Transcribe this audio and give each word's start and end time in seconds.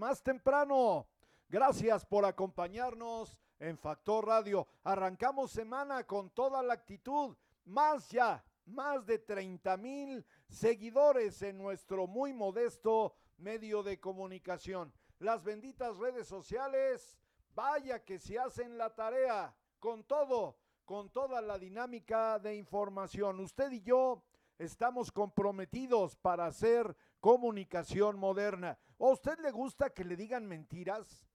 más 0.00 0.22
temprano. 0.22 1.06
Gracias 1.46 2.06
por 2.06 2.24
acompañarnos 2.24 3.38
en 3.58 3.76
Factor 3.76 4.26
Radio. 4.26 4.66
Arrancamos 4.82 5.50
semana 5.50 6.04
con 6.04 6.30
toda 6.30 6.62
la 6.62 6.72
actitud. 6.72 7.36
Más 7.66 8.08
ya, 8.08 8.42
más 8.64 9.04
de 9.04 9.18
30 9.18 9.76
mil 9.76 10.24
seguidores 10.48 11.42
en 11.42 11.58
nuestro 11.58 12.06
muy 12.06 12.32
modesto 12.32 13.14
medio 13.36 13.82
de 13.82 14.00
comunicación. 14.00 14.90
Las 15.18 15.44
benditas 15.44 15.98
redes 15.98 16.26
sociales, 16.26 17.18
vaya 17.54 18.02
que 18.02 18.18
se 18.18 18.38
hacen 18.38 18.78
la 18.78 18.94
tarea 18.94 19.54
con 19.78 20.04
todo, 20.04 20.56
con 20.86 21.10
toda 21.10 21.42
la 21.42 21.58
dinámica 21.58 22.38
de 22.38 22.54
información. 22.54 23.38
Usted 23.38 23.70
y 23.70 23.82
yo 23.82 24.22
estamos 24.58 25.12
comprometidos 25.12 26.16
para 26.16 26.46
hacer 26.46 26.96
comunicación 27.20 28.18
moderna. 28.18 28.78
¿A 29.00 29.12
usted 29.12 29.38
le 29.38 29.50
gusta 29.50 29.88
que 29.88 30.04
le 30.04 30.14
digan 30.14 30.46
mentiras? 30.46 31.26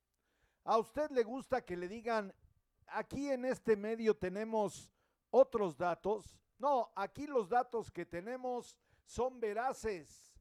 ¿A 0.64 0.78
usted 0.78 1.10
le 1.10 1.24
gusta 1.24 1.66
que 1.66 1.76
le 1.76 1.88
digan, 1.88 2.32
aquí 2.88 3.32
en 3.32 3.44
este 3.44 3.76
medio 3.76 4.16
tenemos 4.16 4.92
otros 5.32 5.76
datos? 5.76 6.40
No, 6.60 6.92
aquí 6.96 7.26
los 7.26 7.50
datos 7.50 7.92
que 7.92 8.06
tenemos 8.06 8.78
son 9.04 9.40
veraces. 9.40 10.32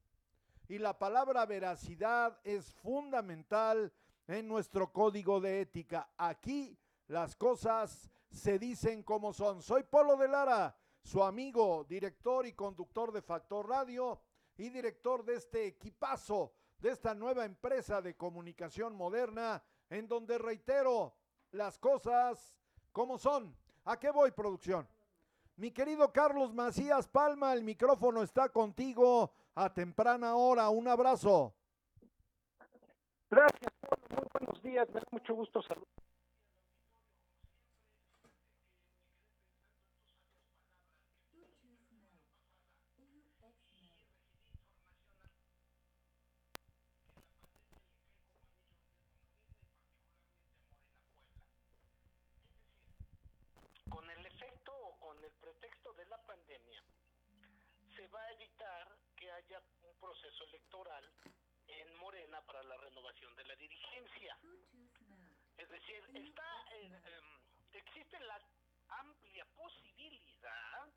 Y 0.67 0.77
la 0.77 0.97
palabra 0.97 1.45
veracidad 1.47 2.39
es 2.43 2.71
fundamental 2.75 3.91
en 4.27 4.47
nuestro 4.47 4.91
código 4.91 5.39
de 5.39 5.61
ética. 5.61 6.09
Aquí 6.17 6.77
las 7.07 7.35
cosas 7.35 8.09
se 8.29 8.59
dicen 8.59 9.01
como 9.01 9.33
son. 9.33 9.63
Soy 9.63 9.83
Polo 9.83 10.15
de 10.17 10.27
Lara, 10.27 10.75
su 11.01 11.23
amigo, 11.23 11.85
director 11.85 12.45
y 12.45 12.53
conductor 12.53 13.11
de 13.11 13.21
Factor 13.21 13.67
Radio 13.67 14.21
y 14.57 14.69
director 14.69 15.23
de 15.25 15.35
este 15.35 15.67
equipazo, 15.67 16.53
de 16.79 16.89
esta 16.89 17.13
nueva 17.13 17.45
empresa 17.45 18.01
de 18.01 18.15
comunicación 18.15 18.95
moderna, 18.95 19.63
en 19.89 20.07
donde 20.07 20.37
reitero 20.37 21.15
las 21.51 21.77
cosas 21.77 22.57
como 22.91 23.17
son. 23.17 23.55
¿A 23.85 23.97
qué 23.99 24.11
voy, 24.11 24.31
producción? 24.31 24.87
Mi 25.57 25.71
querido 25.71 26.11
Carlos 26.11 26.53
Macías 26.53 27.07
Palma, 27.07 27.53
el 27.53 27.63
micrófono 27.63 28.23
está 28.23 28.49
contigo 28.49 29.31
a 29.55 29.73
temprana 29.73 30.35
hora. 30.35 30.69
Un 30.69 30.87
abrazo. 30.87 31.53
Gracias, 33.29 33.71
Muy 34.11 34.23
buenos 34.33 34.61
días. 34.61 34.87
Me 34.89 34.99
da 34.99 35.07
mucho 35.11 35.33
gusto 35.33 35.61
saludar. 35.61 35.87
Con 53.89 54.09
el 54.09 54.25
efecto 54.25 54.71
o 54.71 54.99
con 54.99 55.17
el 55.23 55.31
pretexto 55.41 55.93
de 55.93 56.05
la 56.05 56.17
pandemia, 56.25 56.83
se 57.95 58.07
va 58.07 58.19
a 58.21 58.31
evitar 58.33 58.97
que 59.15 59.31
haya 59.45 59.61
un 59.83 59.95
proceso 59.99 60.43
electoral 60.45 61.03
en 61.67 61.95
Morena 61.97 62.41
para 62.41 62.63
la 62.63 62.77
renovación 62.77 63.35
de 63.35 63.43
la 63.45 63.55
dirigencia. 63.55 64.37
Es 65.57 65.69
decir, 65.69 66.03
está 66.13 66.65
eh, 66.71 67.01
em, 67.05 67.39
existe 67.73 68.19
la 68.21 68.41
amplia 68.89 69.45
posibilidad 69.55 70.89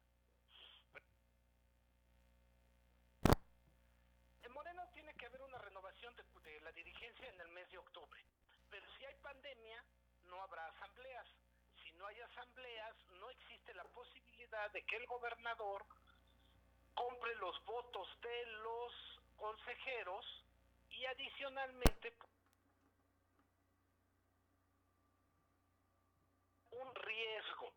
en 4.43 4.53
Morena 4.53 4.91
tiene 4.93 5.15
que 5.15 5.27
haber 5.27 5.43
una 5.43 5.59
renovación 5.59 6.15
de, 6.17 6.23
de 6.23 6.61
la 6.63 6.73
dirigencia 6.73 7.29
en 7.29 7.41
el 7.41 7.49
mes 7.49 7.71
de 7.71 7.79
octubre. 7.79 8.25
Pero 8.71 8.87
si 8.97 9.05
hay 9.05 9.15
pandemia, 9.17 9.85
no 10.25 10.41
habrá 10.41 10.67
asambleas. 10.69 11.27
Si 11.83 11.93
no 11.93 12.07
hay 12.07 12.21
asambleas, 12.21 12.97
no 13.21 13.29
existe 13.31 13.75
la 13.75 13.85
posibilidad 13.85 14.71
de 14.73 14.83
que 14.85 14.97
el 14.97 15.07
gobernador 15.07 15.85
compre 16.99 17.33
los 17.37 17.65
votos 17.65 18.09
de 18.21 18.47
los 18.47 18.93
consejeros 19.37 20.27
y 20.91 21.07
adicionalmente 21.07 22.13
un 26.73 26.95
riesgo 26.97 27.73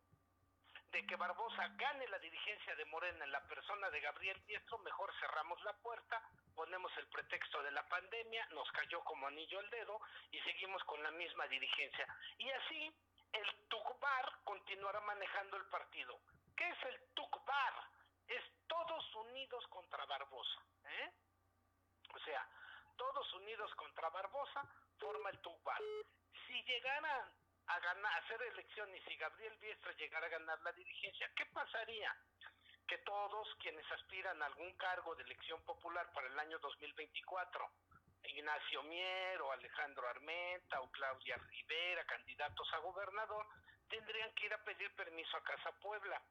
de 0.92 1.06
que 1.06 1.16
Barbosa 1.16 1.68
gane 1.78 2.08
la 2.08 2.18
dirigencia 2.18 2.76
de 2.76 2.86
Morena 2.86 3.24
en 3.24 3.32
la 3.32 3.48
persona 3.48 3.92
de 3.92 4.02
Gabriel 4.02 4.44
Diestro, 4.48 4.80
mejor 4.80 5.14
cerramos 5.20 5.64
la 5.64 5.74
puerta, 5.74 6.20
ponemos 6.56 6.92
el 6.98 7.08
pretexto 7.08 7.62
de 7.62 7.72
la 7.72 7.88
pandemia, 7.88 8.48
nos 8.54 8.70
cayó 8.72 9.04
como 9.04 9.28
anillo 9.28 9.60
al 9.60 9.70
dedo 9.70 10.02
y 10.32 10.40
seguimos 10.42 10.84
con 10.86 11.02
la 11.04 11.12
misma 11.12 11.48
dirigencia. 11.48 12.08
Y 12.40 12.50
así 12.50 12.92
el 13.34 13.68
TUCBAR 13.70 14.44
continuará 14.44 15.00
manejando 15.02 15.58
el 15.58 15.66
partido. 15.68 16.20
¿Qué 16.58 16.68
es 16.68 16.84
el 16.86 17.14
TUCBAR? 17.14 17.74
Es 18.28 18.44
todos 18.72 19.16
unidos 19.16 19.68
contra 19.68 20.06
Barbosa. 20.06 20.62
¿eh? 20.86 21.12
O 22.16 22.20
sea, 22.20 22.48
todos 22.96 23.34
unidos 23.34 23.70
contra 23.76 24.10
Barbosa 24.10 24.64
forma 24.98 25.30
el 25.30 25.40
TUCBAR. 25.40 25.82
Si 26.48 26.64
llegaran 26.64 27.06
a 27.68 27.80
ganar, 27.80 28.14
a 28.14 28.18
hacer 28.18 28.42
elecciones 28.44 29.02
y 29.08 29.18
Gabriel 29.18 29.58
Biestro 29.58 29.92
llegara 29.94 30.28
a 30.28 30.30
ganar 30.30 30.62
la 30.62 30.72
dirigencia, 30.72 31.30
¿qué 31.36 31.46
pasaría? 31.48 32.16
Que 32.88 32.98
todos 33.00 33.48
quienes 33.60 33.86
aspiran 33.92 34.42
a 34.42 34.46
algún 34.46 34.74
cargo 34.78 35.16
de 35.16 35.24
elección 35.24 35.62
popular 35.64 36.10
para 36.14 36.28
el 36.28 36.40
año 36.40 36.58
2024, 36.60 37.70
Ignacio 38.24 38.84
Mier 38.84 39.42
o 39.42 39.52
Alejandro 39.52 40.08
Armenta 40.08 40.80
o 40.80 40.90
Claudia 40.92 41.36
Rivera, 41.36 42.06
candidatos 42.06 42.74
a 42.74 42.78
gobernador, 42.78 43.46
tendrían 43.90 44.34
que 44.34 44.46
ir 44.46 44.54
a 44.54 44.64
pedir 44.64 44.96
permiso 44.96 45.36
a 45.36 45.44
Casa 45.44 45.72
Puebla, 45.80 46.22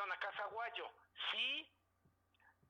perdón, 0.00 0.12
a 0.12 0.18
Casa 0.18 0.46
Guayo. 0.46 0.90
Si 1.30 1.68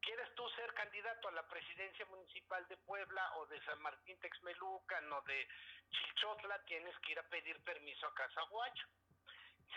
quieres 0.00 0.34
tú 0.34 0.48
ser 0.50 0.74
candidato 0.74 1.28
a 1.28 1.32
la 1.32 1.46
presidencia 1.46 2.04
municipal 2.06 2.66
de 2.66 2.76
Puebla 2.78 3.22
o 3.36 3.46
de 3.46 3.60
San 3.62 3.80
Martín 3.82 4.18
Texmelucan 4.18 5.12
o 5.12 5.22
de 5.22 5.46
Chichotla, 5.90 6.58
tienes 6.64 6.98
que 6.98 7.12
ir 7.12 7.20
a 7.20 7.28
pedir 7.28 7.62
permiso 7.62 8.08
a 8.08 8.14
Casaguacho. 8.14 8.88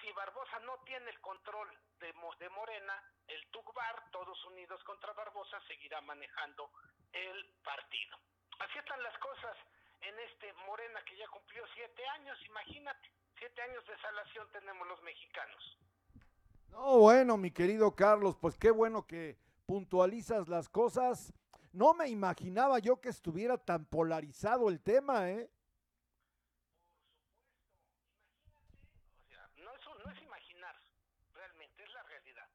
Si 0.01 0.11
Barbosa 0.13 0.59
no 0.61 0.79
tiene 0.83 1.11
el 1.11 1.21
control 1.21 1.69
de, 1.99 2.11
de 2.39 2.49
Morena, 2.49 3.03
el 3.27 3.45
TUCBAR, 3.51 4.09
todos 4.09 4.43
unidos 4.45 4.83
contra 4.83 5.13
Barbosa, 5.13 5.61
seguirá 5.67 6.01
manejando 6.01 6.71
el 7.11 7.45
partido. 7.63 8.17
Así 8.57 8.79
están 8.79 9.03
las 9.03 9.17
cosas 9.19 9.55
en 10.01 10.17
este 10.17 10.53
Morena 10.65 11.03
que 11.05 11.17
ya 11.17 11.27
cumplió 11.27 11.63
siete 11.75 12.03
años, 12.07 12.35
imagínate, 12.47 13.11
siete 13.37 13.61
años 13.61 13.85
de 13.85 13.97
salación 13.99 14.51
tenemos 14.51 14.87
los 14.87 15.01
mexicanos. 15.03 15.77
No, 16.73 16.97
bueno, 16.97 17.37
mi 17.37 17.51
querido 17.51 17.95
Carlos, 17.95 18.35
pues 18.35 18.57
qué 18.57 18.71
bueno 18.71 19.05
que 19.05 19.37
puntualizas 19.67 20.47
las 20.47 20.67
cosas. 20.69 21.31
No 21.71 21.93
me 21.93 22.09
imaginaba 22.09 22.79
yo 22.79 22.99
que 22.99 23.09
estuviera 23.09 23.59
tan 23.59 23.85
polarizado 23.85 24.69
el 24.69 24.81
tema, 24.81 25.29
¿eh? 25.29 25.51
O 29.21 29.29
sea, 29.29 29.47
no 29.57 29.71
es, 29.71 29.81
no 30.03 30.11
es 30.11 30.21
imaginar, 30.23 30.75
realmente, 31.33 31.83
es 31.83 31.93
la 31.93 32.01
realidad. 32.03 32.49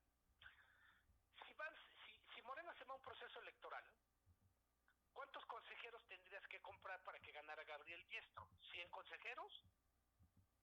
Si, 1.47 1.55
van, 1.55 1.73
si, 2.05 2.35
si 2.35 2.43
Morena 2.43 2.75
se 2.75 2.85
va 2.87 2.95
a 2.95 2.97
un 2.97 3.03
proceso 3.03 3.41
electoral, 3.41 3.85
¿cuántos 5.13 5.47
consejeros 5.47 6.03
tendrías 6.09 6.45
que 6.49 6.61
comprar 6.61 7.01
para 7.05 7.21
que 7.21 7.31
ganara 7.31 7.63
Gabriel 7.63 8.05
Diestro? 8.09 8.49
¿100 8.73 8.91
consejeros? 8.91 9.63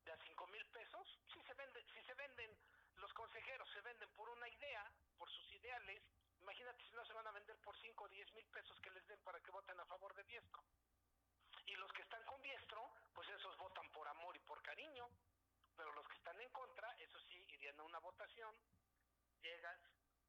¿De 0.04 0.12
a 0.12 0.18
5 0.18 0.48
mil 0.48 0.66
pesos? 0.68 1.20
Si 1.34 1.40
se, 1.40 1.54
vende, 1.54 1.82
si 1.94 2.02
se 2.06 2.14
venden, 2.16 2.52
consejeros 3.16 3.68
se 3.72 3.82
venden 3.82 4.12
por 4.12 4.30
una 4.30 4.48
idea, 4.48 4.92
por 5.18 5.28
sus 5.32 5.52
ideales, 5.54 6.04
Imagínate 6.46 6.84
si 6.86 6.94
no 6.94 7.04
se 7.04 7.14
van 7.14 7.26
a 7.26 7.32
vender 7.32 7.58
por 7.58 7.76
5 7.76 8.04
o 8.04 8.08
10 8.08 8.34
mil 8.34 8.46
pesos 8.50 8.80
que 8.80 8.92
les 8.92 9.08
den 9.08 9.20
para 9.24 9.40
que 9.40 9.50
voten 9.50 9.80
a 9.80 9.86
favor 9.86 10.14
de 10.14 10.24
Diestro. 10.26 10.64
Y 11.66 11.74
los 11.74 11.92
que 11.94 12.04
están 12.04 12.24
con 12.26 12.40
Diestro, 12.44 12.94
pues 13.16 13.28
esos 13.30 13.58
votan 13.58 13.90
por 13.92 14.08
amor 14.08 14.38
y 14.38 14.40
por 14.42 14.62
cariño. 14.62 15.10
Pero 15.76 15.92
los 15.94 16.08
que 16.08 16.18
están 16.18 16.40
en 16.40 16.50
contra, 16.52 16.88
eso 17.00 17.20
sí, 17.22 17.44
irían 17.50 17.80
a 17.80 17.84
una 17.84 17.98
votación. 17.98 18.56
Llegas 19.42 19.80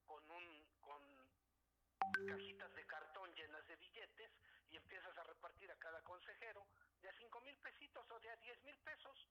con 0.06 0.30
un 0.30 0.66
con 0.80 1.02
cajitas 2.28 2.72
de 2.74 2.86
cartón 2.86 3.34
llenas 3.34 3.66
de 3.66 3.76
billetes 3.76 4.30
y 4.70 4.76
empiezas 4.76 5.18
a 5.18 5.24
repartir 5.24 5.70
a 5.70 5.76
cada 5.76 6.00
consejero 6.02 6.66
de 7.02 7.10
a 7.10 7.12
5 7.12 7.40
mil 7.40 7.58
pesitos 7.58 8.10
o 8.10 8.20
de 8.20 8.30
a 8.30 8.36
10 8.36 8.62
mil 8.62 8.78
pesos. 8.78 9.28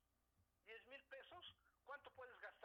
10 0.66 0.86
mil 0.86 1.04
pesos, 1.06 1.56
¿cuánto 1.84 2.12
puedes 2.12 2.38
gastarte? 2.40 2.65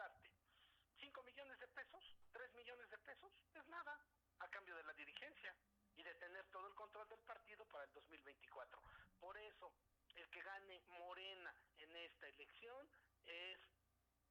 5 1.41 1.43
millones 1.43 1.59
de 1.59 1.67
pesos, 1.69 2.03
3 2.33 2.53
millones 2.53 2.89
de 2.89 2.97
pesos, 2.99 3.31
es 3.55 3.67
nada 3.67 3.97
a 4.39 4.47
cambio 4.49 4.75
de 4.75 4.83
la 4.83 4.93
dirigencia 4.93 5.55
y 5.95 6.03
de 6.03 6.13
tener 6.15 6.45
todo 6.51 6.67
el 6.67 6.75
control 6.75 7.07
del 7.09 7.21
partido 7.21 7.65
para 7.65 7.83
el 7.85 7.93
2024. 7.93 8.79
Por 9.19 9.37
eso, 9.37 9.73
el 10.15 10.29
que 10.29 10.41
gane 10.41 10.81
Morena 10.89 11.53
en 11.79 11.95
esta 11.95 12.27
elección 12.27 12.87
es 13.25 13.59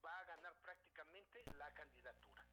va 0.05 0.21
a 0.21 0.25
ganar 0.25 0.55
prácticamente 0.63 1.43
la 1.59 1.71
candidatura. 1.73 2.45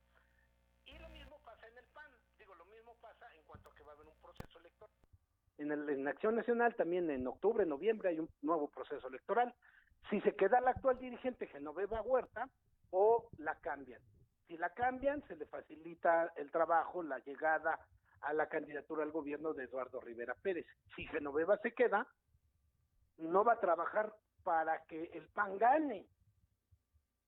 Y 0.86 0.98
lo 0.98 1.10
mismo 1.10 1.40
pasa 1.44 1.68
en 1.68 1.78
el 1.78 1.86
PAN, 1.88 2.12
digo, 2.38 2.56
lo 2.56 2.66
mismo 2.66 2.96
pasa 2.96 3.32
en 3.36 3.44
cuanto 3.44 3.70
a 3.70 3.76
que 3.76 3.84
va 3.84 3.92
a 3.92 3.96
haber 3.96 4.08
un 4.08 4.20
proceso 4.20 4.60
electoral 4.60 4.96
en, 5.58 5.72
el, 5.72 5.90
en 5.90 6.08
Acción 6.08 6.36
Nacional, 6.36 6.76
también 6.76 7.10
en 7.10 7.26
octubre, 7.28 7.66
noviembre 7.66 8.10
hay 8.10 8.20
un 8.20 8.30
nuevo 8.42 8.70
proceso 8.70 9.08
electoral. 9.08 9.54
Si 10.10 10.22
se 10.22 10.36
queda 10.36 10.62
la 10.62 10.72
actual 10.72 11.00
dirigente 11.00 11.48
Genoveva 11.48 12.02
Huerta 12.02 12.48
o 12.92 13.30
la 13.38 13.56
cambian. 13.56 14.02
Si 14.48 14.58
la 14.58 14.70
cambian, 14.70 15.22
se 15.28 15.36
le 15.36 15.46
facilita 15.46 16.32
el 16.36 16.50
trabajo, 16.52 17.04
la 17.04 17.20
llegada 17.20 17.80
a 18.22 18.34
la 18.34 18.48
candidatura 18.48 19.04
al 19.04 19.12
gobierno 19.12 19.54
de 19.54 19.66
Eduardo 19.66 20.00
Rivera 20.00 20.36
Pérez. 20.36 20.66
Si 20.96 21.06
Genoveva 21.08 21.58
se 21.58 21.74
queda, 21.74 22.08
no 23.18 23.44
va 23.44 23.54
a 23.54 23.60
trabajar 23.60 24.14
para 24.44 24.84
que 24.86 25.10
el 25.14 25.28
PAN 25.28 25.58
gane 25.58 26.08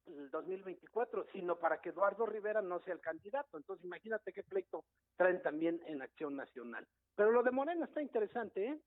el 0.06 0.30
2024, 0.32 1.28
sino 1.32 1.58
para 1.58 1.80
que 1.82 1.90
Eduardo 1.90 2.26
Rivera 2.26 2.62
no 2.62 2.80
sea 2.80 2.94
el 2.94 3.02
candidato. 3.02 3.58
Entonces, 3.58 3.86
imagínate 3.86 4.34
qué 4.34 4.44
pleito 4.44 4.86
traen 5.16 5.42
también 5.42 5.82
en 5.86 6.02
Acción 6.02 6.36
Nacional. 6.36 6.88
Pero 7.16 7.32
lo 7.32 7.44
de 7.44 7.52
Morena 7.52 7.86
está 7.86 8.02
interesante, 8.02 8.66
¿eh? 8.66 8.82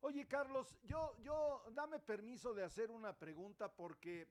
Oye, 0.00 0.28
Carlos, 0.28 0.78
yo, 0.84 1.16
yo, 1.22 1.64
dame 1.72 1.98
permiso 1.98 2.54
de 2.54 2.62
hacer 2.62 2.90
una 2.90 3.14
pregunta 3.14 3.68
porque, 3.68 4.28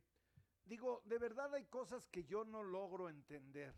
digo, 0.67 1.01
de 1.05 1.17
verdad 1.17 1.53
hay 1.55 1.65
cosas 1.65 2.07
que 2.07 2.23
yo 2.25 2.43
no 2.43 2.63
logro 2.63 3.09
entender. 3.09 3.73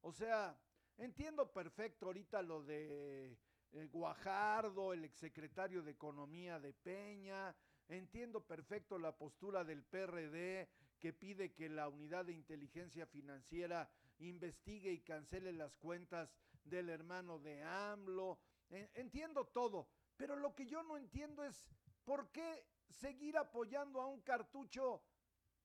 O 0.00 0.12
sea, 0.12 0.58
entiendo 0.96 1.52
perfecto 1.52 2.06
ahorita 2.06 2.42
lo 2.42 2.62
de 2.62 3.38
eh, 3.72 3.86
Guajardo, 3.86 4.92
el 4.92 5.04
exsecretario 5.04 5.82
de 5.82 5.92
Economía 5.92 6.58
de 6.58 6.72
Peña, 6.72 7.54
entiendo 7.88 8.44
perfecto 8.44 8.98
la 8.98 9.16
postura 9.16 9.64
del 9.64 9.82
PRD 9.84 10.68
que 10.98 11.12
pide 11.12 11.52
que 11.52 11.68
la 11.68 11.88
unidad 11.88 12.26
de 12.26 12.32
inteligencia 12.32 13.06
financiera 13.06 13.90
investigue 14.18 14.92
y 14.92 15.00
cancele 15.00 15.52
las 15.52 15.74
cuentas 15.76 16.34
del 16.64 16.88
hermano 16.90 17.38
de 17.38 17.62
AMLO. 17.62 18.38
Entiendo 18.68 19.46
todo, 19.46 19.88
pero 20.16 20.36
lo 20.36 20.54
que 20.54 20.66
yo 20.66 20.82
no 20.82 20.96
entiendo 20.96 21.44
es 21.44 21.66
por 22.04 22.30
qué 22.30 22.66
seguir 22.90 23.36
apoyando 23.36 24.00
a 24.00 24.06
un 24.06 24.20
cartucho 24.20 25.02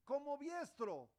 como 0.05 0.38
Biestro. 0.38 1.09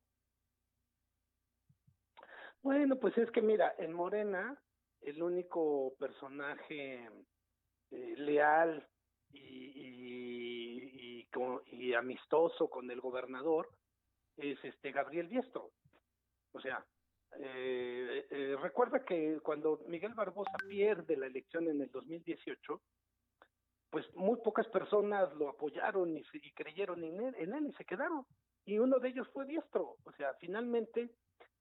Bueno, 2.63 2.97
pues 2.97 3.17
es 3.19 3.31
que 3.31 3.43
mira, 3.43 3.75
en 3.79 3.93
Morena 3.93 4.61
el 5.03 5.23
único 5.23 5.95
personaje 5.99 7.09
eh, 7.91 8.15
leal 8.17 8.87
y, 9.33 10.07
y, 11.71 11.95
amistoso 11.95 12.69
con 12.69 12.91
el 12.91 13.01
gobernador 13.01 13.69
es 14.37 14.59
este 14.65 14.91
Gabriel 14.91 15.29
Biestro. 15.29 15.71
O 16.53 16.61
sea, 16.61 16.85
eh, 17.39 18.27
eh, 18.31 18.57
recuerda 18.61 19.05
que 19.05 19.39
cuando 19.43 19.81
Miguel 19.87 20.15
Barbosa 20.15 20.57
pierde 20.69 21.17
la 21.17 21.27
elección 21.27 21.69
en 21.69 21.81
el 21.81 21.91
2018, 21.91 22.83
pues 23.91 24.05
muy 24.15 24.39
pocas 24.41 24.67
personas 24.69 25.33
lo 25.35 25.51
apoyaron 25.51 26.17
y, 26.17 26.23
y 26.33 26.53
creyeron 26.53 27.05
en 27.05 27.21
él, 27.21 27.35
en 27.39 27.55
él 27.55 27.67
y 27.69 27.73
se 27.75 27.85
quedaron. 27.85 28.27
Y 28.67 28.79
uno 28.79 28.99
de 28.99 29.09
ellos 29.09 29.29
fue 29.33 29.47
Biestro. 29.47 29.97
O 30.05 30.13
sea, 30.13 30.35
finalmente, 30.35 31.11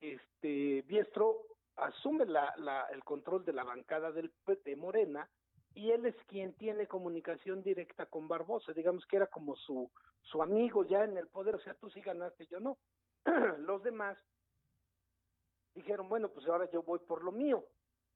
este 0.01 0.81
Biestro 0.81 1.43
asume 1.77 2.25
la, 2.25 2.53
la, 2.57 2.87
el 2.91 3.03
control 3.03 3.45
de 3.45 3.53
la 3.53 3.63
bancada 3.63 4.11
del, 4.11 4.33
de 4.63 4.75
Morena 4.75 5.29
y 5.75 5.91
él 5.91 6.05
es 6.05 6.15
quien 6.27 6.53
tiene 6.53 6.87
comunicación 6.87 7.61
directa 7.61 8.05
con 8.05 8.27
Barbosa, 8.27 8.71
digamos 8.73 9.05
que 9.05 9.17
era 9.17 9.27
como 9.27 9.55
su, 9.57 9.91
su 10.21 10.41
amigo 10.41 10.85
ya 10.85 11.03
en 11.03 11.17
el 11.17 11.27
poder, 11.27 11.55
o 11.55 11.59
sea, 11.59 11.73
tú 11.75 11.89
sí 11.89 12.01
ganaste, 12.01 12.47
yo 12.47 12.59
no. 12.59 12.77
Los 13.59 13.83
demás 13.83 14.17
dijeron, 15.73 16.07
bueno, 16.07 16.29
pues 16.29 16.47
ahora 16.47 16.69
yo 16.71 16.81
voy 16.81 16.99
por 16.99 17.23
lo 17.23 17.31
mío. 17.31 17.65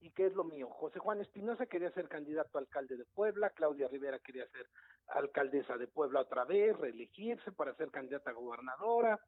¿Y 0.02 0.12
qué 0.12 0.28
es 0.28 0.34
lo 0.34 0.46
mío? 0.46 0.70
José 0.70 0.98
Juan 1.00 1.20
Espinosa 1.20 1.66
quería 1.66 1.92
ser 1.92 2.08
candidato 2.08 2.58
a 2.58 2.62
alcalde 2.62 2.96
de 2.96 3.04
Puebla, 3.14 3.50
Claudia 3.50 3.90
Rivera 3.90 4.18
quería 4.20 4.48
ser 4.48 4.66
alcaldesa 5.12 5.78
de 5.78 5.88
Puebla 5.88 6.22
otra 6.22 6.46
vez, 6.46 6.78
reelegirse 6.78 7.52
para 7.52 7.74
ser 7.76 7.90
candidata 7.92 8.32
a 8.32 8.34
gobernadora, 8.34 9.20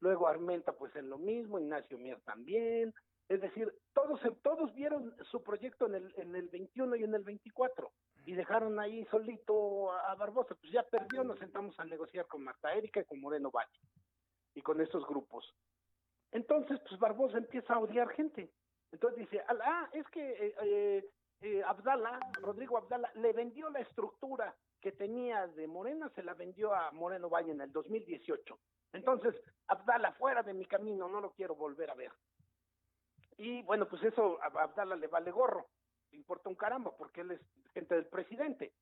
luego 0.00 0.28
Armenta 0.28 0.72
pues 0.72 0.94
en 0.96 1.08
lo 1.08 1.18
mismo, 1.18 1.58
Ignacio 1.58 1.98
Mier 1.98 2.20
también, 2.22 2.92
es 3.28 3.40
decir, 3.40 3.72
todos, 3.92 4.20
todos 4.42 4.74
vieron 4.74 5.14
su 5.30 5.42
proyecto 5.42 5.86
en 5.86 5.94
el, 5.94 6.14
en 6.16 6.34
el 6.34 6.48
21 6.48 6.96
y 6.96 7.04
en 7.04 7.14
el 7.14 7.22
24 7.22 7.92
y 8.26 8.34
dejaron 8.34 8.78
ahí 8.80 9.04
solito 9.06 9.92
a, 9.92 10.14
Barbosa. 10.16 10.54
Pues 10.56 10.72
ya 10.72 10.82
perdió, 10.82 11.24
nos 11.24 11.38
sentamos 11.38 11.78
a 11.78 11.84
negociar 11.84 12.26
con 12.26 12.42
Marta 12.42 12.72
Erika 12.74 13.00
y 13.00 13.04
con 13.04 13.20
Moreno 13.20 13.50
Valle 13.50 13.80
y 14.54 14.62
con 14.62 14.80
estos 14.80 15.06
grupos. 15.06 15.54
Entonces, 16.32 16.80
pues 16.88 17.00
Barbosa 17.00 17.38
empieza 17.38 17.74
a 17.74 17.78
odiar 17.78 18.08
gente. 18.10 18.52
Entonces 18.92 19.20
dice, 19.20 19.42
ah, 19.48 19.88
es 19.92 20.06
que 20.08 20.30
eh, 20.32 20.54
eh, 20.62 21.10
eh, 21.42 21.62
Abdala, 21.64 22.18
Rodrigo 22.40 22.78
Abdala, 22.78 23.10
le 23.14 23.32
vendió 23.32 23.70
la 23.70 23.80
estructura 23.80 24.54
que 24.80 24.92
tenía 24.92 25.46
de 25.46 25.66
Morena, 25.66 26.10
se 26.14 26.22
la 26.22 26.34
vendió 26.34 26.74
a 26.74 26.90
Moreno 26.92 27.28
Valle 27.28 27.52
en 27.52 27.60
el 27.60 27.72
2018. 27.72 28.58
Entonces, 28.92 29.34
Abdala, 29.66 30.12
fuera 30.12 30.42
de 30.42 30.54
mi 30.54 30.66
camino, 30.66 31.08
no 31.08 31.20
lo 31.20 31.32
quiero 31.32 31.54
volver 31.54 31.90
a 31.90 31.94
ver. 31.94 32.12
Y 33.36 33.62
bueno, 33.62 33.88
pues 33.88 34.02
eso 34.02 34.38
a 34.42 34.46
Abdala 34.46 34.96
le 34.96 35.06
vale 35.06 35.30
gorro, 35.30 35.66
le 36.10 36.18
importa 36.18 36.48
un 36.48 36.56
caramba, 36.56 36.90
porque 36.96 37.22
él 37.22 37.32
es 37.32 37.40
gente 37.72 37.94
del 37.94 38.06
presidente. 38.06 38.74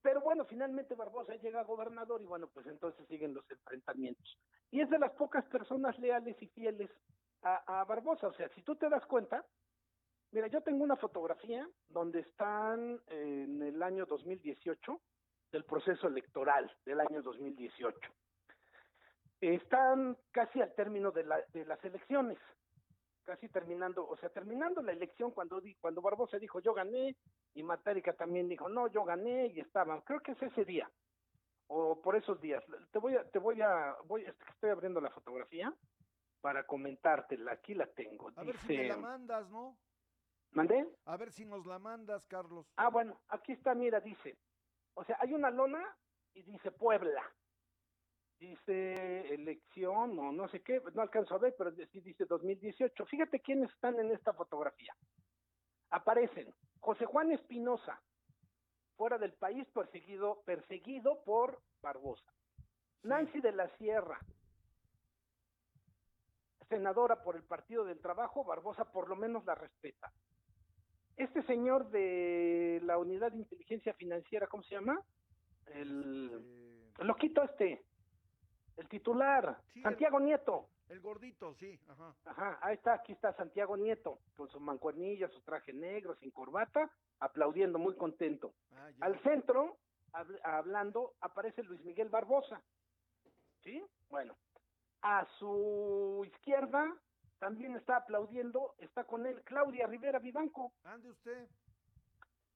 Pero 0.00 0.20
bueno, 0.20 0.44
finalmente 0.44 0.94
Barbosa 0.94 1.34
llega 1.36 1.60
a 1.60 1.64
gobernador 1.64 2.22
y 2.22 2.26
bueno, 2.26 2.48
pues 2.48 2.66
entonces 2.66 3.06
siguen 3.08 3.34
los 3.34 3.50
enfrentamientos. 3.50 4.38
Y 4.70 4.80
es 4.80 4.88
de 4.90 4.98
las 4.98 5.12
pocas 5.12 5.44
personas 5.46 5.98
leales 5.98 6.40
y 6.40 6.46
fieles 6.48 6.90
a, 7.42 7.84
Barbosa. 7.84 8.28
O 8.28 8.32
sea, 8.34 8.48
si 8.50 8.62
tú 8.62 8.76
te 8.76 8.88
das 8.88 9.04
cuenta, 9.06 9.44
mira, 10.30 10.46
yo 10.46 10.62
tengo 10.62 10.84
una 10.84 10.96
fotografía 10.96 11.68
donde 11.88 12.20
están 12.20 13.00
en 13.08 13.62
el 13.62 13.82
año 13.82 14.06
2018 14.06 15.00
del 15.52 15.64
proceso 15.64 16.08
electoral 16.08 16.70
del 16.84 17.00
año 17.00 17.22
2018. 17.22 17.98
Están 19.40 20.16
casi 20.30 20.60
al 20.60 20.74
término 20.74 21.10
de, 21.10 21.24
la, 21.24 21.40
de 21.52 21.64
las 21.64 21.82
elecciones 21.84 22.38
casi 23.24 23.46
terminando, 23.50 24.08
o 24.08 24.16
sea, 24.16 24.30
terminando 24.30 24.80
la 24.80 24.92
elección 24.92 25.32
cuando 25.32 25.60
cuando 25.80 26.00
Barbosa 26.00 26.38
dijo 26.38 26.60
yo 26.60 26.72
gané 26.72 27.14
y 27.52 27.62
Matárica 27.62 28.14
también 28.14 28.48
dijo 28.48 28.70
no, 28.70 28.88
yo 28.88 29.04
gané 29.04 29.48
y 29.48 29.60
estaban, 29.60 30.00
creo 30.00 30.20
que 30.20 30.32
es 30.32 30.42
ese 30.42 30.64
día 30.64 30.90
o 31.66 32.00
por 32.00 32.16
esos 32.16 32.40
días. 32.40 32.64
Te 32.90 32.98
voy 32.98 33.16
a 33.16 33.24
te 33.24 33.38
voy 33.38 33.60
a 33.60 33.96
voy 34.06 34.24
estoy 34.24 34.70
abriendo 34.70 35.00
la 35.00 35.10
fotografía 35.10 35.70
para 36.40 36.64
comentártela, 36.66 37.52
aquí 37.52 37.74
la 37.74 37.86
tengo. 37.88 38.30
A 38.34 38.42
ver 38.44 38.56
si 38.58 38.78
me 38.78 38.88
la 38.88 38.96
mandas, 38.96 39.48
¿no? 39.50 39.76
¿Mandé? 40.52 40.88
A 41.04 41.16
ver 41.18 41.30
si 41.30 41.44
nos 41.44 41.66
la 41.66 41.78
mandas, 41.78 42.24
Carlos. 42.26 42.66
Ah, 42.76 42.88
bueno, 42.88 43.20
aquí 43.28 43.52
está, 43.52 43.74
mira, 43.74 44.00
dice. 44.00 44.38
O 44.98 45.04
sea, 45.04 45.16
hay 45.20 45.32
una 45.32 45.50
lona 45.50 45.84
y 46.34 46.42
dice 46.42 46.70
Puebla 46.72 47.22
dice 48.38 49.34
elección 49.34 50.18
o 50.18 50.32
no 50.32 50.48
sé 50.48 50.62
qué, 50.62 50.80
no 50.94 51.02
alcanzo 51.02 51.34
a 51.34 51.38
ver, 51.38 51.54
pero 51.58 51.72
sí 51.92 52.00
dice 52.00 52.24
2018. 52.24 53.06
Fíjate 53.06 53.40
quiénes 53.40 53.70
están 53.70 53.98
en 53.98 54.12
esta 54.12 54.32
fotografía. 54.32 54.94
Aparecen 55.90 56.54
José 56.80 57.04
Juan 57.06 57.32
Espinosa, 57.32 58.00
fuera 58.96 59.18
del 59.18 59.32
país, 59.32 59.66
perseguido, 59.74 60.42
perseguido 60.44 61.22
por 61.24 61.60
Barbosa. 61.82 62.32
Nancy 63.02 63.40
de 63.40 63.52
la 63.52 63.68
Sierra, 63.76 64.18
senadora 66.68 67.22
por 67.22 67.36
el 67.36 67.44
Partido 67.44 67.84
del 67.84 68.00
Trabajo, 68.00 68.44
Barbosa 68.44 68.84
por 68.84 69.08
lo 69.08 69.16
menos 69.16 69.44
la 69.44 69.54
respeta. 69.54 70.12
Este 71.18 71.42
señor 71.42 71.90
de 71.90 72.80
la 72.84 72.96
Unidad 72.96 73.32
de 73.32 73.38
Inteligencia 73.38 73.92
Financiera, 73.94 74.46
¿cómo 74.46 74.62
se 74.62 74.76
llama? 74.76 75.02
El, 75.66 76.86
el 76.98 77.06
loquito 77.06 77.42
este, 77.42 77.84
el 78.76 78.88
titular, 78.88 79.60
Santiago 79.82 80.20
Nieto. 80.20 80.68
El 80.88 81.00
gordito, 81.00 81.54
sí, 81.56 81.78
ajá. 81.88 82.14
Ajá, 82.24 82.58
ahí 82.62 82.74
está, 82.76 82.94
aquí 82.94 83.12
está 83.12 83.34
Santiago 83.34 83.76
Nieto, 83.76 84.20
con 84.36 84.48
su 84.48 84.60
mancuernilla, 84.60 85.28
su 85.28 85.40
traje 85.42 85.72
negro, 85.72 86.14
sin 86.16 86.30
corbata, 86.30 86.88
aplaudiendo, 87.18 87.78
muy 87.80 87.96
contento. 87.96 88.54
Ah, 88.72 88.88
Al 89.00 89.20
centro, 89.22 89.76
hablando, 90.44 91.14
aparece 91.20 91.64
Luis 91.64 91.84
Miguel 91.84 92.08
Barbosa. 92.08 92.62
¿Sí? 93.64 93.84
Bueno. 94.08 94.36
A 95.02 95.26
su 95.38 96.24
izquierda, 96.26 96.96
también 97.38 97.76
está 97.76 97.96
aplaudiendo, 97.96 98.74
está 98.78 99.04
con 99.04 99.26
él 99.26 99.42
Claudia 99.44 99.86
Rivera 99.86 100.18
Vivanco. 100.18 100.72
Ande 100.84 101.10
usted. 101.10 101.48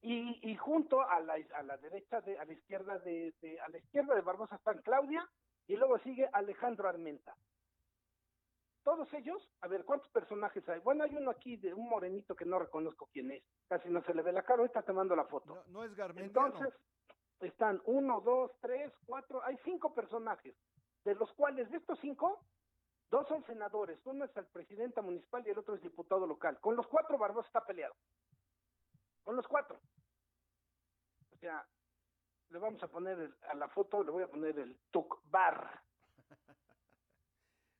Y, 0.01 0.51
y 0.51 0.55
junto 0.57 1.01
a 1.01 1.19
la, 1.21 1.35
a 1.55 1.63
la 1.63 1.77
derecha, 1.77 2.19
de, 2.21 2.37
a 2.37 2.43
la 2.43 2.53
izquierda 2.53 2.99
de, 2.99 3.33
de, 3.41 3.59
a 3.61 3.69
la 3.69 3.77
izquierda 3.77 4.15
de 4.15 4.21
Barbosa 4.21 4.57
están 4.57 4.81
Claudia 4.81 5.25
y 5.67 5.77
luego 5.77 5.97
sigue 5.99 6.29
Alejandro 6.33 6.89
Armenta. 6.89 7.33
Todos 8.83 9.13
ellos, 9.13 9.49
a 9.61 9.69
ver, 9.69 9.85
¿cuántos 9.85 10.09
personajes 10.11 10.67
hay? 10.67 10.81
Bueno, 10.81 11.05
hay 11.05 11.15
uno 11.15 11.31
aquí 11.31 11.55
de 11.55 11.73
un 11.73 11.87
morenito 11.87 12.35
que 12.35 12.43
no 12.43 12.59
reconozco 12.59 13.07
quién 13.13 13.31
es. 13.31 13.41
Casi 13.69 13.87
no 13.89 14.03
se 14.03 14.13
le 14.13 14.21
ve 14.21 14.33
la 14.33 14.43
cara, 14.43 14.59
ahorita 14.59 14.81
te 14.81 14.91
mando 14.91 15.15
la 15.15 15.23
foto. 15.23 15.63
No, 15.69 15.85
es 15.85 15.95
Garmenta. 15.95 16.25
Entonces, 16.25 16.73
están 17.39 17.81
uno, 17.85 18.19
dos, 18.19 18.51
tres, 18.59 18.91
cuatro, 19.05 19.41
hay 19.43 19.57
cinco 19.63 19.93
personajes, 19.93 20.53
de 21.05 21.15
los 21.15 21.31
cuales 21.33 21.69
de 21.71 21.77
estos 21.77 21.97
cinco, 22.01 22.45
dos 23.13 23.27
son 23.27 23.43
senadores, 23.43 23.99
uno 24.05 24.25
es 24.25 24.35
el 24.35 24.47
presidente 24.47 25.01
municipal 25.01 25.43
y 25.45 25.51
el 25.51 25.59
otro 25.59 25.75
es 25.75 25.81
diputado 25.81 26.25
local. 26.25 26.59
Con 26.59 26.75
los 26.75 26.87
cuatro 26.87 27.17
Barbosa 27.17 27.47
está 27.47 27.65
peleado. 27.65 27.95
Con 29.23 29.35
los 29.35 29.47
cuatro 29.47 29.79
sea, 31.43 31.67
le 32.49 32.59
vamos 32.59 32.81
a 32.83 32.87
poner 32.87 33.35
a 33.49 33.55
la 33.55 33.67
foto, 33.67 34.01
le 34.01 34.11
voy 34.11 34.23
a 34.23 34.29
poner 34.29 34.57
el 34.57 34.79
Tukbar. 34.91 35.83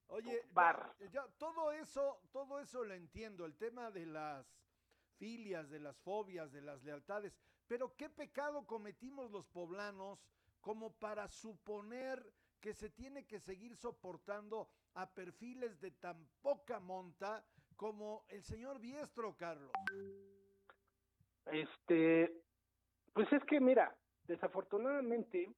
Oye, 0.07 0.41
ya, 1.11 1.25
todo 1.37 1.71
eso, 1.71 2.19
todo 2.33 2.59
eso 2.59 2.83
lo 2.83 2.93
entiendo, 2.93 3.45
el 3.45 3.55
tema 3.55 3.89
de 3.89 4.05
las 4.05 4.45
filias, 5.17 5.69
de 5.69 5.79
las 5.79 5.97
fobias, 6.01 6.51
de 6.51 6.61
las 6.61 6.83
lealtades, 6.83 7.33
pero 7.67 7.95
qué 7.95 8.09
pecado 8.09 8.65
cometimos 8.65 9.31
los 9.31 9.47
poblanos 9.47 10.19
como 10.59 10.91
para 10.91 11.29
suponer 11.29 12.21
que 12.59 12.73
se 12.73 12.89
tiene 12.89 13.25
que 13.25 13.39
seguir 13.39 13.77
soportando 13.77 14.69
a 14.95 15.09
perfiles 15.09 15.79
de 15.81 15.91
tan 15.91 16.17
poca 16.41 16.79
monta 16.79 17.43
como 17.75 18.23
el 18.29 18.43
señor 18.43 18.79
Biestro, 18.79 19.35
Carlos. 19.35 19.71
Este, 21.47 22.31
pues 23.13 23.31
es 23.33 23.43
que 23.45 23.59
mira, 23.59 23.95
desafortunadamente, 24.25 25.49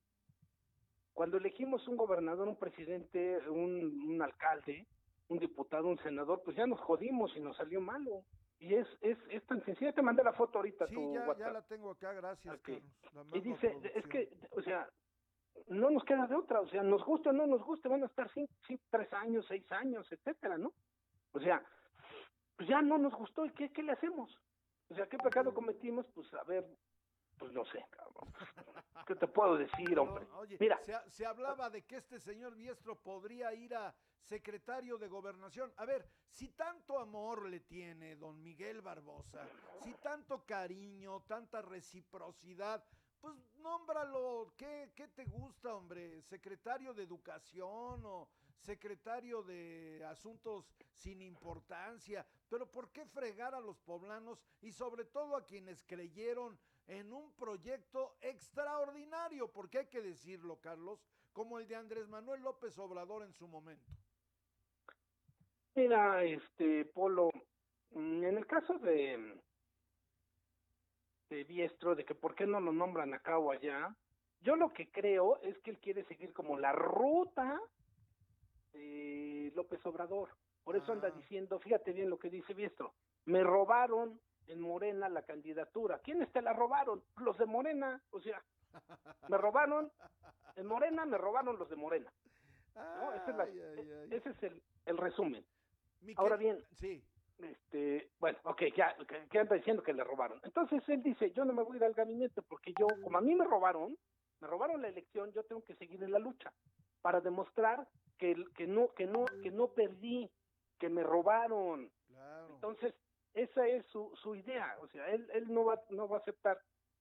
cuando 1.13 1.37
elegimos 1.37 1.87
un 1.87 1.97
gobernador, 1.97 2.47
un 2.47 2.57
presidente, 2.57 3.37
un, 3.49 4.21
alcalde, 4.21 4.87
un 5.29 5.39
diputado, 5.39 5.87
un 5.87 5.99
senador, 5.99 6.41
pues 6.43 6.57
ya 6.57 6.65
nos 6.65 6.79
jodimos 6.81 7.35
y 7.35 7.39
nos 7.39 7.55
salió 7.57 7.81
malo. 7.81 8.23
Y 8.57 8.73
es, 8.73 8.87
es, 9.01 9.17
es 9.29 9.45
tan 9.45 9.63
sencillo. 9.65 9.93
Te 9.93 10.01
mandé 10.01 10.23
la 10.23 10.33
foto 10.33 10.57
ahorita. 10.57 10.87
Sí, 10.87 10.95
ya, 11.13 11.37
ya, 11.37 11.51
la 11.51 11.61
tengo 11.63 11.91
acá, 11.91 12.13
gracias. 12.13 12.57
y 13.33 13.41
dice, 13.41 13.77
es 13.93 14.05
que, 14.07 14.29
o 14.51 14.61
sea, 14.61 14.89
no 15.67 15.89
nos 15.89 16.03
queda 16.03 16.27
de 16.27 16.35
otra. 16.35 16.61
O 16.61 16.67
sea, 16.67 16.83
nos 16.83 17.03
gusta 17.03 17.29
o 17.29 17.33
no 17.33 17.47
nos 17.47 17.63
gusta, 17.63 17.89
van 17.89 18.03
a 18.03 18.07
estar 18.07 18.29
cinco, 18.33 18.53
tres 18.89 19.11
años, 19.13 19.45
seis 19.47 19.69
años, 19.71 20.07
etcétera, 20.11 20.57
¿no? 20.57 20.73
O 21.31 21.39
sea, 21.39 21.63
pues 22.55 22.69
ya 22.69 22.81
no 22.81 22.97
nos 22.97 23.13
gustó. 23.13 23.45
¿Y 23.45 23.51
qué, 23.51 23.71
qué 23.71 23.83
le 23.83 23.91
hacemos? 23.91 24.31
O 24.89 24.95
sea, 24.95 25.07
¿qué 25.07 25.17
pecado 25.17 25.53
cometimos? 25.53 26.05
Pues 26.13 26.33
a 26.33 26.43
ver, 26.43 26.65
pues 27.37 27.51
no 27.51 27.65
sé, 27.65 27.83
cabrón. 27.89 28.33
¿Qué 29.05 29.15
te 29.15 29.27
puedo 29.27 29.57
decir, 29.57 29.97
hombre? 29.99 30.25
Mira. 30.59 30.79
Se, 31.07 31.25
hablaba 31.25 31.69
de 31.69 31.83
que 31.83 31.97
este 31.97 32.19
señor 32.19 32.55
Biestro 32.55 32.95
podría 32.95 33.53
ir 33.53 33.75
a 33.75 33.93
secretario 34.21 34.97
de 34.97 35.07
gobernación. 35.07 35.71
A 35.77 35.85
ver, 35.85 36.07
si 36.29 36.49
tanto 36.49 36.99
amor 36.99 37.47
le 37.47 37.59
tiene 37.59 38.15
don 38.15 38.41
Miguel 38.41 38.81
Barbosa, 38.81 39.47
si 39.83 39.93
tanto 39.95 40.43
cariño, 40.45 41.21
tanta 41.27 41.61
reciprocidad, 41.61 42.83
pues 43.25 43.37
nómbralo. 43.57 44.53
¿Qué, 44.55 44.91
qué 44.95 45.07
te 45.07 45.25
gusta, 45.25 45.73
hombre? 45.73 46.21
¿Secretario 46.21 46.93
de 46.93 47.01
educación 47.01 48.05
o 48.05 48.29
secretario 48.59 49.41
de 49.41 50.05
asuntos 50.07 50.69
sin 50.93 51.23
importancia? 51.23 52.23
Pero 52.47 52.69
¿por 52.69 52.91
qué 52.91 53.03
fregar 53.07 53.55
a 53.55 53.59
los 53.59 53.79
poblanos 53.79 54.39
y 54.61 54.71
sobre 54.71 55.05
todo 55.05 55.35
a 55.35 55.43
quienes 55.43 55.83
creyeron 55.85 56.59
en 56.85 57.11
un 57.11 57.33
proyecto 57.33 58.15
extraordinario, 58.21 59.51
porque 59.51 59.79
hay 59.79 59.87
que 59.87 60.03
decirlo, 60.03 60.59
Carlos, 60.61 61.03
como 61.33 61.57
el 61.57 61.67
de 61.67 61.77
Andrés 61.77 62.07
Manuel 62.07 62.43
López 62.43 62.77
Obrador 62.77 63.23
en 63.23 63.33
su 63.33 63.47
momento. 63.47 63.91
Mira, 65.73 66.23
este 66.23 66.85
Polo, 66.85 67.31
en 67.89 68.23
el 68.23 68.45
caso 68.45 68.77
de 68.77 69.41
de 71.29 71.43
Biestro, 71.43 71.95
de 71.95 72.05
que 72.05 72.15
por 72.15 72.35
qué 72.35 72.45
no 72.45 72.59
lo 72.59 72.71
nombran 72.71 73.13
acá 73.13 73.37
o 73.37 73.51
allá, 73.51 73.95
yo 74.41 74.55
lo 74.55 74.71
que 74.73 74.91
creo 74.91 75.37
es 75.41 75.57
que 75.59 75.71
él 75.71 75.79
quiere 75.79 76.03
seguir 76.05 76.33
como 76.33 76.57
la 76.57 76.71
ruta 76.71 77.59
de 78.73 79.51
López 79.55 79.83
Obrador. 79.85 80.29
Por 80.63 80.75
eso 80.75 80.91
anda 80.91 81.09
ah. 81.09 81.17
diciendo, 81.17 81.59
fíjate 81.59 81.93
bien 81.93 82.09
lo 82.09 82.19
que 82.19 82.29
dice 82.29 82.53
Biestro, 82.53 82.93
me 83.25 83.43
robaron 83.43 84.19
en 84.47 84.59
Morena 84.59 85.09
la 85.09 85.23
candidatura. 85.23 85.99
¿Quiénes 85.99 86.31
te 86.31 86.41
la 86.41 86.53
robaron? 86.53 87.03
Los 87.17 87.37
de 87.37 87.45
Morena, 87.45 88.01
o 88.11 88.19
sea, 88.19 88.43
me 89.29 89.37
robaron, 89.37 89.91
en 90.55 90.65
Morena 90.65 91.05
me 91.05 91.17
robaron 91.17 91.57
los 91.57 91.69
de 91.69 91.75
Morena. 91.75 92.11
Ese 94.11 94.29
es, 94.29 94.43
el, 94.43 94.61
el 94.85 94.97
resumen. 94.97 95.45
Ahora 96.17 96.35
bien, 96.35 96.61
sí. 96.77 97.03
Este, 97.39 98.11
bueno, 98.19 98.37
ok, 98.43 98.63
ya, 98.75 98.95
que, 99.29 99.39
anda 99.39 99.55
diciendo 99.55 99.83
que 99.83 99.93
le 99.93 100.03
robaron. 100.03 100.39
Entonces 100.43 100.87
él 100.89 101.03
dice, 101.03 101.31
yo 101.31 101.45
no 101.45 101.53
me 101.53 101.63
voy 101.63 101.75
a 101.75 101.77
ir 101.77 101.83
al 101.83 101.93
gabinete 101.93 102.41
porque 102.41 102.73
yo, 102.79 102.87
como 103.03 103.17
a 103.17 103.21
mí 103.21 103.35
me 103.35 103.45
robaron, 103.45 103.97
me 104.39 104.47
robaron 104.47 104.81
la 104.81 104.87
elección, 104.87 105.31
yo 105.33 105.43
tengo 105.43 105.63
que 105.63 105.75
seguir 105.75 106.01
en 106.03 106.11
la 106.11 106.19
lucha 106.19 106.51
para 107.01 107.21
demostrar 107.21 107.87
que, 108.17 108.35
que 108.55 108.67
no, 108.67 108.89
que 108.93 109.05
no, 109.05 109.25
que 109.43 109.51
no 109.51 109.67
perdí, 109.67 110.29
que 110.79 110.89
me 110.89 111.03
robaron. 111.03 111.91
Entonces, 112.49 112.93
esa 113.33 113.67
es 113.67 113.85
su, 113.87 114.11
su 114.15 114.35
idea, 114.35 114.77
o 114.81 114.87
sea, 114.87 115.09
él, 115.09 115.29
él 115.33 115.53
no, 115.53 115.65
va, 115.65 115.81
no 115.89 116.07
va 116.07 116.17
a 116.17 116.19
aceptar 116.21 116.57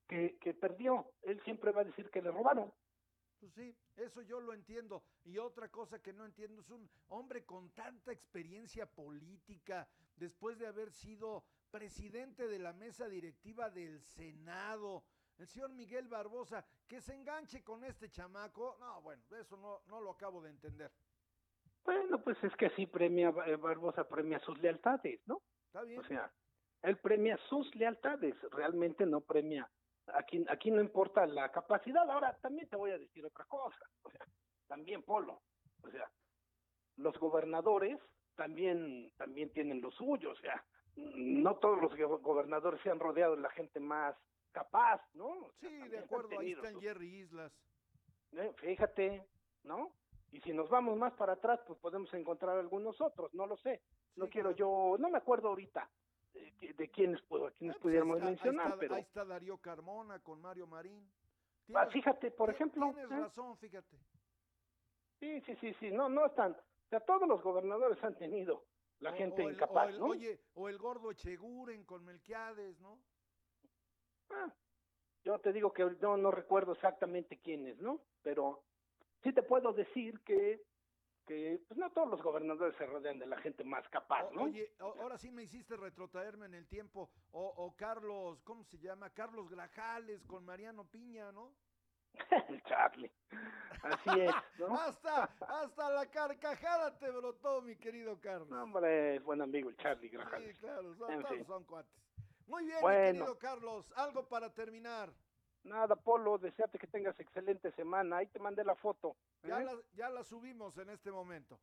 que, 0.09 0.37
que 0.41 0.53
perdió, 0.53 1.07
él 1.23 1.41
siempre 1.45 1.71
va 1.71 1.83
a 1.83 1.85
decir 1.85 2.11
que 2.11 2.21
le 2.21 2.31
robaron. 2.31 2.73
Pues 3.41 3.53
sí, 3.55 3.77
eso 3.97 4.23
yo 4.23 4.41
lo 4.41 4.53
entiendo. 4.53 5.03
Y 5.25 5.39
otra 5.39 5.69
cosa 5.69 5.99
que 5.99 6.13
no 6.13 6.25
entiendo 6.25 6.63
es 6.63 6.71
un 6.71 6.89
hombre 7.09 7.45
con 7.45 7.71
tanta 7.71 8.11
experiencia 8.11 8.87
política, 8.87 9.87
después 10.17 10.59
de 10.59 10.67
haber 10.67 10.93
sido 10.93 11.45
presidente 11.71 12.47
de 12.47 12.59
la 12.59 12.73
mesa 12.73 13.09
directiva 13.09 13.71
del 13.71 14.01
Senado, 14.01 15.05
el 15.39 15.47
señor 15.47 15.71
Miguel 15.73 16.09
Barbosa, 16.09 16.65
que 16.87 17.01
se 17.01 17.15
enganche 17.15 17.63
con 17.65 17.85
este 17.85 18.11
chamaco. 18.11 18.77
No, 18.79 19.03
bueno, 19.03 19.23
eso 19.41 19.57
no, 19.57 19.83
no 19.87 20.01
lo 20.01 20.13
acabo 20.13 20.41
de 20.41 20.51
entender. 20.51 20.93
Bueno, 21.85 22.23
pues 22.23 22.43
es 22.43 22.55
que 22.57 22.67
así 22.67 22.87
premia, 22.87 23.35
eh, 23.47 23.57
Barbosa 23.57 24.09
premia 24.09 24.39
sus 24.41 24.59
lealtades, 24.61 25.21
¿no? 25.27 25.43
O 25.75 26.05
sea, 26.05 26.33
él 26.83 26.97
premia 26.99 27.37
sus 27.49 27.75
lealtades, 27.75 28.37
realmente 28.53 29.05
no 29.05 29.21
premia. 29.21 29.69
Aquí, 30.07 30.45
aquí 30.49 30.71
no 30.71 30.81
importa 30.81 31.27
la 31.27 31.51
capacidad. 31.51 32.09
Ahora, 32.09 32.37
también 32.41 32.69
te 32.69 32.77
voy 32.77 32.93
a 32.93 32.99
decir 32.99 33.25
otra 33.25 33.45
cosa. 33.47 33.85
O 34.03 34.11
sea, 34.11 34.25
también 34.69 35.03
Polo. 35.03 35.43
O 35.83 35.91
sea, 35.91 36.09
los 36.97 37.19
gobernadores 37.19 37.99
también, 38.37 39.13
también 39.17 39.51
tienen 39.51 39.81
lo 39.81 39.91
suyo. 39.91 40.31
O 40.31 40.37
sea, 40.37 40.65
no 40.97 41.57
todos 41.57 41.81
los 41.81 42.23
gobernadores 42.23 42.81
se 42.83 42.91
han 42.91 43.01
rodeado 43.01 43.37
de 43.37 43.43
la 43.43 43.51
gente 43.51 43.81
más 43.81 44.17
capaz, 44.53 45.03
¿no? 45.15 45.51
sí, 45.61 45.89
de 45.89 45.99
acuerdo, 45.99 46.39
ahí 46.39 46.53
están 46.53 46.81
Jerry 46.81 47.23
Islas. 47.23 47.53
Eh, 48.33 48.53
fíjate, 48.57 49.27
¿no? 49.65 49.93
Y 50.31 50.41
si 50.41 50.53
nos 50.53 50.69
vamos 50.69 50.97
más 50.97 51.13
para 51.15 51.35
atrás, 51.35 51.61
pues 51.67 51.79
podemos 51.81 52.13
encontrar 52.15 52.59
algunos 52.59 53.01
otros, 53.01 53.33
no 53.35 53.47
lo 53.47 53.57
sé. 53.57 53.83
no 54.17 54.29
quiero 54.29 54.53
yo, 54.53 54.97
no 54.99 55.11
me 55.11 55.19
acuerdo 55.19 55.49
ahorita 55.49 55.89
de, 56.33 56.91
quiénes, 56.91 57.21
puedo, 57.23 57.51
quiénes 57.53 57.77
ah, 57.77 57.79
pues 57.79 57.83
pudiéramos 57.83 58.21
mencionar, 58.21 58.73
ahí 58.73 58.79
pero... 58.79 58.95
Ahí 58.95 59.03
está 59.03 59.25
Darío 59.25 59.59
Carmona 59.59 60.19
con 60.21 60.41
Mario 60.41 60.67
Marín. 60.67 61.09
Ah, 61.75 61.87
fíjate, 61.87 62.31
por 62.31 62.51
ejemplo... 62.51 62.93
Tienes 62.93 63.11
¿eh? 63.11 63.21
razón, 63.21 63.57
fíjate. 63.59 63.97
Sí, 65.21 65.41
sí, 65.43 65.57
sí, 65.57 65.75
sí, 65.75 65.91
no, 65.91 66.09
no 66.09 66.27
están... 66.27 66.57
Sea, 66.95 67.01
todos 67.01 67.27
los 67.27 67.43
gobernadores 67.43 67.99
han 68.05 68.15
tenido 68.15 68.67
la 69.01 69.13
gente 69.15 69.43
incapaz, 69.43 69.99
¿no? 69.99 70.07
Oye, 70.07 70.39
o 70.55 70.69
el 70.69 70.79
gordo 70.79 71.11
Echeguren 71.11 71.83
con 71.85 72.05
Melquiades, 72.05 72.79
¿no? 72.79 73.01
Ah, 74.31 74.55
yo 75.25 75.41
te 75.41 75.53
digo 75.53 75.73
que 75.73 75.85
no, 76.01 76.17
no 76.17 76.31
recuerdo 76.31 76.71
exactamente 76.71 77.41
quiénes, 77.41 77.81
¿no? 77.81 78.01
Pero 78.23 78.63
sí 79.25 79.33
te 79.33 79.43
puedo 79.43 79.73
decir 79.73 80.21
que 80.21 80.63
que 81.27 81.61
pues 81.67 81.77
no 81.79 81.91
todos 81.91 82.09
los 82.11 82.23
gobernadores 82.23 82.77
se 82.77 82.87
rodean 82.87 83.19
de 83.19 83.27
la 83.27 83.39
gente 83.39 83.65
más 83.65 83.89
capaz, 83.89 84.31
¿no? 84.31 84.43
Oye, 84.43 84.73
ahora 84.79 85.19
sí 85.19 85.33
me 85.33 85.43
hiciste 85.43 85.77
retrotraerme 85.77 86.47
en 86.47 86.55
el 86.55 86.69
tiempo, 86.69 87.11
o, 87.33 87.45
o 87.57 87.75
Carlos, 87.75 88.41
¿cómo 88.45 88.63
se 88.63 88.79
llama? 88.79 89.11
Carlos 89.11 89.49
Grajales 89.49 90.25
con 90.27 90.45
Mariano 90.45 90.85
Piña, 90.85 91.33
¿no? 91.33 91.57
El 92.49 92.63
Charlie, 92.65 93.11
así 93.83 94.21
es, 94.21 94.35
¿no? 94.59 94.79
hasta, 94.79 95.25
hasta 95.25 95.91
la 95.91 96.07
carcajada 96.07 96.99
te 96.99 97.11
brotó, 97.11 97.63
mi 97.63 97.77
querido 97.77 98.19
Carlos. 98.21 98.49
No, 98.49 98.63
hombre, 98.63 99.17
es 99.17 99.25
buen 99.25 99.41
amigo 99.43 99.71
el 99.71 99.77
Charlie 99.77 100.09
Grajales. 100.09 100.57
Sí, 100.57 100.61
claro, 100.61 100.95
son, 100.95 101.23
todos 101.23 101.47
son 101.47 101.65
cuates. 101.65 101.93
Muy 102.47 102.67
bien, 102.67 102.79
mi 102.83 102.91
querido 102.91 103.39
Carlos, 103.39 103.93
algo 103.97 104.27
para 104.29 104.53
terminar. 104.53 105.11
Nada, 105.65 105.97
Polo, 105.97 106.37
deseate 106.37 106.79
que 106.79 106.87
tengas 106.87 107.19
excelente 107.19 107.73
semana. 107.73 108.19
Ahí 108.19 108.27
te 108.27 108.39
mandé 108.39 108.63
la 108.65 108.75
foto. 108.75 109.17
¿eh? 109.43 109.49
Ya, 109.49 109.61
la, 109.61 109.75
ya 109.95 110.11
la 110.11 110.23
subimos 110.23 110.77
en 110.77 110.91
este 110.91 111.11
momento. 111.11 111.59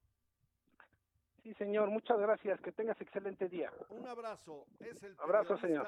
Sí, 1.44 1.54
señor, 1.54 1.90
muchas 1.90 2.20
gracias. 2.20 2.60
Que 2.62 2.72
tengas 2.72 3.00
excelente 3.00 3.48
día. 3.48 3.72
Un 3.90 4.08
abrazo. 4.08 4.66
Es 4.80 5.04
el 5.04 5.16
abrazo, 5.20 5.56
señor. 5.58 5.88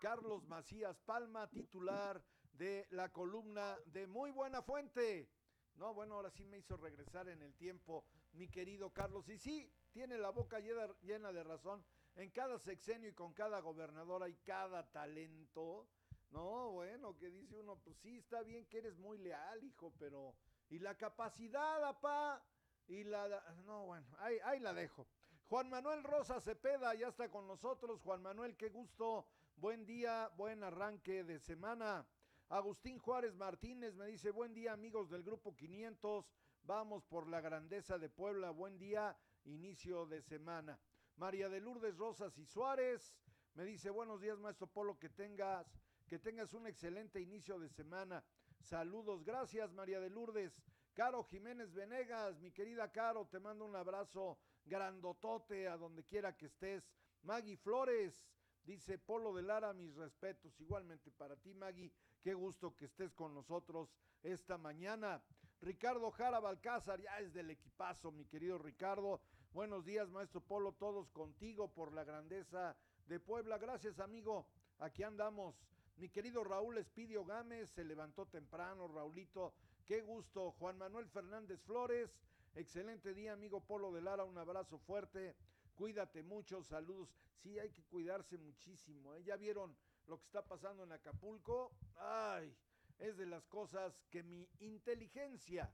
Carlos 0.00 0.46
Macías 0.46 0.98
Palma, 1.00 1.48
titular 1.48 2.20
de 2.54 2.86
la 2.90 3.10
columna 3.10 3.76
de 3.86 4.06
Muy 4.06 4.30
Buena 4.30 4.62
Fuente. 4.62 5.28
No, 5.76 5.92
bueno, 5.92 6.14
ahora 6.14 6.30
sí 6.30 6.44
me 6.44 6.58
hizo 6.58 6.76
regresar 6.76 7.28
en 7.28 7.42
el 7.42 7.54
tiempo, 7.54 8.04
mi 8.32 8.48
querido 8.48 8.90
Carlos. 8.90 9.28
Y 9.28 9.38
sí, 9.38 9.70
tiene 9.92 10.18
la 10.18 10.30
boca 10.30 10.58
llena, 10.60 11.32
de 11.32 11.44
razón. 11.44 11.84
En 12.16 12.30
cada 12.30 12.58
sexenio 12.58 13.08
y 13.08 13.14
con 13.14 13.32
cada 13.32 13.60
gobernador 13.60 14.22
hay 14.22 14.34
cada 14.44 14.90
talento 14.92 15.88
no, 16.34 16.72
bueno, 16.72 17.16
que 17.16 17.30
dice 17.30 17.56
uno, 17.56 17.76
pues 17.76 17.96
sí, 17.98 18.18
está 18.18 18.42
bien 18.42 18.66
que 18.66 18.78
eres 18.78 18.98
muy 18.98 19.18
leal, 19.18 19.62
hijo, 19.62 19.92
pero... 20.00 20.34
Y 20.68 20.80
la 20.80 20.96
capacidad, 20.96 21.84
apá, 21.84 22.42
y 22.88 23.04
la... 23.04 23.28
No, 23.64 23.86
bueno, 23.86 24.04
ahí, 24.18 24.38
ahí 24.42 24.58
la 24.58 24.74
dejo. 24.74 25.06
Juan 25.48 25.70
Manuel 25.70 26.02
Rosa 26.02 26.40
Cepeda 26.40 26.92
ya 26.94 27.08
está 27.08 27.30
con 27.30 27.46
nosotros. 27.46 28.00
Juan 28.00 28.20
Manuel, 28.20 28.56
qué 28.56 28.70
gusto. 28.70 29.28
Buen 29.56 29.86
día, 29.86 30.28
buen 30.36 30.64
arranque 30.64 31.22
de 31.22 31.38
semana. 31.38 32.04
Agustín 32.48 32.98
Juárez 32.98 33.34
Martínez 33.34 33.94
me 33.94 34.06
dice, 34.06 34.30
buen 34.30 34.52
día 34.52 34.72
amigos 34.72 35.08
del 35.08 35.22
grupo 35.22 35.56
500, 35.56 36.30
vamos 36.64 37.02
por 37.04 37.26
la 37.26 37.40
grandeza 37.40 37.98
de 37.98 38.10
Puebla, 38.10 38.50
buen 38.50 38.78
día, 38.78 39.16
inicio 39.44 40.06
de 40.06 40.20
semana. 40.20 40.78
María 41.16 41.48
de 41.48 41.60
Lourdes 41.60 41.96
Rosas 41.96 42.36
y 42.36 42.44
Suárez 42.44 43.14
me 43.54 43.64
dice, 43.64 43.88
buenos 43.88 44.20
días 44.20 44.38
maestro 44.38 44.66
Polo, 44.66 44.98
que 44.98 45.08
tengas, 45.08 45.66
que 46.06 46.18
tengas 46.18 46.52
un 46.52 46.66
excelente 46.66 47.18
inicio 47.18 47.58
de 47.58 47.70
semana. 47.70 48.22
Saludos, 48.60 49.24
gracias 49.24 49.72
María 49.72 49.98
de 49.98 50.10
Lourdes. 50.10 50.62
Caro 50.92 51.24
Jiménez 51.24 51.72
Venegas, 51.72 52.38
mi 52.40 52.52
querida 52.52 52.92
Caro, 52.92 53.26
te 53.26 53.40
mando 53.40 53.64
un 53.64 53.74
abrazo 53.74 54.38
grandotote 54.66 55.66
a 55.66 55.78
donde 55.78 56.04
quiera 56.04 56.36
que 56.36 56.46
estés. 56.46 56.92
Maggie 57.22 57.56
Flores, 57.56 58.22
dice 58.64 58.98
Polo 58.98 59.34
de 59.34 59.42
Lara, 59.42 59.72
mis 59.72 59.94
respetos. 59.96 60.60
Igualmente 60.60 61.10
para 61.10 61.36
ti, 61.36 61.54
Maggie, 61.54 61.92
qué 62.24 62.32
gusto 62.32 62.74
que 62.74 62.86
estés 62.86 63.12
con 63.12 63.34
nosotros 63.34 63.90
esta 64.22 64.56
mañana. 64.56 65.22
Ricardo 65.60 66.10
Jara 66.10 66.40
Balcázar, 66.40 66.98
ya 66.98 67.18
es 67.20 67.34
del 67.34 67.50
equipazo, 67.50 68.10
mi 68.10 68.24
querido 68.24 68.56
Ricardo. 68.56 69.20
Buenos 69.52 69.84
días, 69.84 70.08
maestro 70.08 70.40
Polo, 70.40 70.72
todos 70.72 71.10
contigo 71.10 71.68
por 71.68 71.92
la 71.92 72.02
grandeza 72.02 72.74
de 73.06 73.20
Puebla. 73.20 73.58
Gracias, 73.58 74.00
amigo. 74.00 74.46
Aquí 74.78 75.02
andamos. 75.02 75.54
Mi 75.96 76.08
querido 76.08 76.42
Raúl 76.44 76.78
Espidio 76.78 77.26
Gámez 77.26 77.68
se 77.68 77.84
levantó 77.84 78.24
temprano, 78.24 78.88
Raulito. 78.88 79.52
Qué 79.84 80.00
gusto. 80.00 80.52
Juan 80.52 80.78
Manuel 80.78 81.06
Fernández 81.10 81.60
Flores. 81.60 82.10
Excelente 82.54 83.12
día, 83.12 83.34
amigo 83.34 83.60
Polo 83.60 83.92
de 83.92 84.00
Lara. 84.00 84.24
Un 84.24 84.38
abrazo 84.38 84.78
fuerte. 84.78 85.36
Cuídate 85.74 86.22
mucho. 86.22 86.62
Saludos. 86.62 87.14
Sí, 87.42 87.58
hay 87.58 87.70
que 87.70 87.84
cuidarse 87.84 88.38
muchísimo. 88.38 89.14
¿eh? 89.14 89.22
Ya 89.24 89.36
vieron 89.36 89.76
lo 90.06 90.18
que 90.18 90.26
está 90.26 90.42
pasando 90.42 90.84
en 90.84 90.92
Acapulco. 90.92 91.72
Ay, 91.96 92.56
es 92.98 93.16
de 93.16 93.26
las 93.26 93.44
cosas 93.46 93.92
que 94.10 94.22
mi 94.22 94.48
inteligencia, 94.60 95.72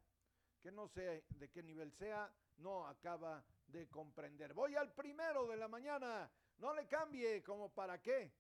que 0.63 0.71
no 0.71 0.89
sé 0.89 1.25
de 1.31 1.49
qué 1.51 1.63
nivel 1.63 1.93
sea, 1.93 2.33
no 2.59 2.87
acaba 2.87 3.45
de 3.69 3.89
comprender. 3.89 4.55
Voy 4.55 4.77
al 4.77 4.93
primero 4.93 5.47
de 5.47 5.57
la 5.57 5.69
mañana. 5.69 6.31
No 6.59 6.75
le 6.75 6.87
cambie, 6.87 7.43
como 7.43 7.71
para 7.71 8.01
qué. 8.03 8.33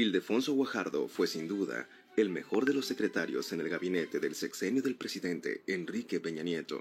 Ildefonso 0.00 0.54
Guajardo 0.54 1.08
fue 1.08 1.26
sin 1.26 1.46
duda 1.46 1.86
el 2.16 2.30
mejor 2.30 2.64
de 2.64 2.72
los 2.72 2.86
secretarios 2.86 3.52
en 3.52 3.60
el 3.60 3.68
gabinete 3.68 4.18
del 4.18 4.34
sexenio 4.34 4.80
del 4.80 4.96
presidente 4.96 5.62
Enrique 5.66 6.20
Peña 6.20 6.42
Nieto. 6.42 6.80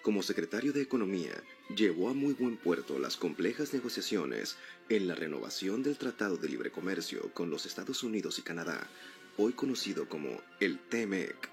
Como 0.00 0.22
secretario 0.22 0.72
de 0.72 0.80
Economía, 0.80 1.34
llevó 1.76 2.08
a 2.08 2.14
muy 2.14 2.32
buen 2.32 2.56
puerto 2.56 2.98
las 2.98 3.18
complejas 3.18 3.74
negociaciones 3.74 4.56
en 4.88 5.06
la 5.06 5.14
renovación 5.14 5.82
del 5.82 5.98
Tratado 5.98 6.38
de 6.38 6.48
Libre 6.48 6.70
Comercio 6.70 7.30
con 7.34 7.50
los 7.50 7.66
Estados 7.66 8.02
Unidos 8.04 8.38
y 8.38 8.42
Canadá, 8.42 8.88
hoy 9.36 9.52
conocido 9.52 10.08
como 10.08 10.40
el 10.60 10.78
TEMEC. 10.78 11.50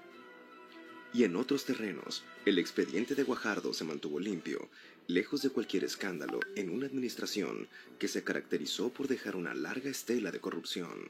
Y 1.12 1.24
en 1.24 1.36
otros 1.36 1.66
terrenos, 1.66 2.24
el 2.46 2.58
expediente 2.58 3.14
de 3.14 3.24
Guajardo 3.24 3.74
se 3.74 3.84
mantuvo 3.84 4.20
limpio 4.20 4.70
lejos 5.08 5.40
de 5.40 5.48
cualquier 5.48 5.84
escándalo 5.84 6.38
en 6.54 6.68
una 6.68 6.86
administración 6.86 7.66
que 7.98 8.08
se 8.08 8.22
caracterizó 8.24 8.90
por 8.90 9.08
dejar 9.08 9.36
una 9.36 9.54
larga 9.54 9.88
estela 9.88 10.30
de 10.30 10.38
corrupción. 10.38 11.08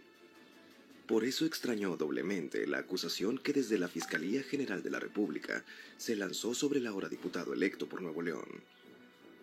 Por 1.08 1.24
eso 1.24 1.44
extrañó 1.44 1.96
doblemente 1.96 2.64
la 2.68 2.78
acusación 2.78 3.38
que 3.38 3.52
desde 3.52 3.76
la 3.76 3.88
Fiscalía 3.88 4.44
General 4.44 4.84
de 4.84 4.90
la 4.90 5.00
República 5.00 5.64
se 5.96 6.14
lanzó 6.14 6.54
sobre 6.54 6.78
el 6.78 6.86
ahora 6.86 7.08
diputado 7.08 7.52
electo 7.52 7.88
por 7.88 8.00
Nuevo 8.00 8.22
León. 8.22 8.46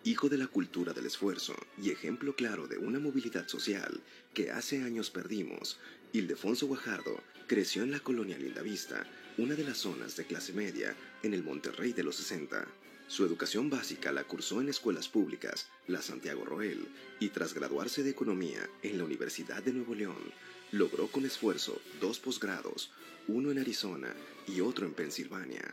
Hijo 0.04 0.30
de 0.30 0.38
la 0.38 0.46
cultura 0.46 0.94
del 0.94 1.04
esfuerzo 1.04 1.54
y 1.82 1.90
ejemplo 1.90 2.34
claro 2.34 2.66
de 2.66 2.78
una 2.78 2.98
movilidad 2.98 3.46
social 3.48 4.00
que 4.32 4.52
hace 4.52 4.82
años 4.82 5.10
perdimos, 5.10 5.78
Ildefonso 6.14 6.66
Guajardo 6.66 7.22
creció 7.46 7.82
en 7.82 7.90
la 7.90 8.00
colonia 8.00 8.38
Lindavista, 8.38 9.06
una 9.36 9.54
de 9.54 9.64
las 9.64 9.76
zonas 9.76 10.16
de 10.16 10.24
clase 10.24 10.54
media 10.54 10.96
en 11.22 11.34
el 11.34 11.42
Monterrey 11.42 11.92
de 11.92 12.04
los 12.04 12.16
60. 12.16 12.66
Su 13.08 13.24
educación 13.24 13.70
básica 13.70 14.10
la 14.10 14.24
cursó 14.24 14.60
en 14.60 14.68
escuelas 14.68 15.08
públicas, 15.08 15.68
la 15.86 16.02
Santiago 16.02 16.44
Roel, 16.44 16.88
y 17.20 17.28
tras 17.28 17.54
graduarse 17.54 18.02
de 18.02 18.10
Economía 18.10 18.68
en 18.82 18.98
la 18.98 19.04
Universidad 19.04 19.62
de 19.62 19.72
Nuevo 19.72 19.94
León, 19.94 20.32
logró 20.72 21.06
con 21.06 21.24
esfuerzo 21.24 21.80
dos 22.00 22.18
posgrados, 22.18 22.90
uno 23.28 23.52
en 23.52 23.58
Arizona 23.58 24.12
y 24.48 24.60
otro 24.60 24.86
en 24.86 24.92
Pensilvania. 24.92 25.72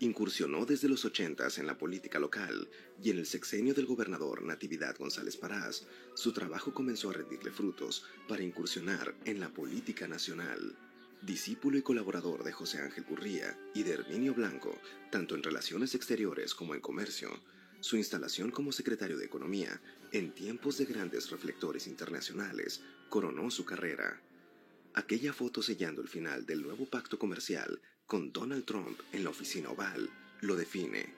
Incursionó 0.00 0.66
desde 0.66 0.88
los 0.88 1.04
ochentas 1.04 1.58
en 1.58 1.68
la 1.68 1.78
política 1.78 2.18
local 2.18 2.68
y 3.00 3.10
en 3.10 3.18
el 3.18 3.26
sexenio 3.26 3.74
del 3.74 3.86
gobernador 3.86 4.42
Natividad 4.42 4.96
González 4.98 5.36
Parás, 5.36 5.86
su 6.14 6.32
trabajo 6.32 6.74
comenzó 6.74 7.10
a 7.10 7.12
rendirle 7.12 7.52
frutos 7.52 8.04
para 8.26 8.42
incursionar 8.42 9.14
en 9.24 9.38
la 9.38 9.50
política 9.50 10.08
nacional 10.08 10.76
discípulo 11.22 11.78
y 11.78 11.82
colaborador 11.82 12.42
de 12.42 12.52
José 12.52 12.80
Ángel 12.80 13.04
Gurría 13.04 13.56
y 13.74 13.84
de 13.84 13.92
Herminio 13.92 14.34
Blanco, 14.34 14.76
tanto 15.10 15.34
en 15.34 15.42
relaciones 15.42 15.94
exteriores 15.94 16.54
como 16.54 16.74
en 16.74 16.80
comercio, 16.80 17.30
su 17.80 17.96
instalación 17.96 18.50
como 18.50 18.72
secretario 18.72 19.16
de 19.16 19.24
Economía, 19.24 19.80
en 20.12 20.32
tiempos 20.32 20.78
de 20.78 20.84
grandes 20.84 21.30
reflectores 21.30 21.86
internacionales, 21.86 22.82
coronó 23.08 23.50
su 23.50 23.64
carrera. 23.64 24.20
Aquella 24.94 25.32
foto 25.32 25.62
sellando 25.62 26.02
el 26.02 26.08
final 26.08 26.44
del 26.44 26.62
nuevo 26.62 26.86
pacto 26.86 27.18
comercial 27.18 27.80
con 28.06 28.32
Donald 28.32 28.64
Trump 28.64 29.00
en 29.12 29.24
la 29.24 29.30
oficina 29.30 29.70
oval 29.70 30.10
lo 30.40 30.56
define. 30.56 31.14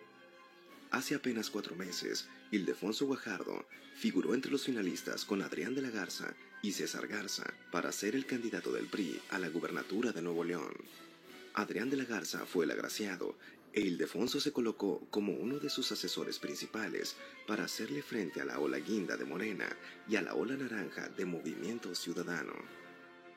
Hace 0.90 1.14
apenas 1.14 1.50
cuatro 1.50 1.74
meses, 1.74 2.28
Ildefonso 2.50 3.06
Guajardo 3.06 3.66
figuró 3.96 4.34
entre 4.34 4.52
los 4.52 4.64
finalistas 4.64 5.24
con 5.24 5.42
Adrián 5.42 5.74
de 5.74 5.82
la 5.82 5.90
Garza 5.90 6.34
y 6.64 6.72
César 6.72 7.06
Garza 7.06 7.44
para 7.70 7.92
ser 7.92 8.14
el 8.14 8.24
candidato 8.24 8.72
del 8.72 8.86
PRI 8.86 9.20
a 9.28 9.38
la 9.38 9.50
gubernatura 9.50 10.12
de 10.12 10.22
Nuevo 10.22 10.44
León. 10.44 10.72
Adrián 11.52 11.90
de 11.90 11.98
la 11.98 12.04
Garza 12.04 12.46
fue 12.46 12.64
el 12.64 12.70
agraciado 12.70 13.34
e 13.74 13.82
Ildefonso 13.82 14.40
se 14.40 14.50
colocó 14.50 15.06
como 15.10 15.34
uno 15.34 15.58
de 15.58 15.68
sus 15.68 15.92
asesores 15.92 16.38
principales 16.38 17.16
para 17.46 17.64
hacerle 17.64 18.00
frente 18.00 18.40
a 18.40 18.46
la 18.46 18.60
ola 18.60 18.78
guinda 18.78 19.18
de 19.18 19.26
Morena 19.26 19.68
y 20.08 20.16
a 20.16 20.22
la 20.22 20.34
ola 20.34 20.56
naranja 20.56 21.10
de 21.10 21.26
Movimiento 21.26 21.94
Ciudadano. 21.94 22.54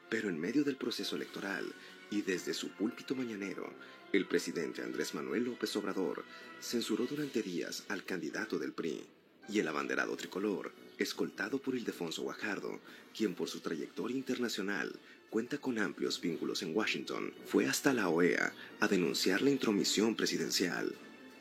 Pero 0.10 0.30
en 0.30 0.40
medio 0.40 0.64
del 0.64 0.78
proceso 0.78 1.18
electoral 1.18 1.66
y 2.10 2.22
desde 2.22 2.54
su 2.54 2.70
púlpito 2.70 3.14
mañanero, 3.14 3.74
el 4.14 4.26
presidente 4.26 4.84
Andrés 4.84 5.14
Manuel 5.14 5.44
López 5.44 5.76
Obrador 5.76 6.24
censuró 6.62 7.06
durante 7.06 7.42
días 7.42 7.84
al 7.90 8.06
candidato 8.06 8.58
del 8.58 8.72
PRI 8.72 9.04
y 9.50 9.60
el 9.60 9.68
abanderado 9.68 10.16
tricolor, 10.16 10.72
escoltado 10.98 11.60
por 11.60 11.76
Ildefonso 11.76 12.24
Guajardo, 12.24 12.80
quien 13.16 13.34
por 13.34 13.50
su 13.50 13.60
trayectoria 13.60 14.18
internacional 14.18 14.92
cuenta 15.30 15.58
con 15.58 15.80
amplios 15.80 16.22
vínculos 16.22 16.62
en 16.64 16.76
Washington, 16.76 17.34
fue 17.46 17.68
hasta 17.68 17.94
la 17.94 18.10
OEA 18.10 18.54
a 18.80 18.88
denunciar 18.88 19.42
la 19.42 19.50
intromisión 19.50 20.16
presidencial. 20.16 20.96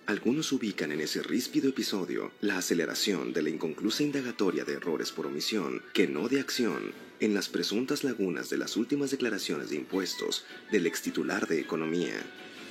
Algunos 0.06 0.52
ubican 0.52 0.92
en 0.92 1.00
ese 1.00 1.22
ríspido 1.22 1.68
episodio 1.68 2.30
la 2.40 2.58
aceleración 2.58 3.32
de 3.32 3.42
la 3.42 3.50
inconclusa 3.50 4.02
indagatoria 4.02 4.64
de 4.64 4.74
errores 4.74 5.10
por 5.10 5.26
omisión, 5.26 5.82
que 5.92 6.06
no 6.06 6.28
de 6.28 6.40
acción, 6.40 6.92
en 7.18 7.34
las 7.34 7.48
presuntas 7.48 8.04
lagunas 8.04 8.50
de 8.50 8.58
las 8.58 8.76
últimas 8.76 9.10
declaraciones 9.10 9.70
de 9.70 9.76
impuestos 9.76 10.44
del 10.70 10.86
ex 10.86 11.02
titular 11.02 11.48
de 11.48 11.58
Economía, 11.60 12.14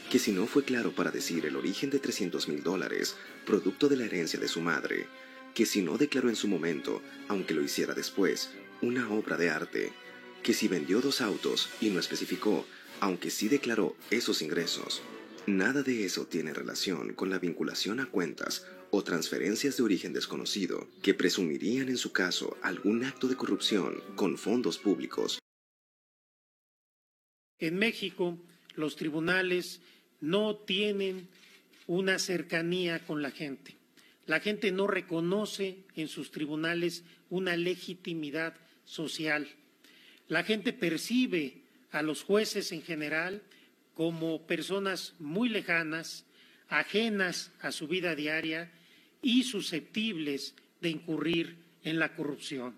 que 0.09 0.19
si 0.19 0.31
no 0.31 0.45
fue 0.45 0.63
claro 0.63 0.91
para 0.93 1.11
decir 1.11 1.45
el 1.45 1.55
origen 1.55 1.89
de 1.89 1.99
300 1.99 2.47
mil 2.47 2.63
dólares, 2.63 3.15
producto 3.45 3.89
de 3.89 3.97
la 3.97 4.05
herencia 4.05 4.39
de 4.39 4.47
su 4.47 4.61
madre, 4.61 5.07
que 5.55 5.65
si 5.65 5.81
no 5.81 5.97
declaró 5.97 6.29
en 6.29 6.35
su 6.35 6.47
momento, 6.47 7.01
aunque 7.29 7.55
lo 7.55 7.63
hiciera 7.63 7.95
después, 7.95 8.51
una 8.81 9.09
obra 9.09 9.37
de 9.37 9.49
arte, 9.49 9.93
que 10.43 10.53
si 10.53 10.67
vendió 10.67 11.01
dos 11.01 11.21
autos 11.21 11.69
y 11.81 11.89
no 11.89 11.99
especificó, 11.99 12.67
aunque 12.99 13.31
sí 13.31 13.47
declaró 13.47 13.95
esos 14.11 14.41
ingresos, 14.41 15.01
nada 15.47 15.81
de 15.81 16.05
eso 16.05 16.27
tiene 16.27 16.53
relación 16.53 17.13
con 17.13 17.29
la 17.29 17.39
vinculación 17.39 18.01
a 18.01 18.05
cuentas 18.05 18.67
o 18.91 19.03
transferencias 19.03 19.77
de 19.77 19.83
origen 19.83 20.13
desconocido 20.13 20.87
que 21.01 21.13
presumirían 21.13 21.87
en 21.89 21.97
su 21.97 22.11
caso 22.11 22.57
algún 22.61 23.05
acto 23.05 23.27
de 23.27 23.35
corrupción 23.35 24.03
con 24.15 24.37
fondos 24.37 24.77
públicos. 24.77 25.39
En 27.59 27.77
México, 27.77 28.37
los 28.75 28.97
tribunales 28.97 29.79
no 30.19 30.57
tienen 30.57 31.29
una 31.87 32.19
cercanía 32.19 33.05
con 33.05 33.21
la 33.21 33.31
gente. 33.31 33.77
La 34.25 34.39
gente 34.39 34.71
no 34.71 34.87
reconoce 34.87 35.83
en 35.95 36.07
sus 36.07 36.31
tribunales 36.31 37.03
una 37.29 37.55
legitimidad 37.55 38.55
social. 38.85 39.47
La 40.27 40.43
gente 40.43 40.73
percibe 40.73 41.61
a 41.91 42.01
los 42.01 42.23
jueces 42.23 42.71
en 42.71 42.81
general 42.81 43.43
como 43.93 44.45
personas 44.47 45.13
muy 45.19 45.49
lejanas, 45.49 46.25
ajenas 46.67 47.51
a 47.61 47.71
su 47.71 47.87
vida 47.87 48.15
diaria 48.15 48.71
y 49.21 49.43
susceptibles 49.43 50.55
de 50.81 50.89
incurrir 50.89 51.57
en 51.83 51.99
la 51.99 52.15
corrupción. 52.15 52.75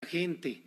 La 0.00 0.08
gente, 0.08 0.62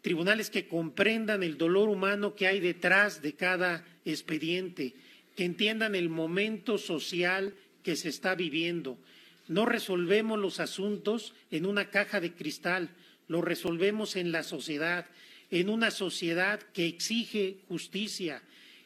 tribunales 0.00 0.50
que 0.50 0.68
comprendan 0.68 1.42
el 1.42 1.58
dolor 1.58 1.88
humano 1.88 2.34
que 2.34 2.46
hay 2.46 2.60
detrás 2.60 3.20
de 3.20 3.34
cada 3.34 3.84
expediente, 4.04 4.94
que 5.36 5.44
entiendan 5.44 5.94
el 5.94 6.08
momento 6.08 6.78
social 6.78 7.54
que 7.82 7.96
se 7.96 8.08
está 8.08 8.34
viviendo. 8.34 8.98
No 9.46 9.66
resolvemos 9.66 10.38
los 10.38 10.58
asuntos 10.60 11.34
en 11.50 11.66
una 11.66 11.90
caja 11.90 12.20
de 12.20 12.32
cristal, 12.32 12.90
los 13.28 13.44
resolvemos 13.44 14.16
en 14.16 14.32
la 14.32 14.42
sociedad, 14.42 15.06
en 15.50 15.68
una 15.68 15.90
sociedad 15.90 16.60
que 16.72 16.86
exige 16.86 17.60
justicia, 17.68 18.42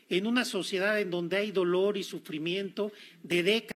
en 0.09 0.27
una 0.27 0.44
sociedad 0.44 1.01
en 1.01 1.11
donde 1.11 1.37
hay 1.37 1.53
dolor 1.53 1.97
y 1.97 2.03
sufrimiento 2.03 2.92
de 3.23 3.42
décadas. 3.42 3.73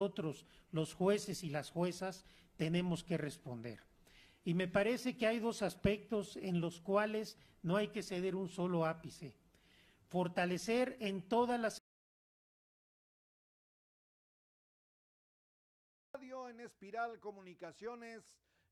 Nosotros, 0.00 0.44
los 0.70 0.92
jueces 0.92 1.44
y 1.44 1.50
las 1.50 1.70
juezas, 1.70 2.26
tenemos 2.56 3.04
que 3.04 3.16
responder. 3.16 3.93
Y 4.44 4.54
me 4.54 4.68
parece 4.68 5.16
que 5.16 5.26
hay 5.26 5.38
dos 5.38 5.62
aspectos 5.62 6.36
en 6.36 6.60
los 6.60 6.80
cuales 6.80 7.38
no 7.62 7.76
hay 7.76 7.88
que 7.88 8.02
ceder 8.02 8.36
un 8.36 8.48
solo 8.48 8.84
ápice. 8.84 9.34
Fortalecer 10.08 10.96
en 11.00 11.22
todas 11.28 11.58
las 11.58 11.82
en 16.48 16.60
Espiral 16.60 17.20
Comunicaciones 17.20 18.22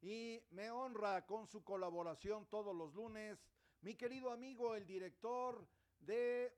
y 0.00 0.42
me 0.50 0.70
honra 0.70 1.24
con 1.26 1.46
su 1.46 1.62
colaboración 1.62 2.46
todos 2.46 2.74
los 2.74 2.92
lunes 2.94 3.38
mi 3.82 3.94
querido 3.94 4.30
amigo 4.30 4.74
el 4.74 4.86
director 4.86 5.66
de 6.00 6.56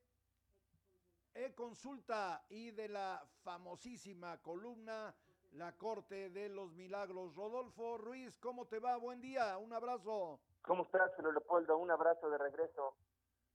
e-consulta 1.35 2.44
y 2.48 2.70
de 2.70 2.88
la 2.88 3.27
famosísima 3.42 4.40
columna 4.40 5.14
La 5.54 5.70
Corte 5.70 6.30
de 6.30 6.48
los 6.48 6.72
Milagros. 6.72 7.36
Rodolfo 7.36 7.96
Ruiz, 7.98 8.36
¿cómo 8.40 8.66
te 8.66 8.80
va? 8.80 8.96
Buen 8.96 9.20
día, 9.20 9.56
un 9.58 9.72
abrazo. 9.72 10.40
¿Cómo 10.62 10.82
estás, 10.82 11.12
Leopoldo? 11.18 11.78
Un 11.78 11.92
abrazo 11.92 12.28
de 12.28 12.38
regreso. 12.38 12.96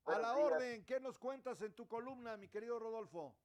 A 0.06 0.18
la 0.18 0.38
orden, 0.38 0.86
¿qué 0.86 1.02
nos 1.02 1.20
cuentas 1.20 1.62
en 1.62 1.74
tu 1.74 1.90
columna, 1.90 2.38
mi 2.38 2.48
querido 2.48 2.80
Rodolfo? 2.80 3.36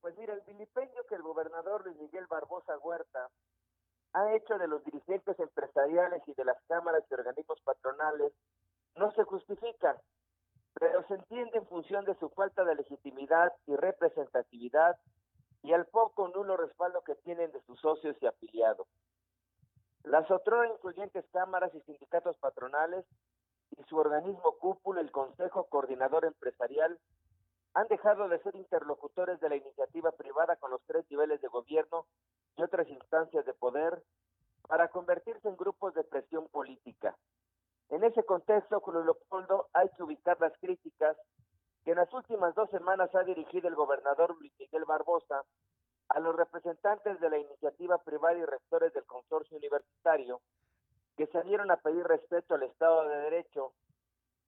Pues 0.00 0.16
mira, 0.18 0.34
el 0.34 0.40
vilipendio 0.42 1.04
que 1.08 1.16
el 1.16 1.22
gobernador 1.22 1.84
Luis 1.84 1.98
Miguel 1.98 2.26
Barbosa 2.28 2.78
Huerta 2.78 3.28
ha 4.12 4.34
hecho 4.34 4.56
de 4.56 4.68
los 4.68 4.84
dirigentes 4.84 5.36
empresariales 5.40 6.22
y 6.28 6.34
de 6.34 6.44
las 6.44 6.62
cámaras 6.68 7.02
y 7.10 7.14
organismos 7.14 7.60
patronales 7.62 8.32
no 8.94 9.10
se 9.14 9.24
justifica, 9.24 10.00
pero 10.74 11.04
se 11.08 11.14
entiende 11.14 11.58
en 11.58 11.66
función 11.66 12.04
de 12.04 12.14
su 12.20 12.28
falta 12.30 12.62
de 12.64 12.76
legitimidad 12.76 13.52
y 13.66 13.74
representatividad 13.74 14.96
y 15.66 15.72
al 15.72 15.84
poco 15.86 16.28
nulo 16.28 16.56
respaldo 16.56 17.02
que 17.02 17.16
tienen 17.16 17.50
de 17.50 17.60
sus 17.62 17.80
socios 17.80 18.16
y 18.20 18.26
afiliados. 18.26 18.86
Las 20.04 20.30
otras 20.30 20.70
incluyentes 20.70 21.24
cámaras 21.32 21.74
y 21.74 21.80
sindicatos 21.80 22.36
patronales 22.36 23.04
y 23.76 23.82
su 23.88 23.96
organismo 23.96 24.52
cúpula, 24.60 25.00
el 25.00 25.10
Consejo 25.10 25.64
Coordinador 25.64 26.24
Empresarial, 26.24 27.00
han 27.74 27.88
dejado 27.88 28.28
de 28.28 28.38
ser 28.44 28.54
interlocutores 28.54 29.40
de 29.40 29.48
la 29.48 29.56
iniciativa 29.56 30.12
privada 30.12 30.54
con 30.54 30.70
los 30.70 30.80
tres 30.86 31.04
niveles 31.10 31.40
de 31.40 31.48
gobierno 31.48 32.06
y 32.56 32.62
otras 32.62 32.88
instancias 32.88 33.44
de 33.44 33.52
poder 33.52 34.00
para 34.68 34.86
convertirse 34.88 35.48
en 35.48 35.56
grupos 35.56 35.94
de 35.94 36.04
presión 36.04 36.46
política. 36.46 37.16
En 37.88 38.04
ese 38.04 38.22
contexto, 38.22 38.78
Julio 38.78 39.02
Leopoldo, 39.02 39.68
hay 39.72 39.88
que 39.96 40.04
ubicar 40.04 40.40
las 40.40 40.56
críticas 40.58 41.16
que 41.86 41.92
en 41.92 41.98
las 41.98 42.12
últimas 42.12 42.52
dos 42.56 42.68
semanas 42.70 43.14
ha 43.14 43.22
dirigido 43.22 43.68
el 43.68 43.76
gobernador 43.76 44.36
Luis 44.40 44.52
Miguel 44.58 44.84
Barbosa 44.86 45.44
a 46.08 46.18
los 46.18 46.34
representantes 46.34 47.20
de 47.20 47.30
la 47.30 47.38
iniciativa 47.38 47.96
privada 47.98 48.36
y 48.36 48.44
rectores 48.44 48.92
del 48.92 49.04
consorcio 49.04 49.56
universitario 49.56 50.40
que 51.16 51.28
salieron 51.28 51.70
a 51.70 51.76
pedir 51.76 52.04
respeto 52.04 52.56
al 52.56 52.64
Estado 52.64 53.08
de 53.08 53.16
Derecho 53.18 53.72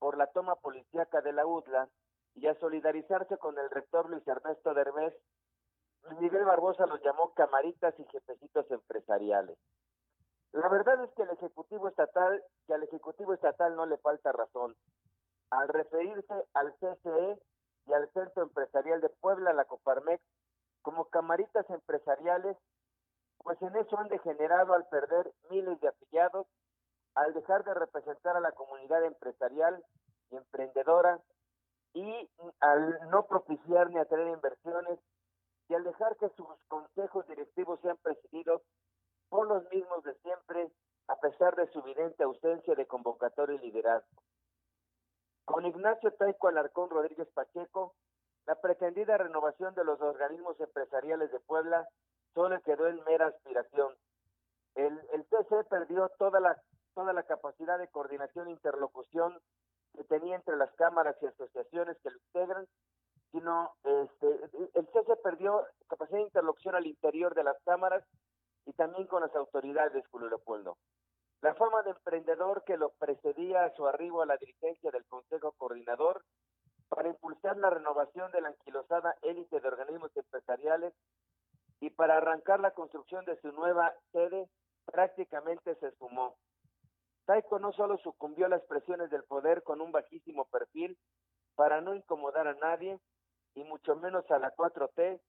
por 0.01 0.18
la 0.18 0.27
toma 0.33 0.57
policíaca 0.57 1.20
de 1.20 1.33
la 1.33 1.46
UDLA 1.46 1.88
y 2.35 2.48
a 2.48 2.59
solidarizarse 2.59 3.38
con 3.38 3.57
el 3.57 3.70
rector 3.70 4.11
Luis 4.11 4.27
Ernesto 4.27 4.74
Derbez 4.74 5.14
Miguel 6.18 6.44
Barbosa 6.44 6.87
los 6.87 7.01
llamó 7.05 7.33
camaritas 7.35 7.94
y 8.01 8.05
jefecitos 8.07 8.68
empresariales. 8.68 9.57
La 10.51 10.68
verdad 10.68 11.05
es 11.05 11.11
que 11.14 11.22
el 11.22 11.31
Ejecutivo 11.31 11.87
Estatal, 11.87 12.42
que 12.66 12.74
al 12.74 12.83
Ejecutivo 12.83 13.33
Estatal 13.33 13.77
no 13.77 13.87
le 13.87 13.96
falta 13.98 14.33
razón. 14.33 14.74
Al 15.51 15.69
referirse 15.69 16.35
al 16.55 16.75
CCE 16.75 17.39
y 17.87 17.93
al 17.93 18.11
Centro 18.13 18.43
Empresarial 18.43 19.01
de 19.01 19.09
Puebla, 19.09 19.53
la 19.53 19.65
Coparmex, 19.65 20.23
como 20.83 21.07
camaritas 21.07 21.69
empresariales, 21.71 22.57
pues 23.39 23.61
en 23.63 23.75
eso 23.77 23.99
han 23.99 24.09
degenerado 24.09 24.75
al 24.75 24.87
perder 24.89 25.33
miles 25.51 25.81
de 25.81 25.89
afiliados, 25.89 26.47
al 27.15 27.33
dejar 27.35 27.65
de 27.65 27.75
representar 27.75 28.37
a 28.37 28.41
la 28.41 28.53
comunidad 28.53 29.05
empresarial 29.05 29.85
y 30.31 30.37
emprendedora 30.37 31.21
y 31.95 32.31
al 32.61 33.11
no 33.11 33.27
propiciar 33.27 33.91
ni 33.91 33.99
atraer 33.99 34.29
inversiones 34.29 34.99
y 35.69 35.75
al 35.75 35.85
dejar 35.85 36.17
que 36.17 36.29
sus 36.31 36.47
consejos 36.69 37.27
directivos 37.27 37.81
sean 37.81 37.97
presididos 38.03 38.63
por 39.29 39.47
los 39.47 39.69
mismos 39.71 40.03
de 40.05 40.15
siempre, 40.17 40.71
a 41.09 41.17
pesar 41.17 41.57
de 41.57 41.71
su 41.73 41.81
evidente 41.81 42.23
ausencia 42.23 42.75
de 42.75 42.87
convocatoria 42.87 43.57
y 43.57 43.67
liderazgo. 43.67 44.23
Con 45.49 45.65
Ignacio 45.65 46.13
Taico 46.13 46.49
Alarcón 46.49 46.91
Rodríguez 46.91 47.27
Pacheco, 47.33 47.95
la 48.47 48.55
pretendida 48.57 49.17
renovación 49.17 49.75
de 49.75 49.83
los 49.83 49.99
organismos 50.03 50.61
empresariales 50.61 51.33
de 51.33 51.41
Puebla 51.41 51.89
solo 52.35 52.61
quedó 52.61 52.87
en 52.87 53.03
mera 53.05 53.29
aspiración. 53.29 53.95
El, 54.75 55.01
el 55.15 55.25
TC 55.25 55.67
perdió 55.71 56.11
toda 56.19 56.39
la, 56.39 56.61
toda 56.95 57.15
la 57.15 57.23
capacidad 57.23 57.79
de 57.79 57.89
coordinación 57.89 58.49
e 58.49 58.53
interlocución 58.53 59.41
que 59.97 60.05
tenía 60.05 60.37
entre 60.37 60.57
las 60.59 60.71
cámaras 60.73 61.17
y 61.23 61.27
asociaciones 61.27 61.97
que 62.03 62.11
lo 62.11 62.19
integran 62.19 62.67
sino 63.33 63.73
este, 63.85 64.27
el 64.75 64.89
CESE 64.93 65.17
perdió 65.23 65.67
capacidad 65.89 66.19
de 66.19 66.25
interlocución 66.25 66.75
al 66.75 66.87
interior 66.87 67.35
de 67.35 67.45
las 67.45 67.57
cámaras 67.65 68.03
y 68.67 68.73
también 68.73 69.07
con 69.07 69.23
las 69.23 69.35
autoridades, 69.35 70.07
Julio 70.09 70.29
Leopoldo. 70.29 70.77
La 71.40 71.55
forma 71.55 71.83
de 71.83 71.90
emprendedor 71.90 72.64
que 72.64 72.77
lo 72.77 72.90
precedía 72.98 73.64
a 73.64 73.74
su 73.74 73.87
arribo 73.87 74.22
a 74.22 74.27
la 74.27 74.37
dirigencia 74.37 74.90
del 74.90 75.05
Consejo 75.07 75.53
Coordinador 75.53 76.24
para 76.88 77.09
impulsar 77.09 77.57
la 77.59 77.70
renovación 77.70 78.33
de 78.33 78.40
la 78.40 78.48
anquilosada 78.48 79.14
élite 79.22 79.61
de 79.61 79.68
organismos 79.68 80.16
empresariales 80.16 80.94
y 81.81 81.90
para 81.90 82.16
arrancar 82.16 82.59
la 82.59 82.72
construcción 82.72 83.24
de 83.24 83.40
su 83.40 83.53
nueva 83.53 83.94
sede 84.11 84.48
prácticamente 84.85 85.77
se 85.77 85.92
sumó. 85.92 86.37
Taiko 87.27 87.59
no 87.59 87.72
solo 87.72 87.98
sucumbió 87.98 88.46
a 88.46 88.48
las 88.48 88.62
presiones 88.62 89.11
del 89.11 89.22
poder 89.22 89.62
con 89.62 89.81
un 89.81 89.92
bajísimo 89.92 90.46
perfil 90.46 90.98
para 91.55 91.81
no 91.81 91.94
incomodar 91.94 92.48
a 92.48 92.55
nadie, 92.55 92.98
y 93.55 93.64
mucho 93.64 93.96
menos 93.96 94.29
a 94.31 94.38
la 94.38 94.55
4T, 94.55 95.20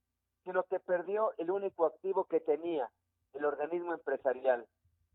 sino 0.44 0.64
que 0.64 0.80
perdió 0.80 1.34
el 1.38 1.52
único 1.52 1.86
activo 1.86 2.26
que 2.26 2.40
tenía, 2.40 2.90
el 3.34 3.46
organismo 3.46 3.94
empresarial, 3.94 4.66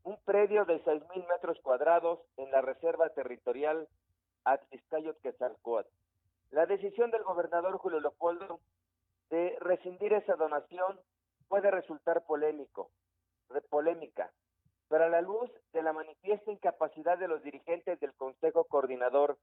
un 0.04 0.18
predio 0.24 0.64
de 0.66 0.82
6.000 0.84 1.26
metros 1.28 1.58
cuadrados 1.62 2.20
en 2.36 2.50
la 2.50 2.60
reserva 2.60 3.08
territorial 3.10 3.88
Atliscayot-Quetzalcoatl. 4.44 5.88
La 6.50 6.66
decisión 6.66 7.10
del 7.10 7.24
gobernador 7.24 7.76
Julio 7.78 8.00
Leopoldo 8.00 8.60
de 9.30 9.56
rescindir 9.60 10.12
esa 10.12 10.36
donación 10.36 11.00
puede 11.48 11.70
resultar 11.70 12.24
polémico, 12.26 12.90
polémica, 13.70 14.30
pero 14.88 15.04
a 15.04 15.08
la 15.08 15.22
luz 15.22 15.50
de 15.72 15.82
la 15.82 15.94
manifiesta 15.94 16.52
incapacidad 16.52 17.18
de 17.18 17.28
los 17.28 17.42
dirigentes 17.42 17.98
del 17.98 18.12
Consejo 18.14 18.64
Coordinador 18.64 19.38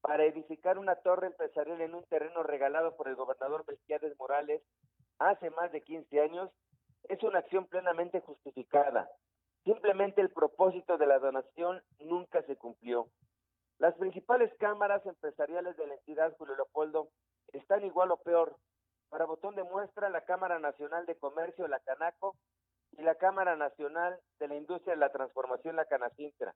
para 0.00 0.24
edificar 0.24 0.78
una 0.78 0.94
torre 0.96 1.26
empresarial 1.26 1.80
en 1.80 1.94
un 1.94 2.04
terreno 2.04 2.44
regalado 2.44 2.96
por 2.96 3.08
el 3.08 3.16
gobernador 3.16 3.64
Melquiades 3.66 4.16
Morales 4.16 4.62
hace 5.18 5.50
más 5.50 5.72
de 5.72 5.82
15 5.82 6.20
años 6.20 6.50
es 7.08 7.20
una 7.24 7.40
acción 7.40 7.66
plenamente 7.66 8.20
justificada. 8.20 9.10
Simplemente 9.68 10.22
el 10.22 10.30
propósito 10.30 10.96
de 10.96 11.06
la 11.06 11.18
donación 11.18 11.82
nunca 11.98 12.40
se 12.44 12.56
cumplió. 12.56 13.10
Las 13.78 13.94
principales 13.96 14.50
cámaras 14.58 15.04
empresariales 15.04 15.76
de 15.76 15.86
la 15.86 15.92
entidad 15.92 16.34
Julio 16.38 16.56
Leopoldo 16.56 17.10
están 17.52 17.84
igual 17.84 18.10
o 18.10 18.16
peor. 18.16 18.56
Para 19.10 19.26
botón 19.26 19.56
de 19.56 19.64
muestra, 19.64 20.08
la 20.08 20.22
Cámara 20.22 20.58
Nacional 20.58 21.04
de 21.04 21.16
Comercio, 21.16 21.68
la 21.68 21.80
Canaco, 21.80 22.34
y 22.92 23.02
la 23.02 23.16
Cámara 23.16 23.56
Nacional 23.56 24.18
de 24.38 24.48
la 24.48 24.54
Industria 24.54 24.94
de 24.94 25.00
la 25.00 25.12
Transformación, 25.12 25.76
la 25.76 25.84
Canacintra, 25.84 26.54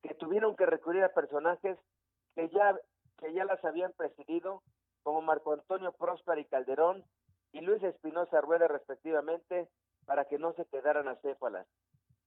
que 0.00 0.14
tuvieron 0.14 0.56
que 0.56 0.64
recurrir 0.64 1.04
a 1.04 1.12
personajes 1.12 1.78
que 2.34 2.48
ya, 2.48 2.74
que 3.18 3.34
ya 3.34 3.44
las 3.44 3.62
habían 3.66 3.92
presidido, 3.92 4.62
como 5.02 5.20
Marco 5.20 5.52
Antonio 5.52 5.92
Próspera 5.92 6.40
y 6.40 6.46
Calderón 6.46 7.04
y 7.52 7.60
Luis 7.60 7.82
Espinosa 7.82 8.40
Rueda, 8.40 8.66
respectivamente, 8.66 9.68
para 10.06 10.24
que 10.24 10.38
no 10.38 10.52
se 10.54 10.64
quedaran 10.66 11.08
acéfalas. 11.08 11.66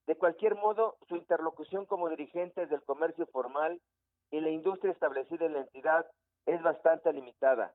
De 0.06 0.16
cualquier 0.16 0.54
modo, 0.54 0.96
su 1.08 1.16
interlocución 1.16 1.86
como 1.86 2.08
dirigentes 2.08 2.68
del 2.70 2.82
comercio 2.82 3.26
formal 3.26 3.80
y 4.30 4.40
la 4.40 4.50
industria 4.50 4.92
establecida 4.92 5.46
en 5.46 5.54
la 5.54 5.60
entidad 5.60 6.06
es 6.46 6.62
bastante 6.62 7.12
limitada. 7.12 7.74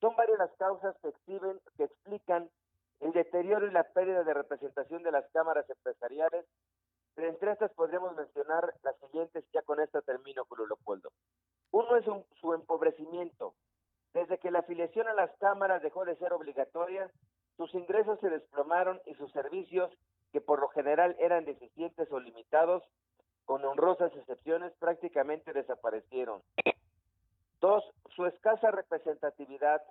Son 0.00 0.14
varias 0.16 0.38
las 0.38 0.52
causas 0.56 0.96
que, 1.00 1.08
exhiben, 1.08 1.60
que 1.76 1.84
explican 1.84 2.50
el 3.00 3.12
deterioro 3.12 3.66
y 3.66 3.70
la 3.70 3.84
pérdida 3.84 4.22
de 4.24 4.34
representación 4.34 5.02
de 5.02 5.12
las 5.12 5.24
cámaras 5.32 5.68
empresariales. 5.68 6.46
Pero 7.14 7.28
entre 7.28 7.52
estas 7.52 7.72
podríamos 7.72 8.14
mencionar 8.16 8.74
las 8.82 8.96
siguientes, 8.98 9.44
ya 9.52 9.62
con 9.62 9.80
esta 9.80 10.02
termino, 10.02 10.44
Julio 10.46 10.66
Leopoldo. 10.66 11.10
Uno 11.70 11.96
es 11.96 12.04
su 12.40 12.54
empobrecimiento. 12.54 13.54
Desde 14.12 14.38
que 14.38 14.50
la 14.50 14.60
afiliación 14.60 15.08
a 15.08 15.14
las 15.14 15.30
cámaras 15.38 15.82
dejó 15.82 16.04
de 16.04 16.16
ser 16.16 16.32
obligatoria, 16.32 17.10
sus 17.56 17.72
ingresos 17.74 18.18
se 18.20 18.30
desplomaron 18.30 19.00
y 19.06 19.14
sus 19.14 19.30
servicios, 19.32 19.90
que 20.32 20.40
por 20.40 20.60
lo 20.60 20.68
general 20.68 21.16
eran 21.20 21.44
deficientes 21.44 22.10
o 22.10 22.18
limitados, 22.18 22.82
con 23.44 23.64
honrosas 23.64 24.12
excepciones, 24.16 24.72
prácticamente 24.78 25.52
desaparecieron. 25.52 26.42
Dos, 27.60 27.84
su 28.14 28.26
escasa 28.26 28.70
representatividad. 28.70 29.82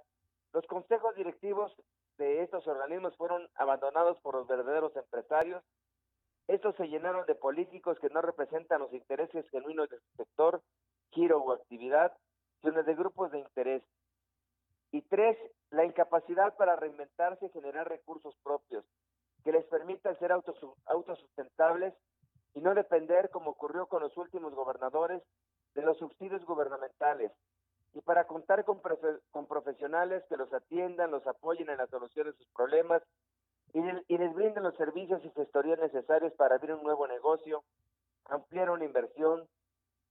Los 0.54 0.66
consejos 0.68 1.16
directivos 1.16 1.72
de 2.18 2.44
estos 2.44 2.68
organismos 2.68 3.16
fueron 3.16 3.48
abandonados 3.56 4.18
por 4.22 4.36
los 4.36 4.48
verdaderos 4.48 4.96
empresarios. 4.96 5.64
Estos 6.48 6.76
se 6.76 6.88
llenaron 6.88 7.26
de 7.26 7.36
políticos 7.36 7.98
que 8.00 8.10
no 8.10 8.22
representan 8.22 8.82
los 8.82 8.94
intereses 8.94 9.50
genuinos 9.50 9.90
de 9.90 9.98
su 9.98 10.18
sector, 10.18 10.62
giro 11.12 11.40
o 11.40 11.54
actividad, 11.54 12.12
sino 12.62 12.84
de 12.84 12.96
grupos 12.96 13.32
de 13.32 13.40
interés. 13.40 13.84
Y 14.94 15.02
tres, 15.02 15.36
la 15.72 15.86
incapacidad 15.86 16.56
para 16.56 16.76
reinventarse 16.76 17.48
y 17.48 17.50
generar 17.50 17.90
recursos 17.90 18.38
propios 18.44 18.86
que 19.44 19.52
les 19.52 19.66
permitan 19.66 20.18
ser 20.20 20.32
autosustentables 20.32 21.96
y 22.54 22.62
no 22.62 22.76
depender, 22.76 23.32
como 23.32 23.50
ocurrió 23.50 23.88
con 23.88 24.04
los 24.04 24.16
últimos 24.18 24.54
gobernadores, 24.54 25.24
de 25.74 25.82
los 25.82 25.98
subsidios 25.98 26.46
gubernamentales, 26.46 27.32
y 27.96 28.02
para 28.02 28.26
contar 28.26 28.64
con, 28.66 28.82
profesionales 29.48 30.24
que 30.30 30.38
los 30.38 30.54
atiendan, 30.54 31.10
los 31.10 31.26
apoyen 31.26 31.72
en 31.72 31.78
la 31.78 31.88
solución 31.88 32.28
de 32.28 32.34
sus 32.34 32.48
problemas 32.50 33.02
y, 33.74 33.80
y 34.08 34.18
les 34.20 34.34
brinden 34.36 34.62
los 34.62 34.76
servicios 34.76 35.26
y 35.26 35.32
gestorías 35.32 35.80
necesarios 35.80 36.34
para 36.34 36.56
abrir 36.56 36.74
un 36.74 36.84
nuevo 36.84 37.08
negocio, 37.08 37.64
ampliar 38.26 38.70
una 38.70 38.86
inversión 38.86 39.48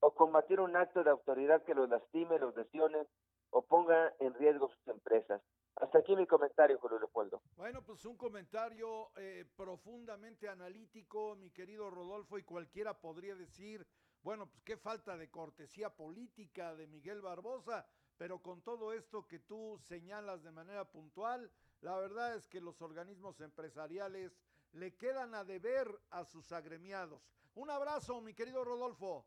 o 0.00 0.10
combatir 0.10 0.58
un 0.58 0.76
acto 0.76 1.04
de 1.04 1.10
autoridad 1.10 1.62
que 1.62 1.74
los 1.74 1.88
lastime, 1.88 2.40
los 2.40 2.56
lesione 2.56 3.06
o 3.52 3.62
ponga 3.62 4.14
en 4.18 4.34
riesgo 4.34 4.68
sus 4.68 4.88
empresas. 4.88 5.40
Hasta 5.76 5.98
aquí 5.98 6.16
mi 6.16 6.26
comentario, 6.26 6.78
Julio 6.78 6.98
Leopoldo. 6.98 7.42
Bueno, 7.56 7.82
pues 7.82 8.04
un 8.04 8.16
comentario 8.16 9.10
eh, 9.16 9.44
profundamente 9.56 10.48
analítico, 10.48 11.36
mi 11.36 11.50
querido 11.50 11.90
Rodolfo, 11.90 12.38
y 12.38 12.42
cualquiera 12.42 12.98
podría 12.98 13.34
decir, 13.34 13.86
bueno, 14.22 14.46
pues 14.46 14.62
qué 14.62 14.76
falta 14.76 15.16
de 15.16 15.30
cortesía 15.30 15.90
política 15.90 16.74
de 16.74 16.86
Miguel 16.86 17.20
Barbosa, 17.20 17.86
pero 18.16 18.40
con 18.40 18.62
todo 18.62 18.92
esto 18.92 19.26
que 19.26 19.38
tú 19.38 19.78
señalas 19.78 20.42
de 20.42 20.50
manera 20.50 20.84
puntual, 20.84 21.50
la 21.80 21.96
verdad 21.98 22.34
es 22.34 22.48
que 22.48 22.60
los 22.60 22.80
organismos 22.80 23.40
empresariales 23.40 24.40
le 24.72 24.96
quedan 24.96 25.34
a 25.34 25.44
deber 25.44 25.88
a 26.10 26.24
sus 26.24 26.52
agremiados. 26.52 27.28
Un 27.54 27.70
abrazo, 27.70 28.20
mi 28.20 28.32
querido 28.34 28.64
Rodolfo. 28.64 29.26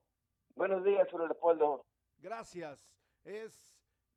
Buenos 0.56 0.84
días, 0.84 1.08
Julio 1.12 1.28
Leopoldo. 1.28 1.86
Gracias. 2.18 2.90
Es 3.24 3.75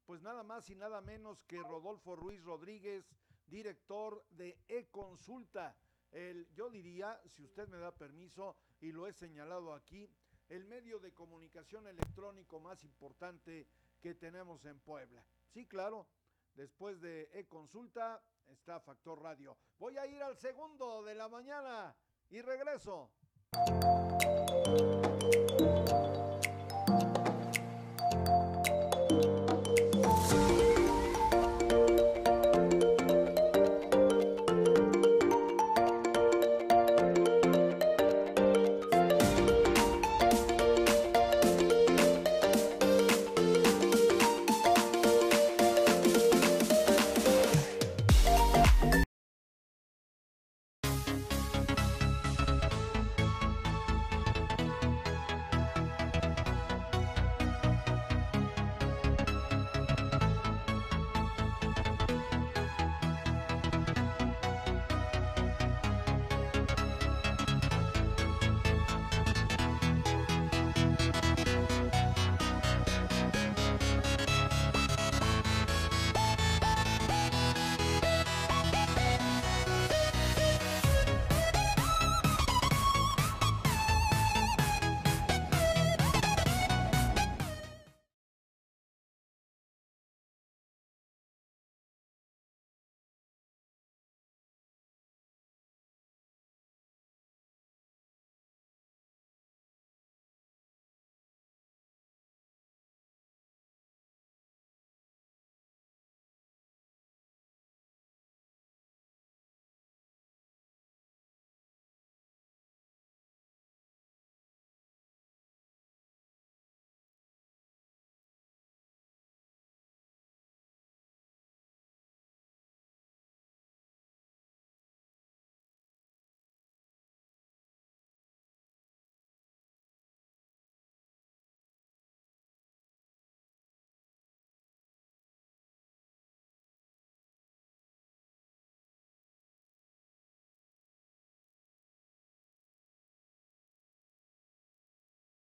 pues 0.08 0.22
nada 0.22 0.42
más 0.42 0.70
y 0.70 0.74
nada 0.74 1.02
menos 1.02 1.44
que 1.44 1.58
Rodolfo 1.58 2.16
Ruiz 2.16 2.42
Rodríguez, 2.42 3.04
director 3.46 4.24
de 4.30 4.58
E-Consulta. 4.66 5.76
El, 6.12 6.48
yo 6.54 6.70
diría, 6.70 7.20
si 7.26 7.44
usted 7.44 7.68
me 7.68 7.76
da 7.76 7.94
permiso, 7.94 8.56
y 8.80 8.90
lo 8.90 9.06
he 9.06 9.12
señalado 9.12 9.74
aquí, 9.74 10.08
el 10.48 10.64
medio 10.64 10.98
de 10.98 11.12
comunicación 11.12 11.86
electrónico 11.86 12.58
más 12.58 12.84
importante 12.84 13.68
que 14.00 14.14
tenemos 14.14 14.64
en 14.64 14.80
Puebla. 14.80 15.22
Sí, 15.52 15.66
claro, 15.66 16.06
después 16.54 17.02
de 17.02 17.28
E-Consulta 17.34 18.24
está 18.46 18.80
Factor 18.80 19.20
Radio. 19.20 19.58
Voy 19.78 19.98
a 19.98 20.06
ir 20.06 20.22
al 20.22 20.38
segundo 20.38 21.02
de 21.02 21.16
la 21.16 21.28
mañana 21.28 21.94
y 22.30 22.40
regreso. 22.40 23.10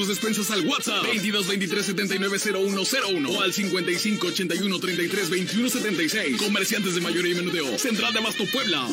tus 0.00 0.08
despensas 0.08 0.50
al 0.50 0.66
WhatsApp 0.66 1.02
22 1.02 1.46
23 1.46 1.84
79 1.84 2.38
0101 2.38 3.30
o 3.30 3.42
al 3.42 3.52
55 3.52 4.28
81 4.28 4.80
33 4.80 5.30
21 5.30 5.68
76. 5.68 6.38
Comerciantes 6.38 6.94
de 6.94 7.02
mayoría 7.02 7.32
y 7.32 7.34
menudeo. 7.34 7.78
Central 7.78 8.14
de 8.14 8.20
Abasto 8.20 8.44
Puebla. 8.46 8.88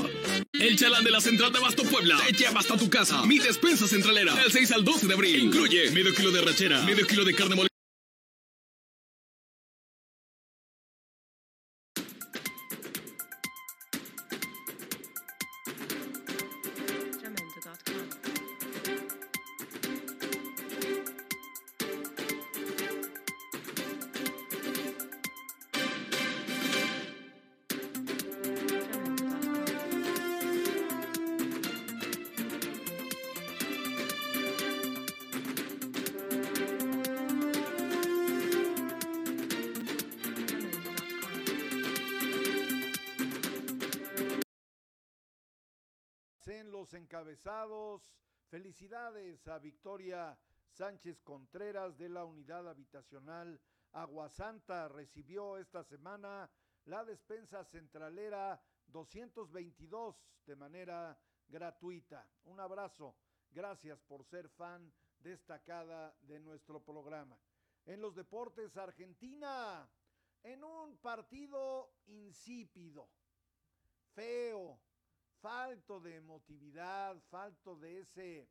El 0.51 0.77
chalán 0.77 1.05
de 1.05 1.11
la 1.11 1.21
Central 1.21 1.53
de 1.53 1.59
Abasto 1.59 1.83
Puebla 1.83 2.19
te 2.27 2.33
lleva 2.33 2.59
hasta 2.59 2.75
tu 2.75 2.89
casa. 2.89 3.25
Mi 3.25 3.39
despensa 3.39 3.87
centralera. 3.87 4.35
Del 4.35 4.51
6 4.51 4.71
al 4.73 4.83
12 4.83 5.07
de 5.07 5.13
abril. 5.13 5.43
Incluye 5.43 5.91
medio 5.91 6.13
kilo 6.13 6.31
de 6.31 6.41
rachera, 6.41 6.81
medio 6.81 7.07
kilo 7.07 7.23
de 7.23 7.33
carne 7.33 7.55
molida. 7.55 7.66
Felicidades 48.49 49.47
a 49.47 49.57
Victoria 49.57 50.37
Sánchez 50.67 51.21
Contreras 51.21 51.97
de 51.97 52.09
la 52.09 52.25
unidad 52.25 52.67
habitacional 52.67 53.57
Aguasanta. 53.93 54.89
Recibió 54.89 55.55
esta 55.55 55.81
semana 55.85 56.51
la 56.87 57.05
despensa 57.05 57.63
centralera 57.63 58.61
222 58.87 60.21
de 60.45 60.55
manera 60.57 61.17
gratuita. 61.47 62.27
Un 62.43 62.59
abrazo. 62.59 63.15
Gracias 63.51 64.01
por 64.01 64.25
ser 64.25 64.49
fan 64.49 64.91
destacada 65.19 66.13
de 66.23 66.41
nuestro 66.41 66.81
programa. 66.83 67.39
En 67.85 68.01
los 68.01 68.13
deportes, 68.13 68.75
Argentina, 68.75 69.89
en 70.43 70.65
un 70.65 70.97
partido 70.97 71.93
insípido, 72.07 73.07
feo, 74.13 74.81
falto 75.41 75.99
de 75.99 76.15
emotividad, 76.15 77.19
falto 77.29 77.75
de 77.75 77.99
ese, 77.99 78.49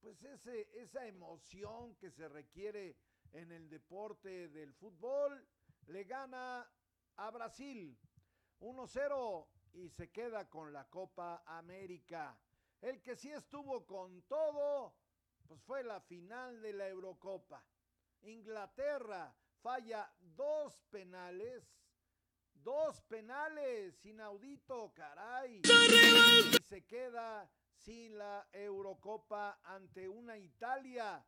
pues 0.00 0.22
ese, 0.22 0.68
esa 0.74 1.06
emoción 1.06 1.94
que 1.96 2.10
se 2.10 2.28
requiere 2.28 2.96
en 3.32 3.52
el 3.52 3.68
deporte 3.68 4.48
del 4.48 4.72
fútbol, 4.74 5.46
le 5.86 6.04
gana 6.04 6.70
a 7.16 7.30
Brasil 7.30 7.98
1-0 8.60 9.46
y 9.74 9.88
se 9.90 10.10
queda 10.10 10.48
con 10.48 10.72
la 10.72 10.88
Copa 10.88 11.42
América. 11.46 12.38
El 12.80 13.02
que 13.02 13.16
sí 13.16 13.30
estuvo 13.30 13.84
con 13.86 14.22
todo, 14.22 14.94
pues 15.46 15.62
fue 15.62 15.82
la 15.82 16.00
final 16.00 16.60
de 16.60 16.72
la 16.72 16.88
Eurocopa. 16.88 17.64
Inglaterra 18.22 19.34
falla 19.60 20.12
dos 20.20 20.78
penales 20.90 21.74
Dos 22.64 22.98
penales, 23.02 24.02
inaudito, 24.06 24.90
caray. 24.94 25.60
Y 25.60 26.62
se 26.66 26.86
queda 26.86 27.46
sin 27.76 28.16
la 28.16 28.48
Eurocopa 28.54 29.60
ante 29.62 30.08
una 30.08 30.38
Italia 30.38 31.22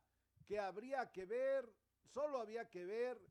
que 0.47 0.57
habría 0.59 1.11
que 1.11 1.25
ver, 1.25 1.71
solo 2.11 2.39
había 2.39 2.67
que 2.71 2.83
ver, 2.85 3.21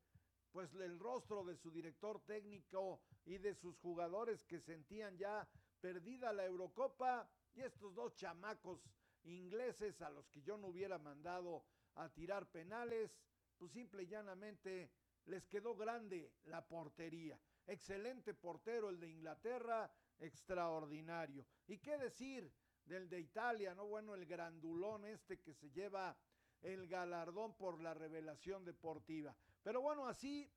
pues 0.53 0.73
el 0.77 1.01
rostro 1.01 1.43
de 1.43 1.57
su 1.57 1.73
director 1.73 2.21
técnico 2.25 3.01
y 3.25 3.39
de 3.39 3.57
sus 3.57 3.77
jugadores 3.79 4.45
que 4.45 4.61
sentían 4.61 5.19
ya 5.19 5.45
perdida 5.81 6.33
la 6.33 6.45
Eurocopa 6.45 7.29
y 7.57 7.63
estos 7.63 7.93
dos 7.97 8.15
chamacos 8.15 8.81
ingleses 9.25 10.01
a 10.01 10.11
los 10.11 10.29
que 10.29 10.43
yo 10.43 10.57
no 10.57 10.69
hubiera 10.69 10.99
mandado 11.01 11.65
a 11.97 12.09
tirar 12.11 12.47
penales, 12.47 13.11
pues 13.59 13.73
simple 13.73 14.05
y 14.05 14.07
llanamente 14.07 14.93
les 15.25 15.45
quedó 15.49 15.75
grande 15.75 16.31
la 16.45 16.65
portería. 16.65 17.37
Excelente 17.67 18.35
portero 18.35 18.89
el 18.89 19.01
de 19.01 19.09
Inglaterra, 19.09 19.91
extraordinario. 20.19 21.45
¿Y 21.67 21.79
qué 21.79 21.99
decir 21.99 22.51
del 22.85 23.09
de 23.09 23.21
Italia? 23.21 23.75
No, 23.75 23.87
bueno, 23.87 24.15
el 24.15 24.27
grandulón 24.27 25.05
este 25.05 25.41
que 25.41 25.53
se 25.53 25.71
lleva 25.71 26.17
el 26.63 26.87
galardón 26.87 27.55
por 27.57 27.81
la 27.81 27.95
revelación 27.95 28.65
deportiva. 28.65 29.35
Pero 29.63 29.81
bueno, 29.81 30.07
así 30.07 30.49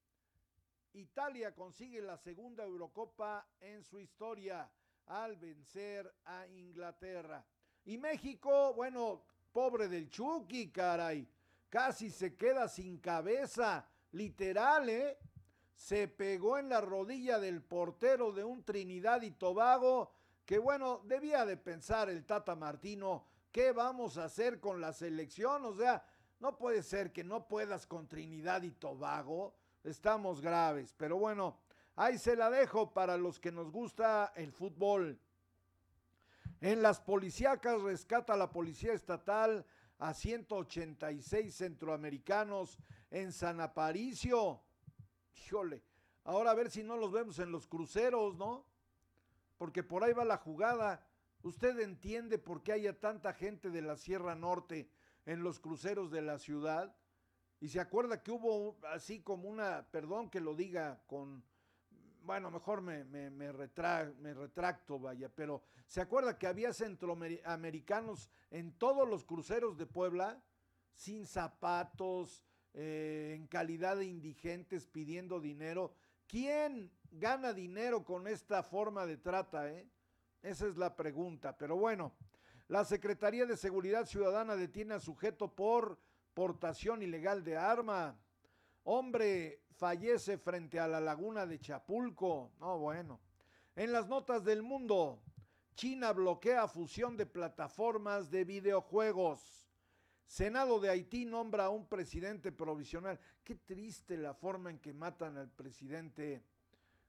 Italia 0.93 1.53
consigue 1.53 2.01
la 2.01 2.18
segunda 2.18 2.64
Eurocopa 2.64 3.47
en 3.60 3.84
su 3.84 3.99
historia 3.99 4.70
al 5.07 5.36
vencer 5.38 6.12
a 6.26 6.47
Inglaterra. 6.47 7.45
Y 7.86 7.97
México, 7.97 8.74
bueno, 8.74 9.24
pobre 9.51 9.88
del 9.88 10.10
Chucky, 10.10 10.72
caray, 10.72 11.28
casi 11.70 12.10
se 12.10 12.36
queda 12.36 12.68
sin 12.68 12.99
cabeza, 12.99 13.88
literal, 14.12 14.89
¿eh? 14.89 15.18
Se 15.80 16.09
pegó 16.09 16.57
en 16.57 16.67
la 16.67 16.82
rodilla 16.82 17.39
del 17.39 17.61
portero 17.61 18.34
de 18.34 18.43
un 18.43 18.65
Trinidad 18.65 19.21
y 19.21 19.32
Tobago, 19.32 20.11
que 20.45 20.59
bueno, 20.59 21.01
debía 21.05 21.45
de 21.45 21.55
pensar 21.55 22.09
el 22.09 22.25
Tata 22.25 22.53
Martino, 22.53 23.23
¿qué 23.49 23.71
vamos 23.71 24.17
a 24.17 24.25
hacer 24.25 24.59
con 24.59 24.82
la 24.82 24.91
selección? 24.91 25.63
O 25.63 25.73
sea, 25.73 26.05
no 26.41 26.57
puede 26.57 26.84
ser 26.84 27.13
que 27.13 27.23
no 27.23 27.47
puedas 27.47 27.88
con 27.88 28.09
Trinidad 28.09 28.63
y 28.63 28.71
Tobago, 28.71 29.55
estamos 29.86 30.41
graves, 30.41 30.93
pero 30.97 31.17
bueno, 31.17 31.57
ahí 31.95 32.17
se 32.17 32.36
la 32.36 32.49
dejo 32.49 32.93
para 32.93 33.15
los 33.15 33.39
que 33.39 33.53
nos 33.53 33.71
gusta 33.71 34.34
el 34.36 34.51
fútbol. 34.51 35.17
En 36.59 36.82
las 36.82 36.99
policíacas 36.99 37.82
rescata 37.82 38.36
la 38.36 38.51
Policía 38.51 38.91
Estatal 38.91 39.65
a 39.97 40.13
186 40.13 41.55
centroamericanos 41.55 42.77
en 43.11 43.32
San 43.32 43.61
Aparicio 43.61 44.61
ahora 46.23 46.51
a 46.51 46.55
ver 46.55 46.69
si 46.69 46.83
no 46.83 46.97
los 46.97 47.11
vemos 47.11 47.39
en 47.39 47.51
los 47.51 47.67
cruceros, 47.67 48.35
¿no? 48.37 48.65
Porque 49.57 49.83
por 49.83 50.03
ahí 50.03 50.13
va 50.13 50.25
la 50.25 50.37
jugada. 50.37 51.05
¿Usted 51.41 51.79
entiende 51.79 52.37
por 52.37 52.63
qué 52.63 52.73
haya 52.73 52.99
tanta 52.99 53.33
gente 53.33 53.69
de 53.69 53.81
la 53.81 53.95
Sierra 53.95 54.35
Norte 54.35 54.89
en 55.25 55.43
los 55.43 55.59
cruceros 55.59 56.11
de 56.11 56.21
la 56.21 56.37
ciudad? 56.37 56.95
Y 57.61 57.69
se 57.69 57.79
acuerda 57.79 58.23
que 58.23 58.31
hubo 58.31 58.77
así 58.87 59.21
como 59.21 59.49
una, 59.49 59.85
perdón 59.91 60.29
que 60.29 60.39
lo 60.39 60.55
diga 60.55 61.01
con, 61.07 61.43
bueno, 62.23 62.51
mejor 62.51 62.81
me, 62.81 63.03
me, 63.05 63.29
me, 63.29 63.51
me 63.51 64.33
retracto, 64.33 64.99
vaya, 64.99 65.29
pero 65.29 65.63
se 65.87 66.01
acuerda 66.01 66.37
que 66.37 66.47
había 66.47 66.73
centroamericanos 66.73 68.29
en 68.51 68.77
todos 68.77 69.07
los 69.07 69.25
cruceros 69.25 69.77
de 69.77 69.85
Puebla, 69.85 70.41
sin 70.93 71.25
zapatos, 71.25 72.45
eh, 72.74 73.34
en 73.36 73.47
calidad 73.47 73.97
de 73.97 74.05
indigentes 74.05 74.88
pidiendo 74.88 75.39
dinero. 75.39 75.93
¿Quién 76.28 76.91
gana 77.11 77.53
dinero 77.53 78.03
con 78.03 78.28
esta 78.28 78.63
forma 78.63 79.05
de 79.05 79.17
trata? 79.17 79.70
Eh? 79.70 79.89
Esa 80.41 80.67
es 80.67 80.78
la 80.78 80.95
pregunta. 80.95 81.57
Pero 81.57 81.76
bueno, 81.76 82.13
la 82.67 82.86
Secretaría 82.86 83.45
de 83.45 83.57
Seguridad 83.57 84.05
Ciudadana 84.05 84.55
detiene 84.55 84.93
a 84.93 84.99
sujeto 84.99 85.53
por 85.55 85.99
portación 86.34 87.01
ilegal 87.01 87.43
de 87.43 87.57
arma. 87.57 88.17
Hombre 88.84 89.63
fallece 89.72 90.38
frente 90.38 90.80
a 90.80 90.88
la 90.88 90.99
laguna 90.99 91.45
de 91.45 91.59
Chapulco. 91.59 92.51
No, 92.59 92.78
bueno. 92.78 93.20
En 93.76 93.91
las 93.91 94.07
notas 94.07 94.43
del 94.43 94.61
mundo, 94.61 95.22
China 95.76 96.11
bloquea 96.11 96.67
fusión 96.67 97.15
de 97.15 97.26
plataformas 97.26 98.30
de 98.30 98.43
videojuegos. 98.43 99.68
Senado 100.30 100.80
de 100.80 100.91
Haití 100.91 101.25
nombra 101.25 101.65
a 101.65 101.69
un 101.71 101.88
presidente 101.88 102.51
provisional. 102.51 103.19
Qué 103.43 103.55
triste 103.55 104.15
la 104.15 104.36
forma 104.36 104.69
en 104.69 104.77
que 104.77 104.93
matan 104.93 105.38
al 105.38 105.49
presidente 105.49 106.43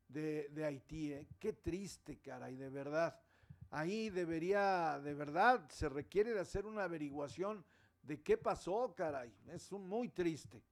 de, 0.09 0.65
Haití. 0.65 1.13
¿eh? 1.13 1.29
Qué 1.39 1.53
triste, 1.53 2.19
caray, 2.19 2.57
de 2.57 2.71
verdad. 2.71 3.21
Ahí 3.69 4.09
debería, 4.09 4.99
de 5.01 5.13
verdad, 5.13 5.69
se 5.69 5.91
requiere 5.91 6.33
de 6.33 6.41
hacer 6.41 6.65
una 6.65 6.85
averiguación 6.85 7.63
de 8.01 8.23
qué 8.23 8.39
pasó, 8.39 8.95
caray. 8.97 9.31
Es 9.49 9.71
muy 9.71 10.09
triste. 10.09 10.63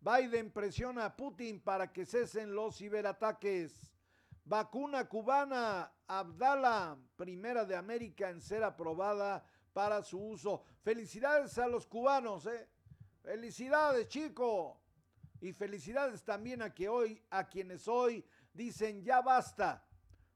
Biden 0.00 0.50
presiona 0.50 1.04
a 1.04 1.14
Putin 1.14 1.60
para 1.60 1.92
que 1.92 2.06
cesen 2.06 2.54
los 2.54 2.78
ciberataques. 2.78 3.92
Vacuna 4.46 5.06
cubana 5.06 5.92
Abdala, 6.06 6.96
primera 7.14 7.66
de 7.66 7.76
América 7.76 8.30
en 8.30 8.40
ser 8.40 8.64
aprobada 8.64 9.44
para 9.72 10.02
su 10.02 10.18
uso. 10.18 10.62
Felicidades 10.82 11.56
a 11.58 11.66
los 11.66 11.86
cubanos, 11.86 12.46
¿eh? 12.46 12.68
Felicidades, 13.22 14.08
chico. 14.08 14.80
Y 15.40 15.52
felicidades 15.52 16.22
también 16.22 16.62
a, 16.62 16.74
que 16.74 16.88
hoy, 16.88 17.22
a 17.30 17.48
quienes 17.48 17.88
hoy 17.88 18.24
dicen 18.52 19.02
ya 19.02 19.22
basta, 19.22 19.86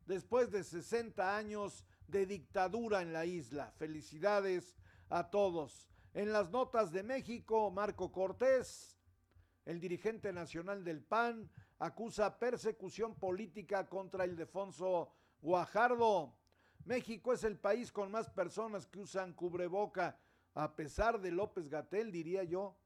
después 0.06 0.50
de 0.50 0.64
60 0.64 1.36
años 1.36 1.84
de 2.06 2.26
dictadura 2.26 3.02
en 3.02 3.12
la 3.12 3.26
isla. 3.26 3.72
Felicidades 3.72 4.76
a 5.10 5.30
todos. 5.30 5.88
En 6.14 6.32
las 6.32 6.50
notas 6.50 6.92
de 6.92 7.02
México, 7.02 7.70
Marco 7.70 8.12
Cortés, 8.12 8.96
el 9.64 9.80
dirigente 9.80 10.32
nacional 10.32 10.84
del 10.84 11.02
PAN, 11.02 11.50
acusa 11.78 12.38
persecución 12.38 13.14
política 13.14 13.88
contra 13.88 14.26
Ildefonso 14.26 15.12
Guajardo. 15.40 16.34
México 16.84 17.32
es 17.32 17.44
el 17.44 17.56
país 17.58 17.90
con 17.90 18.10
más 18.10 18.28
personas 18.28 18.86
que 18.86 19.00
usan 19.00 19.32
cubreboca, 19.32 20.18
a 20.54 20.76
pesar 20.76 21.20
de 21.20 21.30
López 21.30 21.68
Gatel, 21.68 22.12
diría 22.12 22.44
yo. 22.44 22.76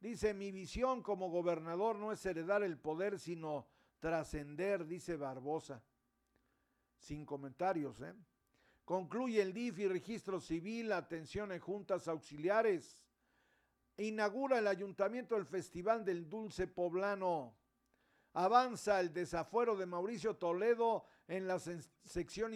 Dice, 0.00 0.32
mi 0.32 0.52
visión 0.52 1.02
como 1.02 1.28
gobernador 1.28 1.96
no 1.96 2.12
es 2.12 2.24
heredar 2.24 2.62
el 2.62 2.78
poder, 2.78 3.18
sino 3.18 3.68
trascender, 3.98 4.86
dice 4.86 5.18
Barbosa. 5.18 5.84
Sin 6.96 7.26
comentarios, 7.26 8.00
¿eh? 8.00 8.14
Concluye 8.86 9.42
el 9.42 9.52
DIF 9.52 9.80
y 9.80 9.86
registro 9.86 10.40
civil, 10.40 10.92
atención 10.92 11.52
en 11.52 11.60
juntas 11.60 12.08
auxiliares 12.08 13.02
inaugura 14.06 14.58
el 14.58 14.66
ayuntamiento 14.66 15.36
el 15.36 15.46
Festival 15.46 16.04
del 16.04 16.28
Dulce 16.28 16.66
Poblano. 16.66 17.54
Avanza 18.32 19.00
el 19.00 19.12
desafuero 19.12 19.76
de 19.76 19.86
Mauricio 19.86 20.36
Toledo 20.36 21.04
en 21.26 21.46
la 21.46 21.58
sección 21.58 22.54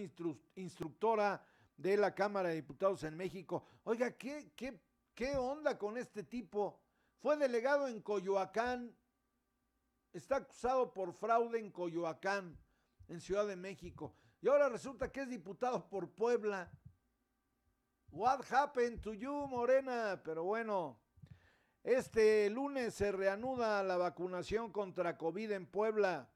instructora 0.55 1.45
de 1.76 1.97
la 1.97 2.14
Cámara 2.14 2.49
de 2.49 2.57
Diputados 2.57 3.03
en 3.05 3.16
México. 3.16 3.64
Oiga, 3.84 4.12
¿qué, 4.16 4.53
qué, 4.55 4.80
qué 5.14 5.36
onda 5.36 5.76
con 5.76 5.99
este 5.99 6.22
tipo? 6.22 6.80
Fue 7.20 7.36
delegado 7.36 7.88
en 7.88 8.01
Coyoacán, 8.01 8.95
está 10.12 10.36
acusado 10.36 10.92
por 10.92 11.12
fraude 11.12 11.59
en 11.59 11.70
Coyoacán, 11.70 12.57
en 13.09 13.20
Ciudad 13.20 13.47
de 13.47 13.57
México, 13.57 14.14
y 14.40 14.49
ahora 14.49 14.68
resulta 14.68 15.11
que 15.11 15.22
es 15.22 15.28
diputado 15.28 15.88
por 15.88 16.11
Puebla. 16.11 16.70
What 18.11 18.45
happened 18.51 19.01
to 19.01 19.12
you, 19.12 19.47
Morena? 19.49 20.20
Pero 20.22 20.45
bueno, 20.45 21.01
este 21.85 22.51
lunes 22.51 22.95
se 22.95 23.12
reanuda 23.12 23.82
la 23.82 23.97
vacunación 23.97 24.72
contra 24.72 25.16
COVID 25.16 25.53
en 25.53 25.66
Puebla. 25.66 26.28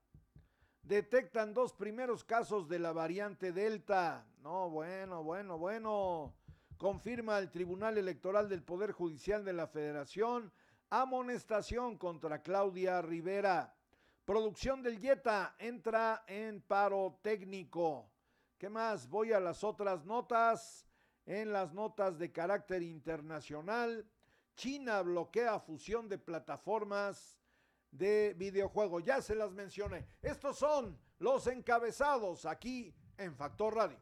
Detectan 0.83 1.53
dos 1.53 1.73
primeros 1.73 2.23
casos 2.23 2.69
de 2.69 2.79
la 2.79 2.93
variante 2.93 3.53
Delta. 3.53 4.25
No, 4.43 4.71
bueno, 4.71 5.25
bueno, 5.25 5.59
bueno. 5.59 6.35
Confirma 6.77 7.39
el 7.39 7.51
Tribunal 7.51 7.99
Electoral 7.99 8.49
del 8.49 8.63
Poder 8.63 8.93
Judicial 8.93 9.45
de 9.45 9.53
la 9.55 9.67
Federación 9.67 10.53
amonestación 10.91 11.99
contra 11.99 12.43
Claudia 12.43 13.03
Rivera. 13.03 13.75
Producción 14.25 14.83
del 14.83 14.99
Yeta 14.99 15.55
entra 15.59 16.25
en 16.27 16.61
paro 16.61 17.19
técnico. 17.23 18.11
¿Qué 18.59 18.69
más? 18.69 19.09
Voy 19.09 19.33
a 19.33 19.41
las 19.41 19.65
otras 19.65 20.05
notas. 20.05 20.85
En 21.27 21.53
las 21.53 21.75
notas 21.75 22.19
de 22.19 22.33
carácter 22.33 22.83
internacional. 22.83 24.07
China 24.59 25.03
bloquea 25.03 25.61
fusión 25.61 26.09
de 26.09 26.19
plataformas 26.19 27.39
de 27.93 28.35
videojuegos. 28.37 29.05
Ya 29.05 29.23
se 29.23 29.37
las 29.37 29.53
mencioné. 29.53 30.09
Estos 30.21 30.59
son 30.59 30.99
los 31.21 31.47
encabezados 31.47 32.45
aquí 32.45 32.93
en 33.17 33.37
Factor 33.37 33.77
Radio. 33.77 34.01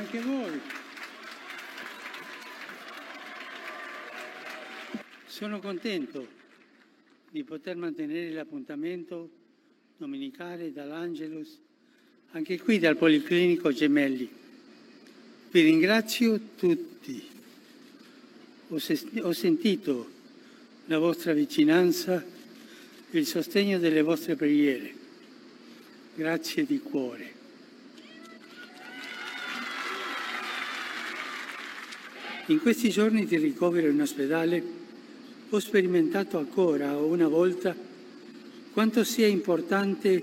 Anche 0.00 0.20
voi. 0.20 0.60
Sono 5.26 5.60
contento 5.60 6.26
di 7.30 7.44
poter 7.44 7.76
mantenere 7.76 8.30
l'appuntamento 8.30 9.28
domenicale 9.98 10.72
dall'Angelus 10.72 11.58
anche 12.32 12.58
qui 12.60 12.78
dal 12.78 12.96
Policlinico 12.96 13.72
Gemelli. 13.72 14.28
Vi 15.50 15.60
ringrazio 15.62 16.40
tutti. 16.56 17.22
Ho, 18.68 18.78
ho 19.22 19.32
sentito 19.32 20.10
la 20.86 20.98
vostra 20.98 21.32
vicinanza 21.32 22.24
e 23.10 23.18
il 23.18 23.26
sostegno 23.26 23.78
delle 23.78 24.02
vostre 24.02 24.36
preghiere. 24.36 24.94
Grazie 26.14 26.64
di 26.64 26.78
cuore. 26.78 27.39
In 32.50 32.60
questi 32.60 32.90
giorni 32.90 33.26
di 33.26 33.36
ricovero 33.36 33.86
in 33.86 34.00
ospedale 34.00 34.60
ho 35.50 35.58
sperimentato 35.60 36.36
ancora 36.36 36.96
una 36.96 37.28
volta 37.28 37.76
quanto 38.72 39.04
sia 39.04 39.28
importante 39.28 40.20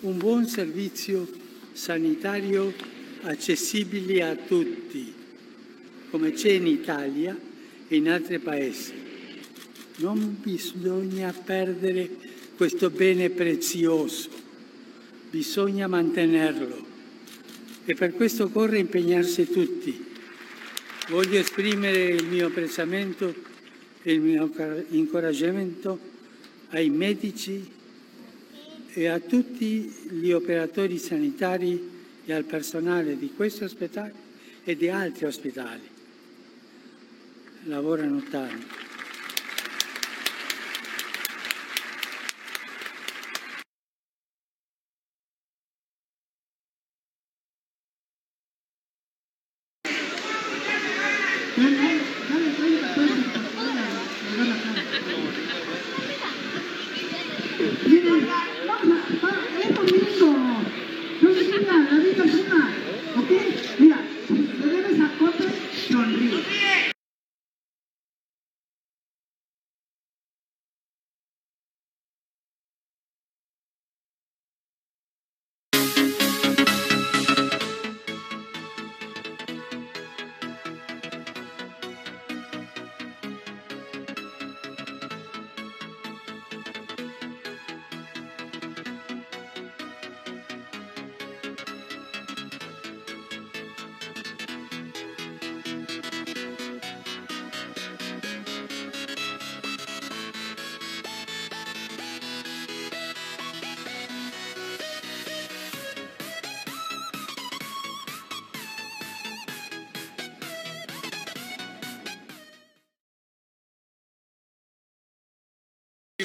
un 0.00 0.18
buon 0.18 0.48
servizio 0.48 1.24
sanitario 1.72 2.74
accessibile 3.20 4.24
a 4.24 4.34
tutti, 4.34 5.12
come 6.10 6.32
c'è 6.32 6.50
in 6.50 6.66
Italia 6.66 7.38
e 7.86 7.96
in 7.96 8.08
altri 8.08 8.40
paesi. 8.40 8.92
Non 9.98 10.36
bisogna 10.42 11.32
perdere 11.32 12.10
questo 12.56 12.90
bene 12.90 13.30
prezioso, 13.30 14.28
bisogna 15.30 15.86
mantenerlo 15.86 16.86
e 17.84 17.94
per 17.94 18.14
questo 18.14 18.44
occorre 18.46 18.80
impegnarsi 18.80 19.48
tutti 19.48 20.06
Voglio 21.08 21.38
esprimere 21.38 22.04
il 22.04 22.26
mio 22.26 22.48
apprezzamento 22.48 23.34
e 24.02 24.12
il 24.12 24.20
mio 24.20 24.52
incoraggiamento 24.90 25.98
ai 26.68 26.90
medici 26.90 27.66
e 28.92 29.06
a 29.06 29.18
tutti 29.18 29.90
gli 30.10 30.30
operatori 30.32 30.98
sanitari 30.98 31.88
e 32.26 32.32
al 32.34 32.44
personale 32.44 33.16
di 33.16 33.32
questo 33.34 33.64
ospedale 33.64 34.12
e 34.64 34.76
di 34.76 34.90
altri 34.90 35.24
ospedali. 35.24 35.88
Lavorano 37.64 38.22
tanto. 38.28 38.87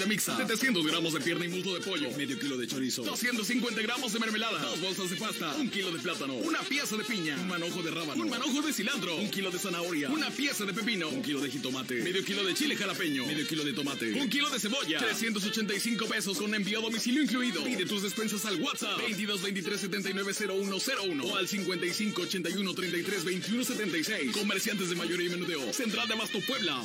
Mixa, 0.06 0.36
700 0.36 0.86
gramos 0.86 1.14
de 1.14 1.22
pierna 1.22 1.46
y 1.46 1.50
muslo 1.50 1.74
de 1.76 1.82
pollo, 1.82 2.10
medio 2.18 2.38
kilo 2.38 2.58
de 2.58 2.68
chorizo, 2.68 3.04
250 3.04 3.82
gramos 3.82 4.12
de 4.14 4.20
mermelada, 4.20 4.60
dos 4.60 4.82
bolsas 4.82 5.10
de 5.10 5.16
pasta, 5.16 5.56
un 5.56 5.70
kilo 5.70 5.92
de 5.92 6.00
plátano, 6.00 6.34
una 6.36 6.60
pieza 6.62 6.98
de 6.98 7.04
piña, 7.04 7.36
un 7.40 7.48
manojo 7.48 7.82
de 7.82 7.92
rábano, 7.92 8.22
un 8.22 8.30
manojo 8.30 8.62
de 8.62 8.74
cilantro, 8.74 9.16
un 9.16 9.30
kilo 9.30 9.52
de 9.52 9.60
zanahoria, 9.60 10.10
una 10.10 10.30
pieza 10.30 10.66
de 10.66 10.74
pepino, 10.74 11.10
un 11.10 11.22
kilo 11.22 11.40
de 11.42 11.50
jitomate, 11.50 11.96
medio 12.04 12.24
kilo 12.24 12.44
de 12.44 12.54
chile 12.54 12.76
jalapeño, 12.76 13.26
medio 13.26 13.48
kilo 13.48 13.64
de 13.64 13.74
tomate, 13.74 14.14
un 14.14 14.30
kilo 14.30 14.50
de 14.50 14.60
cebolla, 14.60 15.00
385 15.00 16.06
pesos 16.08 16.38
con 16.38 16.54
envío 16.54 16.80
a 16.80 16.82
domicilio 16.82 17.24
incluido. 17.24 17.64
Pide 17.64 17.86
tus 17.86 18.04
despensas 18.04 18.46
al 18.46 18.62
WhatsApp 18.62 18.98
22 19.00 19.42
23 19.42 19.80
79 19.80 20.34
0101 20.34 21.24
o 21.24 21.36
al 21.36 21.48
55 21.48 22.22
81 22.22 22.74
33 22.74 23.26
21 23.26 23.64
76. 23.64 24.32
Comerciantes 24.32 24.90
de 24.90 24.96
mayoría 24.96 25.28
y 25.28 25.30
menudeo. 25.30 25.74
Central 25.74 26.08
de 26.08 26.14
Abasto 26.16 26.40
Puebla. 26.42 26.82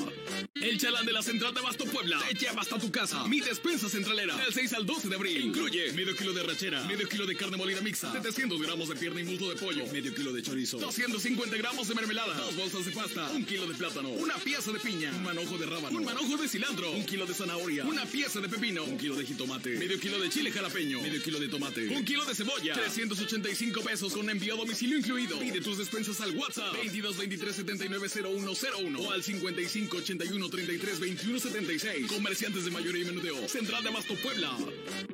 El 0.55 0.79
chalán 0.79 1.07
de 1.07 1.12
la 1.12 1.23
Central 1.23 1.55
de 1.55 1.61
Abasto 1.61 1.85
Puebla 1.85 2.21
te 2.29 2.35
lleva 2.35 2.62
hasta 2.62 2.79
tu 2.79 2.91
casa 2.91 3.07
mi 3.28 3.40
despensa 3.40 3.88
centralera. 3.88 4.36
Del 4.36 4.52
6 4.52 4.72
al 4.74 4.86
12 4.86 5.09
de 5.09 5.14
abril. 5.14 5.44
Incluye 5.46 5.92
medio 5.92 6.14
kilo 6.14 6.32
de 6.32 6.42
rachera, 6.42 6.84
medio 6.84 7.09
kilo 7.09 7.26
de 7.26 7.36
carne 7.36 7.56
molida 7.56 7.80
mixta, 7.80 8.12
700 8.12 8.61
gramos 8.61 8.88
de 8.88 8.96
pierna 8.96 9.20
y 9.20 9.24
muslo 9.24 9.50
de 9.50 9.56
pollo, 9.56 9.86
medio 9.92 10.14
kilo 10.14 10.32
de 10.32 10.42
chorizo, 10.42 10.78
250 10.78 11.56
gramos 11.56 11.88
de 11.88 11.94
mermelada, 11.94 12.34
dos 12.34 12.56
bolsas 12.56 12.84
de 12.84 12.92
pasta, 12.92 13.30
un 13.30 13.44
kilo 13.44 13.66
de 13.66 13.74
plátano, 13.74 14.11
una 14.11 14.36
pieza 14.36 14.72
de 14.72 14.78
piña, 14.78 15.11
un 15.14 15.22
manojo 15.22 15.59
de 15.59 15.66
rábano, 15.66 15.96
un 15.98 16.04
manojo 16.04 16.36
de 16.36 16.48
cilantro, 16.48 16.90
un 16.92 17.04
kilo 17.04 17.26
de 17.26 17.34
zanahoria, 17.34 17.84
una 17.84 18.04
pieza 18.06 18.40
de 18.40 18.48
pepino, 18.48 18.84
un 18.84 18.98
kilo 18.98 19.16
de 19.16 19.24
jitomate, 19.24 19.70
medio 19.78 19.98
kilo 19.98 20.18
de 20.18 20.28
chile 20.28 20.50
jalapeño, 20.50 21.00
medio 21.00 21.22
kilo 21.22 21.38
de 21.38 21.48
tomate, 21.48 21.88
un 21.88 22.04
kilo 22.04 22.24
de 22.24 22.34
cebolla, 22.34 22.74
385 22.74 23.82
pesos 23.82 24.12
con 24.12 24.28
envío 24.28 24.54
a 24.54 24.56
domicilio 24.56 24.98
incluido. 24.98 25.38
Pide 25.38 25.61
tus 25.61 25.78
despensas 25.78 26.20
al 26.20 26.36
WhatsApp 26.36 26.74
22 26.74 27.16
23 27.16 27.56
79 27.56 28.09
0101 28.09 29.00
o 29.00 29.12
al 29.12 29.22
55 29.22 29.96
81 29.96 30.48
33 30.48 31.00
21 31.00 31.40
76. 31.40 32.06
Comerciantes 32.06 32.64
de 32.64 32.70
mayoría 32.70 32.97
Central 33.46 33.82
de 33.82 33.88
Abasto 33.90 34.14
Puebla. 34.16 34.51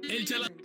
El. 0.08 0.63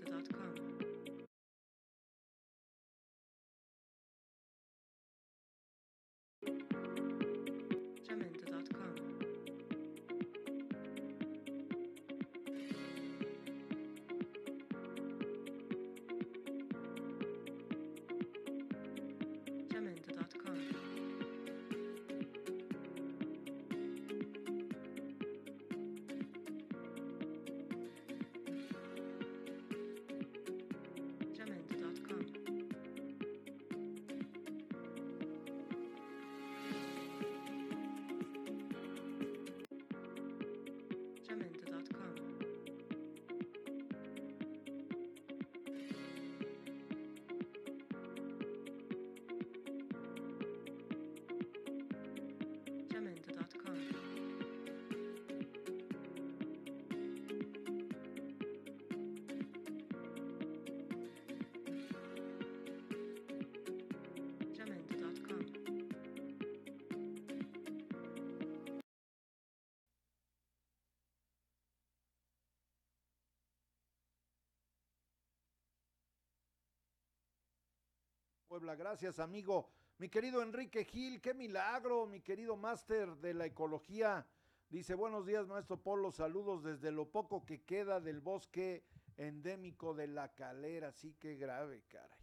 Gracias, 78.76 79.20
amigo. 79.20 79.72
Mi 79.97 80.09
querido 80.09 80.43
Enrique 80.43 80.86
Gil, 80.86 81.20
qué 81.22 81.34
milagro, 81.34 82.05
mi 82.05 82.22
querido 82.22 82.55
máster 82.55 83.15
de 83.17 83.34
la 83.34 83.47
ecología. 83.47 84.28
Dice, 84.70 84.93
buenos 84.93 85.26
días, 85.26 85.47
maestro 85.47 85.82
Polo, 85.82 86.11
saludos 86.11 86.63
desde 86.63 86.91
lo 86.91 87.09
poco 87.09 87.43
que 87.45 87.63
queda 87.63 87.99
del 87.99 88.22
bosque 88.22 88.86
endémico 89.17 89.95
de 89.95 90.07
la 90.07 90.36
calera. 90.36 90.91
Sí, 90.91 91.15
qué 91.20 91.36
grave, 91.36 91.84
caray. 91.88 92.20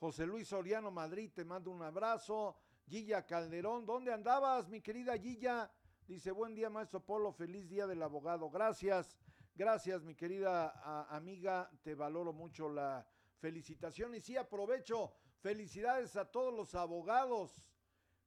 José 0.00 0.26
Luis 0.26 0.48
Soriano 0.48 0.90
Madrid, 0.90 1.30
te 1.32 1.44
mando 1.44 1.70
un 1.70 1.82
abrazo. 1.82 2.56
Gilla 2.86 3.24
Calderón, 3.24 3.86
¿dónde 3.86 4.12
andabas, 4.12 4.68
mi 4.68 4.80
querida 4.80 5.16
Gilla? 5.16 5.70
Dice, 6.08 6.32
buen 6.32 6.56
día, 6.56 6.70
maestro 6.70 7.00
Polo, 7.04 7.32
feliz 7.32 7.68
día 7.68 7.86
del 7.86 8.02
abogado. 8.02 8.50
Gracias, 8.50 9.16
gracias, 9.54 10.02
mi 10.02 10.16
querida 10.16 11.06
amiga, 11.08 11.70
te 11.82 11.94
valoro 11.94 12.32
mucho 12.32 12.68
la 12.68 13.06
felicitación. 13.38 14.14
Y 14.16 14.20
sí, 14.20 14.36
aprovecho, 14.36 15.12
felicidades 15.44 16.16
a 16.16 16.24
todos 16.24 16.54
los 16.54 16.74
abogados. 16.74 17.54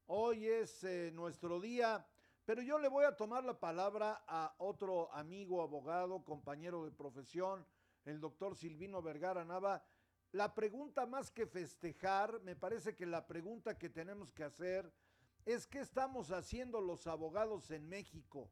Hoy 0.05 0.45
es 0.45 0.83
eh, 0.83 1.09
nuestro 1.11 1.59
día, 1.59 2.05
pero 2.45 2.61
yo 2.61 2.77
le 2.77 2.89
voy 2.89 3.05
a 3.05 3.15
tomar 3.15 3.43
la 3.43 3.59
palabra 3.59 4.23
a 4.27 4.53
otro 4.59 5.11
amigo 5.11 5.63
abogado, 5.63 6.23
compañero 6.23 6.85
de 6.85 6.91
profesión, 6.91 7.65
el 8.05 8.19
doctor 8.19 8.55
Silvino 8.55 9.01
Vergara 9.01 9.43
Nava. 9.43 9.83
La 10.31 10.53
pregunta 10.53 11.07
más 11.07 11.31
que 11.31 11.47
festejar, 11.47 12.39
me 12.41 12.55
parece 12.55 12.95
que 12.95 13.07
la 13.07 13.25
pregunta 13.25 13.79
que 13.79 13.89
tenemos 13.89 14.31
que 14.31 14.43
hacer 14.43 14.93
es 15.43 15.65
qué 15.65 15.79
estamos 15.79 16.29
haciendo 16.29 16.81
los 16.81 17.07
abogados 17.07 17.71
en 17.71 17.89
México 17.89 18.51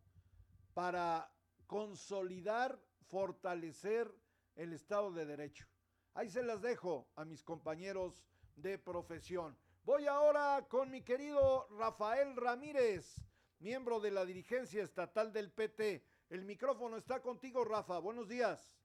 para 0.74 1.32
consolidar, 1.68 2.82
fortalecer 3.09 4.11
el 4.55 4.74
Estado 4.74 5.11
de 5.11 5.28
Derecho. 5.28 5.68
Ahí 6.16 6.32
se 6.32 6.41
las 6.41 6.63
dejo 6.63 7.07
a 7.16 7.26
mis 7.26 7.43
compañeros 7.43 8.26
de 8.56 8.78
profesión. 8.78 9.58
Voy 9.84 10.08
ahora 10.08 10.66
con 10.68 10.89
mi 10.89 11.03
querido 11.03 11.68
Rafael 11.78 12.36
Ramírez, 12.36 13.22
miembro 13.60 13.99
de 13.99 14.12
la 14.12 14.26
dirigencia 14.26 14.84
estatal 14.84 15.32
del 15.32 15.51
PT. 15.51 16.03
El 16.30 16.45
micrófono 16.45 16.97
está 16.97 17.22
contigo, 17.22 17.64
Rafa. 17.64 17.99
Buenos 17.99 18.28
días. 18.28 18.76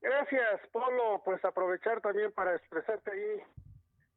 Gracias, 0.00 0.60
Polo. 0.72 1.22
Pues 1.24 1.44
aprovechar 1.44 2.00
también 2.00 2.32
para 2.32 2.56
expresarte 2.56 3.10
ahí 3.10 3.42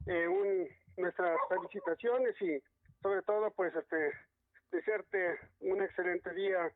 eh, 0.06 0.68
nuestras 0.96 1.38
felicitaciones 1.48 2.34
y 2.42 2.60
sobre 3.00 3.22
todo 3.22 3.50
pues 3.52 3.74
este 3.74 4.12
desearte 4.70 5.38
un 5.60 5.82
excelente 5.82 6.32
día 6.34 6.72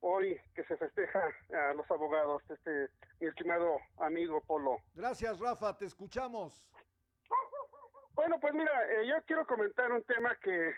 hoy 0.00 0.38
que 0.54 0.64
se 0.64 0.76
festeja 0.76 1.20
a 1.52 1.74
los 1.74 1.90
abogados, 1.90 2.42
este 2.48 2.88
mi 3.20 3.28
estimado 3.28 3.78
amigo 3.98 4.40
Polo. 4.42 4.78
Gracias 4.94 5.38
Rafa, 5.40 5.76
te 5.76 5.86
escuchamos. 5.86 6.64
Bueno, 8.16 8.40
pues 8.40 8.54
mira, 8.54 8.72
eh, 8.90 9.06
yo 9.06 9.14
quiero 9.26 9.46
comentar 9.46 9.92
un 9.92 10.02
tema 10.02 10.34
que 10.36 10.74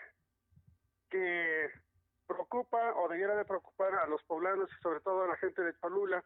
que 1.09 1.71
preocupa 2.27 2.93
o 2.95 3.07
debiera 3.07 3.35
de 3.35 3.45
preocupar 3.45 3.95
a 3.95 4.05
los 4.07 4.21
poblanos 4.25 4.69
y 4.71 4.81
sobre 4.81 4.99
todo 4.99 5.23
a 5.23 5.27
la 5.27 5.37
gente 5.37 5.63
de 5.63 5.73
Palula. 5.73 6.23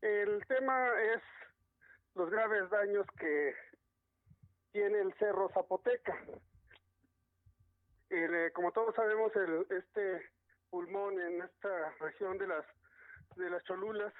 El 0.00 0.44
tema 0.46 0.90
es 1.00 1.22
los 2.14 2.28
graves 2.30 2.68
daños 2.70 3.06
que 3.18 3.54
tiene 4.72 5.00
el 5.00 5.14
Cerro 5.18 5.48
Zapoteca. 5.50 6.18
Eh, 8.10 8.50
como 8.54 8.72
todos 8.72 8.94
sabemos, 8.94 9.30
el, 9.36 9.66
este 9.70 10.30
pulmón 10.70 11.20
en 11.20 11.42
esta 11.42 11.90
región 12.00 12.38
de 12.38 12.48
las 12.48 12.64
de 13.36 13.50
las 13.50 13.62
Cholulas, 13.64 14.12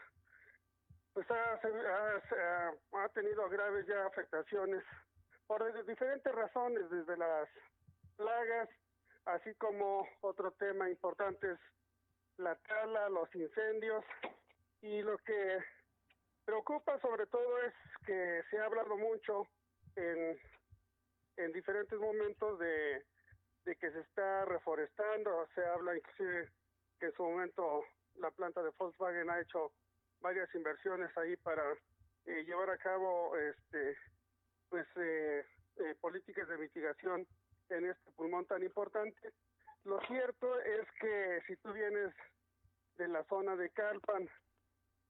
pues 1.12 1.26
ha, 1.30 1.60
ha, 2.92 3.08
tenido 3.08 3.48
graves 3.48 3.84
ya 3.86 4.06
afectaciones 4.06 4.84
por 5.49 5.86
diferentes 5.86 6.32
razones, 6.32 6.88
desde 6.88 7.16
las 7.16 7.49
plagas, 8.16 8.68
así 9.24 9.53
como 9.55 10.07
otro 10.20 10.53
tema 10.53 10.88
importante 10.88 11.51
es 11.51 11.59
la 12.36 12.55
tala, 12.55 13.09
los 13.09 13.34
incendios, 13.34 14.05
y 14.80 15.03
lo 15.03 15.18
que 15.18 15.59
preocupa 16.44 17.01
sobre 17.01 17.26
todo 17.26 17.62
es 17.62 17.74
que 18.07 18.42
se 18.49 18.59
ha 18.61 18.66
hablado 18.66 18.96
mucho 18.96 19.49
en, 19.96 20.38
en 21.38 21.53
diferentes 21.53 21.99
momentos 21.99 22.61
de 22.61 23.05
de 23.68 23.76
que 23.76 23.90
se 23.90 24.01
está 24.01 24.46
reforestando, 24.46 25.46
se 25.55 25.62
habla 25.62 25.94
inclusive 25.94 26.49
que 26.99 27.07
en 27.07 27.12
su 27.12 27.22
momento 27.22 27.84
la 28.14 28.30
planta 28.30 28.62
de 28.62 28.70
Volkswagen 28.78 29.28
ha 29.28 29.40
hecho 29.40 29.72
varias 30.20 30.53
inversiones 30.55 31.14
ahí 31.18 31.36
para 31.36 31.62
eh, 32.24 32.44
llevar 32.46 32.70
a 32.70 32.78
cabo 32.78 33.36
este 33.36 33.94
pues 34.68 34.86
eh, 34.96 35.44
eh, 35.76 35.94
políticas 36.00 36.48
de 36.48 36.58
mitigación 36.58 37.26
en 37.70 37.86
este 37.86 38.10
pulmón 38.12 38.46
tan 38.46 38.62
importante. 38.62 39.32
Lo 39.84 40.00
cierto 40.06 40.60
es 40.60 40.86
que 41.00 41.40
si 41.46 41.56
tú 41.56 41.72
vienes 41.72 42.14
de 42.96 43.08
la 43.08 43.24
zona 43.24 43.56
de 43.56 43.70
Calpan, 43.70 44.28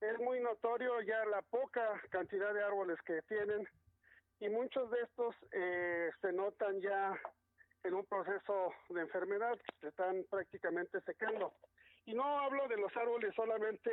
es 0.00 0.18
muy 0.20 0.40
notorio 0.40 1.00
ya 1.02 1.24
la 1.26 1.42
poca 1.42 2.00
cantidad 2.11 2.52
de 2.54 2.62
árboles 2.62 3.00
que 3.02 3.22
tienen 3.22 3.68
y 4.40 4.48
muchos 4.48 4.90
de 4.90 5.00
estos 5.00 5.34
se 6.20 6.32
notan 6.32 6.80
ya 6.80 7.18
en 7.84 7.94
un 7.94 8.04
proceso 8.06 8.72
de 8.90 9.00
enfermedad, 9.00 9.59
se 9.80 9.88
están 9.88 10.24
prácticamente 10.30 11.00
secando. 11.00 11.52
Y 12.04 12.14
no 12.14 12.40
hablo 12.40 12.66
de 12.68 12.76
los 12.76 12.94
árboles 12.96 13.34
solamente, 13.34 13.90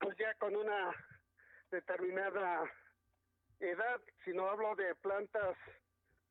pues 0.00 0.16
ya 0.18 0.34
con 0.34 0.56
una 0.56 0.92
determinada 1.70 2.64
edad, 3.60 4.00
sino 4.24 4.48
hablo 4.48 4.74
de 4.76 4.94
plantas 4.96 5.56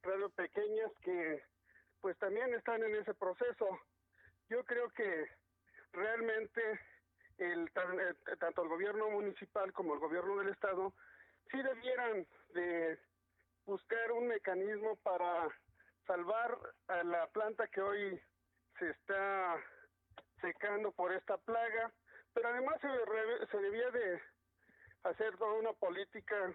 radio 0.02 0.30
pequeñas 0.32 0.92
que 1.02 1.42
pues 2.02 2.18
también 2.18 2.54
están 2.54 2.84
en 2.84 2.96
ese 2.96 3.14
proceso. 3.14 3.80
Yo 4.50 4.64
creo 4.66 4.90
que 4.90 5.28
realmente 5.94 6.62
el, 7.38 7.68
eh, 7.68 8.36
tanto 8.40 8.64
el 8.64 8.70
gobierno 8.70 9.10
municipal 9.10 9.72
como 9.72 9.94
el 9.94 10.00
gobierno 10.00 10.38
del 10.38 10.50
estado 10.50 10.94
sí 11.50 11.62
debieran 11.62 12.28
de 12.54 13.00
buscar 13.66 14.12
un 14.12 14.28
mecanismo 14.28 14.98
para 14.98 15.48
salvar 16.06 16.58
a 16.88 17.04
la 17.04 17.28
planta 17.28 17.68
que 17.68 17.82
hoy 17.82 18.22
se 18.78 18.90
está 18.90 19.64
secando 20.42 20.92
por 20.92 21.14
esta 21.14 21.38
plaga, 21.38 21.92
pero 22.34 22.50
además 22.50 22.76
se, 22.82 23.48
se 23.48 23.58
debía 23.58 23.90
de 23.92 24.22
hacer 25.04 25.38
toda 25.38 25.54
una 25.54 25.72
política 25.74 26.54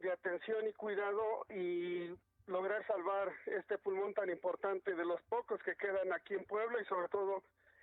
de 0.00 0.12
atención 0.12 0.66
y 0.68 0.72
cuidado 0.72 1.46
y 1.50 2.14
lograr 2.46 2.86
salvar 2.86 3.32
este 3.46 3.78
pulmón 3.78 4.14
tan 4.14 4.30
importante 4.30 4.94
de 4.94 5.04
los 5.04 5.20
pocos 5.22 5.62
que 5.62 5.76
quedan 5.76 6.12
aquí 6.12 6.34
en 6.34 6.44
Puebla 6.44 6.80
y 6.80 6.84
sobre 6.84 7.08
todo 7.08 7.42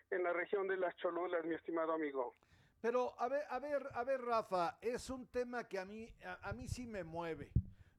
en 0.09 0.23
la 0.23 0.33
región 0.33 0.67
de 0.67 0.77
las 0.77 0.95
Cholulas, 0.97 1.43
mi 1.45 1.55
estimado 1.55 1.93
amigo. 1.93 2.33
Pero 2.81 3.15
a 3.19 3.27
ver, 3.27 3.45
a 3.49 3.59
ver, 3.59 3.89
a 3.93 4.03
ver, 4.03 4.21
Rafa, 4.21 4.77
es 4.81 5.09
un 5.09 5.27
tema 5.27 5.67
que 5.67 5.79
a 5.79 5.85
mí, 5.85 6.13
a 6.41 6.53
mí 6.53 6.67
sí 6.67 6.85
me 6.85 7.03
mueve. 7.03 7.51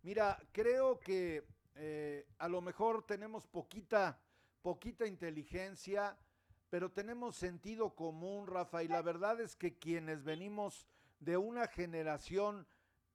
Mira, 0.02 0.38
creo 0.52 1.00
que 1.00 1.44
eh, 1.76 2.26
a 2.38 2.48
lo 2.48 2.60
mejor 2.60 3.06
tenemos 3.06 3.46
poquita, 3.46 4.20
poquita 4.62 5.06
inteligencia, 5.06 6.16
pero 6.70 6.90
tenemos 6.92 7.36
sentido 7.36 7.94
común, 7.94 8.46
Rafa, 8.46 8.82
y 8.82 8.88
la 8.88 9.02
verdad 9.02 9.40
es 9.40 9.56
que 9.56 9.78
quienes 9.78 10.22
venimos 10.22 10.86
de 11.20 11.36
una 11.36 11.66
generación 11.66 12.66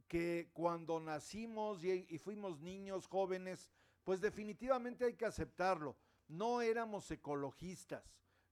que 0.10 0.50
cuando 0.52 1.00
nacimos 1.00 1.82
y, 1.86 2.18
fuimos 2.18 2.60
niños, 2.60 3.08
jóvenes, 3.08 3.70
pues 4.04 4.20
definitivamente 4.20 5.06
hay 5.06 5.14
que 5.14 5.26
aceptarlo. 5.26 5.96
No 6.28 6.62
éramos 6.62 7.10
ecologistas, 7.12 8.04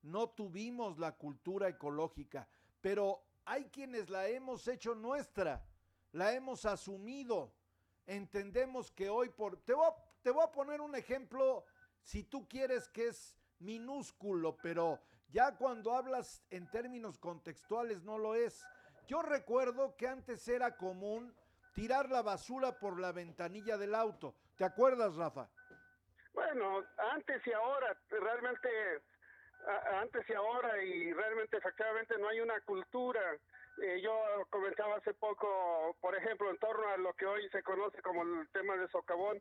no 0.01 0.29
tuvimos 0.29 0.97
la 0.97 1.17
cultura 1.17 1.67
ecológica, 1.67 2.47
pero 2.79 3.21
hay 3.43 3.65
quienes 3.65 4.09
la 4.09 4.29
hemos 4.29 4.65
hecho 4.69 4.95
nuestra, 4.95 5.67
la 6.13 6.33
hemos 6.33 6.63
asumido 6.63 7.51
entendemos 8.07 8.89
que 8.91 9.09
hoy 9.09 9.29
por... 9.29 9.57
Te 9.57 9.73
te 10.21 10.31
voy 10.31 10.43
a 10.43 10.51
poner 10.51 10.81
un 10.81 10.95
ejemplo, 10.95 11.63
si 12.01 12.23
tú 12.23 12.47
quieres 12.47 12.89
que 12.89 13.07
es 13.07 13.37
minúsculo, 13.59 14.57
pero 14.57 14.99
ya 15.29 15.55
cuando 15.55 15.93
hablas 15.93 16.43
en 16.49 16.69
términos 16.69 17.17
contextuales 17.17 18.03
no 18.03 18.17
lo 18.17 18.35
es. 18.35 18.65
Yo 19.07 19.21
recuerdo 19.21 19.95
que 19.95 20.07
antes 20.07 20.47
era 20.47 20.75
común 20.75 21.33
tirar 21.77 22.09
la 22.09 22.23
basura 22.23 22.71
por 22.79 22.99
la 22.99 23.11
ventanilla 23.11 23.77
del 23.77 23.93
auto. 23.93 24.33
¿Te 24.57 24.65
acuerdas, 24.65 25.15
Rafa? 25.15 25.47
Bueno, 26.33 26.83
antes 27.13 27.45
y 27.45 27.53
ahora, 27.53 27.95
realmente, 28.09 28.69
antes 30.01 30.27
y 30.27 30.33
ahora, 30.33 30.83
y 30.83 31.13
realmente 31.13 31.57
efectivamente 31.57 32.17
no 32.17 32.29
hay 32.29 32.39
una 32.39 32.59
cultura 32.61 33.21
eh, 33.79 34.01
yo 34.01 34.11
comentaba 34.49 34.95
hace 34.95 35.13
poco, 35.13 35.95
por 36.01 36.15
ejemplo, 36.15 36.49
en 36.49 36.57
torno 36.57 36.87
a 36.89 36.97
lo 36.97 37.13
que 37.13 37.27
hoy 37.27 37.47
se 37.49 37.61
conoce 37.61 38.01
como 38.01 38.23
el 38.23 38.47
tema 38.49 38.75
de 38.75 38.87
socavón, 38.87 39.39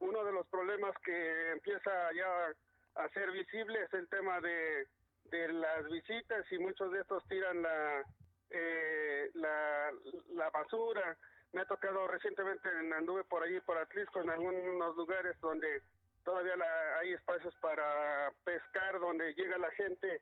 uno 0.00 0.24
de 0.24 0.32
los 0.32 0.46
problemas 0.48 0.92
que 1.04 1.52
empieza 1.52 1.90
ya 2.12 2.52
a 2.96 3.08
ser 3.10 3.30
visible 3.30 3.80
es 3.80 3.94
el 3.94 4.08
tema 4.08 4.40
de, 4.40 4.88
de 5.30 5.52
las 5.52 5.86
visitas 5.88 6.44
y 6.50 6.58
muchos 6.58 6.90
de 6.90 7.00
estos 7.00 7.22
tiran 7.28 7.62
la, 7.62 8.02
eh, 8.50 9.30
la, 9.34 9.92
la 10.34 10.50
basura. 10.50 11.16
Me 11.56 11.62
ha 11.62 11.64
tocado 11.64 12.06
recientemente, 12.06 12.68
anduve 12.94 13.24
por 13.24 13.42
allí, 13.42 13.58
por 13.60 13.78
Atlisco, 13.78 14.20
en 14.20 14.28
algunos 14.28 14.94
lugares 14.94 15.40
donde 15.40 15.80
todavía 16.22 16.52
hay 17.00 17.14
espacios 17.14 17.54
para 17.62 18.30
pescar, 18.44 19.00
donde 19.00 19.32
llega 19.32 19.56
la 19.56 19.70
gente 19.70 20.20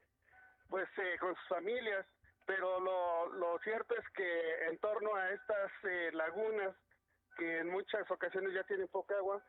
pues 0.68 0.88
eh, 0.96 1.16
con 1.18 1.34
sus 1.34 1.48
familias, 1.48 2.06
pero 2.46 2.78
lo, 2.78 3.32
lo 3.34 3.58
cierto 3.64 3.96
es 3.96 4.08
que 4.10 4.66
en 4.66 4.78
torno 4.78 5.12
a 5.16 5.32
estas 5.32 5.72
eh, 5.82 6.10
lagunas, 6.12 6.76
que 7.36 7.58
en 7.58 7.68
muchas 7.68 8.08
ocasiones 8.12 8.54
ya 8.54 8.62
tienen 8.62 8.86
poca 8.86 9.16
agua, 9.16 9.42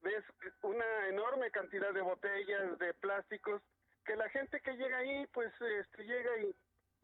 ves 0.00 0.24
una 0.62 1.08
enorme 1.08 1.50
cantidad 1.50 1.92
de 1.92 2.02
botellas, 2.02 2.78
de 2.78 2.94
plásticos, 2.94 3.60
que 4.04 4.14
la 4.14 4.28
gente 4.28 4.60
que 4.60 4.76
llega 4.76 4.98
ahí, 4.98 5.26
pues 5.32 5.52
este, 5.60 6.04
llega 6.04 6.38
y, 6.38 6.54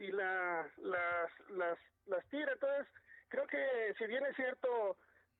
y 0.04 0.12
la, 0.12 0.64
las, 0.76 1.50
las, 1.50 1.78
las 2.06 2.24
tira. 2.28 2.52
Entonces, 2.52 2.86
creo 3.28 3.46
que 3.46 3.94
si 3.98 4.06
bien 4.06 4.24
es 4.26 4.36
cierto, 4.36 4.96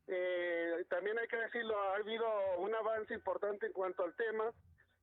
eh, 0.06 0.84
también 0.88 1.18
hay 1.18 1.28
que 1.28 1.36
decirlo, 1.36 1.78
ha 1.78 1.96
habido 1.96 2.26
un 2.58 2.74
avance 2.74 3.14
importante 3.14 3.66
en 3.66 3.72
cuanto 3.72 4.04
al 4.04 4.14
tema 4.16 4.52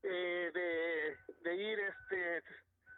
eh, 0.04 0.52
de, 0.54 1.18
de 1.42 1.56
ir 1.56 1.80
este 1.80 2.44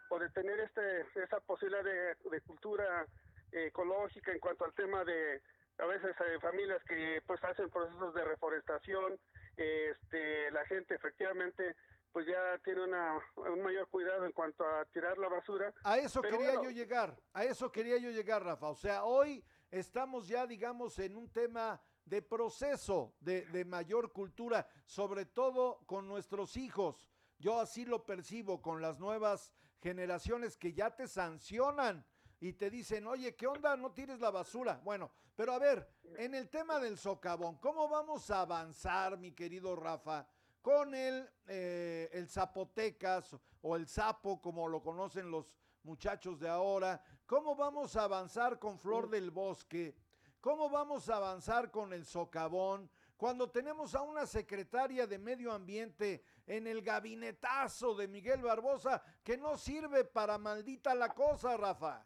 o 0.09 0.19
de 0.19 0.29
tener 0.29 0.59
este 0.59 1.01
esa 1.21 1.39
posibilidad 1.41 1.83
de, 1.83 2.15
de 2.29 2.41
cultura 2.41 3.05
ecológica 3.51 4.31
en 4.31 4.39
cuanto 4.39 4.65
al 4.65 4.73
tema 4.73 5.03
de 5.03 5.41
a 5.79 5.85
veces 5.85 6.15
hay 6.19 6.39
familias 6.39 6.81
que 6.85 7.21
pues 7.25 7.43
hacen 7.43 7.69
procesos 7.69 8.13
de 8.13 8.23
reforestación 8.23 9.19
este 9.57 10.51
la 10.51 10.65
gente 10.65 10.95
efectivamente 10.95 11.75
pues 12.11 12.25
ya 12.25 12.57
tiene 12.63 12.83
una, 12.83 13.19
un 13.35 13.61
mayor 13.61 13.88
cuidado 13.89 14.25
en 14.25 14.31
cuanto 14.31 14.65
a 14.65 14.85
tirar 14.85 15.19
la 15.19 15.27
basura. 15.27 15.71
A 15.83 15.99
eso 15.99 16.19
quería 16.21 16.55
yo 16.55 16.71
llegar, 16.71 17.15
a 17.33 17.43
eso 17.43 17.71
quería 17.71 17.97
yo 17.97 18.09
llegar, 18.09 18.43
Rafa. 18.43 18.69
O 18.69 18.75
sea, 18.75 19.03
hoy 19.03 19.43
estamos 19.72 20.28
ya, 20.28 20.45
digamos, 20.47 20.99
en 20.99 21.15
un 21.15 21.30
tema 21.30 21.82
de 22.05 22.22
proceso 22.22 23.15
de, 23.20 23.45
de 23.47 23.65
mayor 23.65 24.11
cultura, 24.11 24.68
sobre 24.86 25.26
todo 25.26 25.80
con 25.86 26.07
nuestros 26.07 26.55
hijos. 26.57 27.07
Yo 27.39 27.59
así 27.59 27.86
lo 27.86 28.05
percibo 28.05 28.61
con 28.61 28.82
las 28.82 28.99
nuevas 28.99 29.51
generaciones 29.80 30.57
que 30.57 30.74
ya 30.74 30.95
te 30.95 31.07
sancionan 31.07 32.05
y 32.39 32.53
te 32.53 32.70
dicen, 32.70 33.07
oye, 33.07 33.36
¿qué 33.36 33.47
onda? 33.47 33.76
No 33.76 33.91
tires 33.91 34.20
la 34.20 34.32
basura. 34.32 34.80
Bueno, 34.84 35.11
pero 35.36 35.53
a 35.53 35.59
ver, 35.59 35.89
en 36.18 36.34
el 36.34 36.49
tema 36.49 36.80
del 36.80 36.97
socavón, 36.97 37.57
¿cómo 37.57 37.89
vamos 37.89 38.30
a 38.32 38.41
avanzar, 38.41 39.18
mi 39.18 39.32
querido 39.34 39.76
Rafa? 39.76 40.28
con 40.68 40.93
el, 40.93 41.30
eh, 41.47 42.09
el 42.11 42.28
Zapotecas 42.28 43.38
o 43.61 43.78
el 43.78 43.88
Sapo, 43.88 44.41
como 44.41 44.68
lo 44.68 44.82
conocen 44.82 45.32
los 45.32 45.53
muchachos 45.88 46.38
de 46.39 46.49
ahora. 46.49 47.01
¿Cómo 47.25 47.55
vamos 47.55 47.95
a 47.95 48.03
avanzar 48.03 48.59
con 48.59 48.77
Flor 48.77 49.09
del 49.09 49.31
Bosque? 49.31 49.95
¿Cómo 50.41 50.69
vamos 50.69 51.09
a 51.09 51.15
avanzar 51.15 51.71
con 51.71 51.93
el 51.93 52.05
Socavón? 52.05 52.89
Cuando 53.15 53.49
tenemos 53.49 53.95
a 53.95 54.01
una 54.01 54.27
secretaria 54.27 55.07
de 55.07 55.17
Medio 55.17 55.51
Ambiente 55.51 56.23
en 56.45 56.67
el 56.67 56.81
gabinetazo 56.83 57.95
de 57.95 58.07
Miguel 58.07 58.43
Barbosa 58.43 59.01
que 59.23 59.38
no 59.38 59.57
sirve 59.57 60.03
para 60.03 60.38
maldita 60.38 60.93
la 60.93 61.09
cosa, 61.09 61.57
Rafa. 61.57 62.05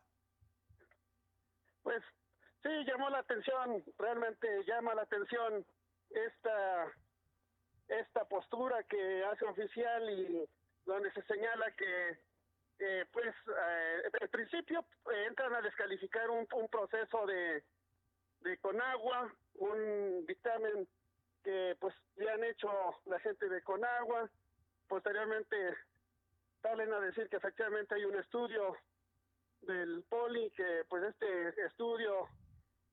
Pues 1.82 2.02
sí, 2.62 2.70
llamó 2.86 3.10
la 3.10 3.20
atención, 3.20 3.84
realmente 3.98 4.48
llama 4.66 4.94
la 4.94 5.02
atención 5.02 5.66
esta 6.12 6.94
esta 7.88 8.24
postura 8.26 8.82
que 8.84 9.24
hace 9.26 9.44
oficial 9.44 10.10
y 10.10 10.48
donde 10.86 11.12
se 11.12 11.22
señala 11.24 11.72
que 11.72 12.31
eh, 12.84 13.06
pues 13.12 13.34
eh, 13.48 14.28
principio 14.30 14.84
eh, 15.12 15.26
entran 15.28 15.54
a 15.54 15.62
descalificar 15.62 16.30
un, 16.32 16.48
proceso 16.68 17.28
de, 17.28 17.64
de 18.40 18.58
Conagua, 18.58 19.32
un 19.56 20.26
dictamen 20.26 20.88
que 21.44 21.78
pues 21.80 21.94
ya 22.16 22.34
han 22.34 22.44
hecho 22.44 22.70
la 23.06 23.20
gente 23.20 23.48
de 23.48 23.62
Conagua, 23.62 24.28
posteriormente 24.88 25.56
salen 26.64 26.92
a 26.92 27.00
decir 27.00 27.30
que 27.30 27.38
efectivamente 27.38 27.94
hay 27.94 28.06
un 28.06 28.18
estudio 28.18 28.76
del 29.62 30.04
Poli 30.10 30.50
que 30.52 30.84
pues 30.90 31.04
este 31.04 31.66
estudio 31.66 32.28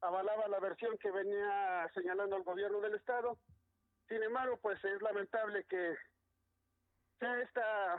avalaba 0.02 0.48
la 0.48 0.60
versión 0.60 0.98
que 0.98 1.10
venía 1.10 1.90
señalando 1.94 2.36
el 2.36 2.42
gobierno 2.42 2.80
del 2.80 2.94
estado. 2.94 3.38
Sin 4.06 4.22
embargo, 4.22 4.58
pues 4.58 4.82
es 4.84 5.00
lamentable 5.00 5.64
que 5.64 5.96
sea 7.18 7.40
esta, 7.40 7.96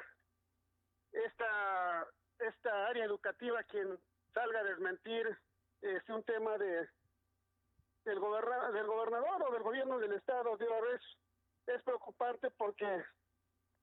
esta, 1.12 2.08
esta 2.40 2.88
área 2.88 3.06
educativa 3.06 3.64
quien 3.64 4.00
salga 4.34 4.60
a 4.60 4.64
desmentir 4.64 5.38
es 5.82 6.08
un 6.10 6.24
tema 6.24 6.58
de 6.58 6.88
del, 8.06 8.20
goberna, 8.20 8.72
del 8.72 8.88
gobernador 8.88 9.44
o 9.44 9.54
del 9.54 9.64
gobierno 9.64 10.00
del 10.00 10.14
estado. 10.14 10.58
Digo, 10.58 10.74
es, 10.96 11.02
es 11.68 11.84
preocupante 11.84 12.50
porque 12.52 13.04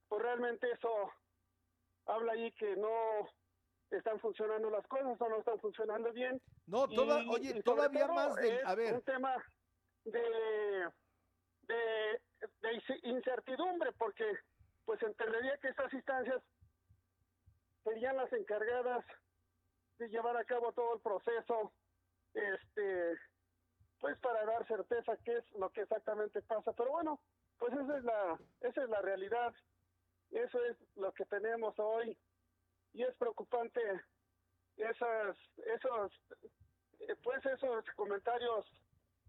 pues 0.08 0.22
realmente 0.22 0.70
eso 0.70 1.12
habla 2.06 2.32
ahí 2.32 2.50
que 2.52 2.76
no 2.76 3.28
están 3.90 4.18
funcionando 4.20 4.70
las 4.70 4.86
cosas 4.88 5.20
o 5.20 5.28
no 5.28 5.38
están 5.38 5.60
funcionando 5.60 6.12
bien. 6.12 6.40
No, 6.66 6.88
toda, 6.88 7.22
oye, 7.30 7.62
todavía 7.62 8.08
más 8.08 8.34
de, 8.36 8.60
a 8.64 8.74
ver. 8.74 8.94
Un 8.94 9.02
tema 9.02 9.36
de 10.04 10.90
de, 11.68 12.20
incertidumbre, 13.02 13.92
porque 13.92 14.24
pues 14.84 15.02
entendería 15.02 15.56
que 15.58 15.68
estas 15.68 15.92
instancias 15.92 16.42
serían 17.86 18.16
las 18.16 18.32
encargadas 18.32 19.04
de 19.98 20.08
llevar 20.08 20.36
a 20.36 20.44
cabo 20.44 20.72
todo 20.72 20.94
el 20.94 21.00
proceso, 21.00 21.72
este, 22.34 23.14
pues 24.00 24.18
para 24.18 24.44
dar 24.44 24.66
certeza 24.66 25.16
qué 25.24 25.36
es 25.38 25.44
lo 25.52 25.70
que 25.70 25.82
exactamente 25.82 26.42
pasa. 26.42 26.72
Pero 26.72 26.90
bueno, 26.90 27.20
pues 27.58 27.72
esa 27.72 27.96
es 27.96 28.04
la, 28.04 28.38
esa 28.60 28.82
es 28.82 28.88
la 28.88 29.00
realidad, 29.00 29.54
eso 30.32 30.62
es 30.64 30.76
lo 30.96 31.12
que 31.12 31.24
tenemos 31.26 31.78
hoy 31.78 32.18
y 32.92 33.04
es 33.04 33.14
preocupante 33.16 33.80
esas, 34.76 35.36
esos, 35.76 36.12
eh, 37.00 37.14
pues 37.22 37.44
esos 37.46 37.84
comentarios 37.94 38.66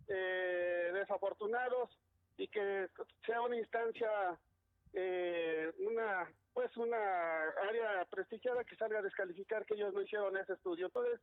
eh, 0.07 0.91
desafortunados 0.93 1.91
y 2.37 2.47
que 2.47 2.89
sea 3.25 3.41
una 3.41 3.57
instancia, 3.57 4.09
eh, 4.99 5.71
una 5.79 6.27
pues 6.53 6.75
una 6.75 6.97
área 7.69 8.03
prestigiada 8.09 8.63
que 8.63 8.75
salga 8.77 8.97
a 8.97 9.03
descalificar 9.03 9.63
que 9.67 9.75
ellos 9.75 9.93
no 9.93 10.01
hicieron 10.01 10.35
ese 10.37 10.53
estudio. 10.53 10.87
Entonces, 10.87 11.21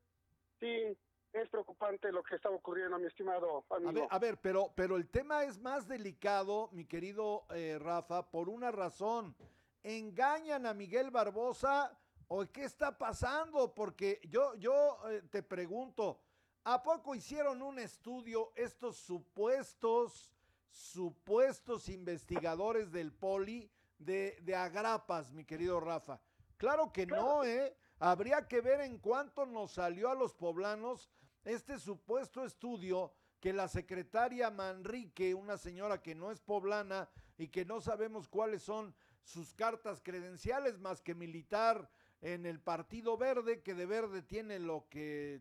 sí, 0.60 0.96
es 1.32 1.48
preocupante 1.48 2.12
lo 2.12 2.22
que 2.22 2.36
está 2.36 2.50
ocurriendo, 2.50 2.96
mi 3.00 3.08
estimado 3.08 3.64
amigo. 3.70 3.90
A 3.90 3.92
ver, 3.92 4.06
a 4.10 4.18
ver 4.20 4.38
pero, 4.40 4.72
pero 4.76 4.96
el 4.96 5.08
tema 5.08 5.42
es 5.42 5.58
más 5.58 5.88
delicado, 5.88 6.68
mi 6.70 6.84
querido 6.84 7.46
eh, 7.52 7.78
Rafa, 7.80 8.30
por 8.30 8.48
una 8.48 8.70
razón. 8.70 9.34
¿Engañan 9.82 10.66
a 10.66 10.72
Miguel 10.72 11.10
Barbosa 11.10 11.98
o 12.28 12.46
qué 12.46 12.62
está 12.62 12.96
pasando? 12.96 13.74
Porque 13.74 14.20
yo, 14.28 14.54
yo 14.54 15.00
eh, 15.10 15.22
te 15.32 15.42
pregunto, 15.42 16.20
¿a 16.62 16.80
poco 16.80 17.16
hicieron 17.16 17.60
un 17.60 17.80
estudio 17.80 18.52
estos 18.54 18.98
supuestos 18.98 20.33
supuestos 20.74 21.88
investigadores 21.88 22.90
del 22.90 23.12
poli 23.12 23.70
de, 23.96 24.36
de 24.42 24.56
agrapas, 24.56 25.32
mi 25.32 25.44
querido 25.44 25.78
Rafa. 25.78 26.20
Claro 26.56 26.92
que 26.92 27.06
no, 27.06 27.44
¿eh? 27.44 27.76
Habría 28.00 28.48
que 28.48 28.60
ver 28.60 28.80
en 28.80 28.98
cuánto 28.98 29.46
nos 29.46 29.72
salió 29.72 30.10
a 30.10 30.16
los 30.16 30.34
poblanos 30.34 31.08
este 31.44 31.78
supuesto 31.78 32.44
estudio 32.44 33.12
que 33.38 33.52
la 33.52 33.68
secretaria 33.68 34.50
Manrique, 34.50 35.34
una 35.34 35.56
señora 35.58 36.02
que 36.02 36.14
no 36.14 36.32
es 36.32 36.40
poblana 36.40 37.08
y 37.38 37.48
que 37.48 37.64
no 37.64 37.80
sabemos 37.80 38.26
cuáles 38.28 38.62
son 38.62 38.94
sus 39.22 39.54
cartas 39.54 40.00
credenciales 40.02 40.78
más 40.78 41.00
que 41.00 41.14
militar 41.14 41.88
en 42.20 42.46
el 42.46 42.60
Partido 42.60 43.16
Verde, 43.16 43.62
que 43.62 43.74
de 43.74 43.86
verde 43.86 44.22
tiene 44.22 44.58
lo 44.58 44.88
que 44.88 45.40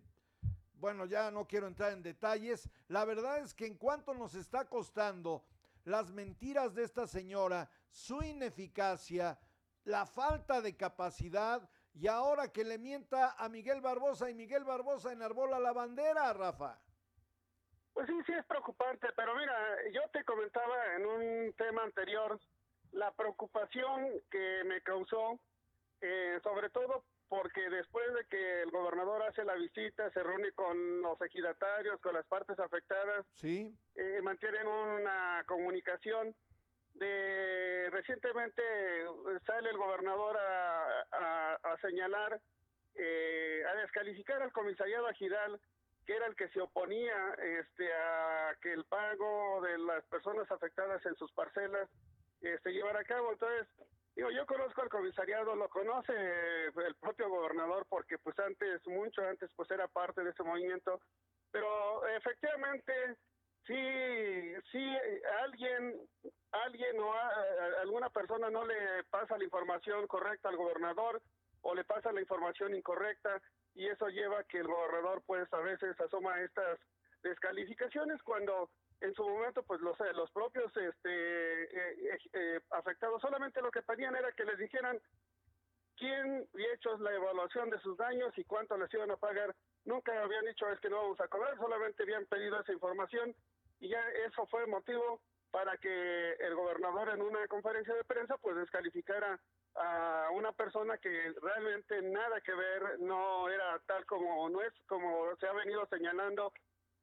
bueno, 0.83 1.05
ya 1.05 1.31
no 1.31 1.47
quiero 1.47 1.67
entrar 1.67 1.93
en 1.93 2.03
detalles. 2.03 2.69
La 2.89 3.05
verdad 3.05 3.37
es 3.37 3.53
que 3.53 3.65
en 3.65 3.77
cuanto 3.77 4.13
nos 4.13 4.35
está 4.35 4.65
costando 4.65 5.41
las 5.85 6.11
mentiras 6.11 6.75
de 6.75 6.83
esta 6.83 7.07
señora, 7.07 7.69
su 7.89 8.21
ineficacia, 8.21 9.39
la 9.85 10.05
falta 10.05 10.59
de 10.59 10.75
capacidad 10.75 11.69
y 11.93 12.07
ahora 12.07 12.51
que 12.51 12.65
le 12.65 12.77
mienta 12.77 13.31
a 13.37 13.47
Miguel 13.47 13.79
Barbosa 13.79 14.29
y 14.29 14.33
Miguel 14.33 14.65
Barbosa 14.65 15.13
enarbola 15.13 15.57
la 15.57 15.71
bandera, 15.71 16.33
Rafa. 16.33 16.77
Pues 17.93 18.05
sí, 18.07 18.19
sí 18.25 18.33
es 18.33 18.45
preocupante, 18.45 19.07
pero 19.15 19.35
mira, 19.37 19.55
yo 19.93 20.01
te 20.11 20.25
comentaba 20.25 20.95
en 20.97 21.05
un 21.05 21.53
tema 21.53 21.83
anterior 21.83 22.37
la 22.91 23.09
preocupación 23.13 24.21
que 24.29 24.63
me 24.65 24.81
causó, 24.81 25.39
eh, 26.01 26.41
sobre 26.43 26.69
todo 26.71 27.05
porque 27.33 27.67
después 27.67 28.05
de 28.13 28.25
que 28.25 28.61
el 28.61 28.69
gobernador 28.69 29.23
hace 29.23 29.43
la 29.43 29.55
visita, 29.55 30.07
se 30.11 30.21
reúne 30.21 30.51
con 30.51 31.01
los 31.01 31.19
ejidatarios, 31.19 31.99
con 31.99 32.13
las 32.13 32.27
partes 32.27 32.59
afectadas, 32.59 33.25
sí. 33.33 33.75
Eh, 33.95 34.19
mantienen 34.21 34.67
una 34.67 35.43
comunicación. 35.47 36.35
De 36.93 37.89
recientemente 37.89 38.61
sale 39.47 39.71
el 39.71 39.77
gobernador 39.77 40.37
a, 40.37 41.55
a, 41.55 41.77
señalar, 41.81 42.39
eh, 42.93 43.63
a 43.67 43.81
descalificar 43.81 44.43
al 44.43 44.51
comisariado 44.51 45.07
Agidal 45.07 45.59
que 46.05 46.15
era 46.15 46.27
el 46.27 46.35
que 46.35 46.49
se 46.49 46.61
oponía 46.61 47.33
este, 47.59 47.91
a 47.93 48.55
que 48.61 48.73
el 48.73 48.83
pago 48.85 49.59
de 49.61 49.79
las 49.79 50.03
personas 50.05 50.51
afectadas 50.51 51.03
en 51.07 51.15
sus 51.15 51.31
parcelas 51.31 51.89
se 52.41 52.53
este, 52.53 52.73
llevara 52.73 52.99
a 52.99 53.05
cabo. 53.05 53.31
Entonces, 53.31 53.67
digo, 54.15 54.29
yo 54.31 54.45
conozco 54.45 54.81
al 54.81 54.89
comisariado, 54.89 55.55
lo 55.55 55.69
conoce 55.69 56.13
el 56.13 56.95
propio 56.99 57.29
gobernador 57.29 57.85
porque 57.89 58.17
pues 58.17 58.37
antes, 58.39 58.85
mucho 58.87 59.21
antes, 59.27 59.49
pues 59.55 59.69
era 59.71 59.87
parte 59.87 60.23
de 60.23 60.31
ese 60.31 60.43
movimiento, 60.43 60.99
pero 61.51 62.05
efectivamente 62.07 62.93
sí, 63.65 64.53
sí, 64.71 64.97
alguien, 65.41 66.07
alguien 66.51 66.99
o 66.99 67.13
alguna 67.81 68.09
persona 68.09 68.49
no 68.49 68.65
le 68.65 69.03
pasa 69.09 69.37
la 69.37 69.43
información 69.43 70.07
correcta 70.07 70.49
al 70.49 70.57
gobernador 70.57 71.21
o 71.61 71.73
le 71.73 71.83
pasa 71.83 72.11
la 72.11 72.21
información 72.21 72.75
incorrecta 72.75 73.41
y 73.73 73.87
eso 73.87 74.07
lleva 74.09 74.39
a 74.39 74.43
que 74.43 74.59
el 74.59 74.67
gobernador 74.67 75.23
pues 75.25 75.51
a 75.53 75.59
veces 75.59 75.99
asoma 75.99 76.39
estas 76.41 76.79
descalificaciones 77.23 78.21
cuando 78.21 78.69
en 79.01 79.13
su 79.13 79.27
momento 79.27 79.63
pues 79.63 79.81
los 79.81 79.97
los 80.15 80.31
propios 80.31 80.75
este 80.75 81.63
eh, 81.63 82.19
eh, 82.33 82.59
afectados 82.71 83.21
solamente 83.21 83.61
lo 83.61 83.71
que 83.71 83.81
pedían 83.81 84.15
era 84.15 84.31
que 84.31 84.45
les 84.45 84.57
dijeran 84.57 84.99
quién 85.97 86.47
había 86.53 86.73
hecho 86.73 86.97
la 86.97 87.13
evaluación 87.13 87.69
de 87.69 87.79
sus 87.79 87.97
daños 87.97 88.37
y 88.37 88.43
cuánto 88.43 88.77
les 88.77 88.93
iban 88.93 89.11
a 89.11 89.17
pagar. 89.17 89.55
Nunca 89.85 90.11
habían 90.21 90.45
dicho 90.45 90.67
es 90.69 90.79
que 90.79 90.89
no 90.89 90.97
vamos 90.97 91.19
a 91.21 91.27
cobrar 91.27 91.55
solamente 91.57 92.03
habían 92.03 92.25
pedido 92.25 92.59
esa 92.59 92.73
información 92.73 93.35
y 93.79 93.89
ya 93.89 94.01
eso 94.25 94.45
fue 94.47 94.65
motivo 94.65 95.21
para 95.51 95.77
que 95.77 96.33
el 96.39 96.55
gobernador 96.55 97.09
en 97.09 97.21
una 97.21 97.47
conferencia 97.47 97.93
de 97.93 98.03
prensa 98.03 98.37
pues 98.37 98.55
descalificara 98.55 99.39
a 99.75 100.29
una 100.33 100.51
persona 100.51 100.97
que 100.97 101.33
realmente 101.41 102.01
nada 102.01 102.41
que 102.41 102.53
ver, 102.53 102.99
no 102.99 103.49
era 103.49 103.79
tal 103.85 104.05
como 104.05 104.49
no 104.49 104.61
es, 104.61 104.73
como 104.87 105.35
se 105.37 105.47
ha 105.47 105.53
venido 105.53 105.85
señalando, 105.87 106.51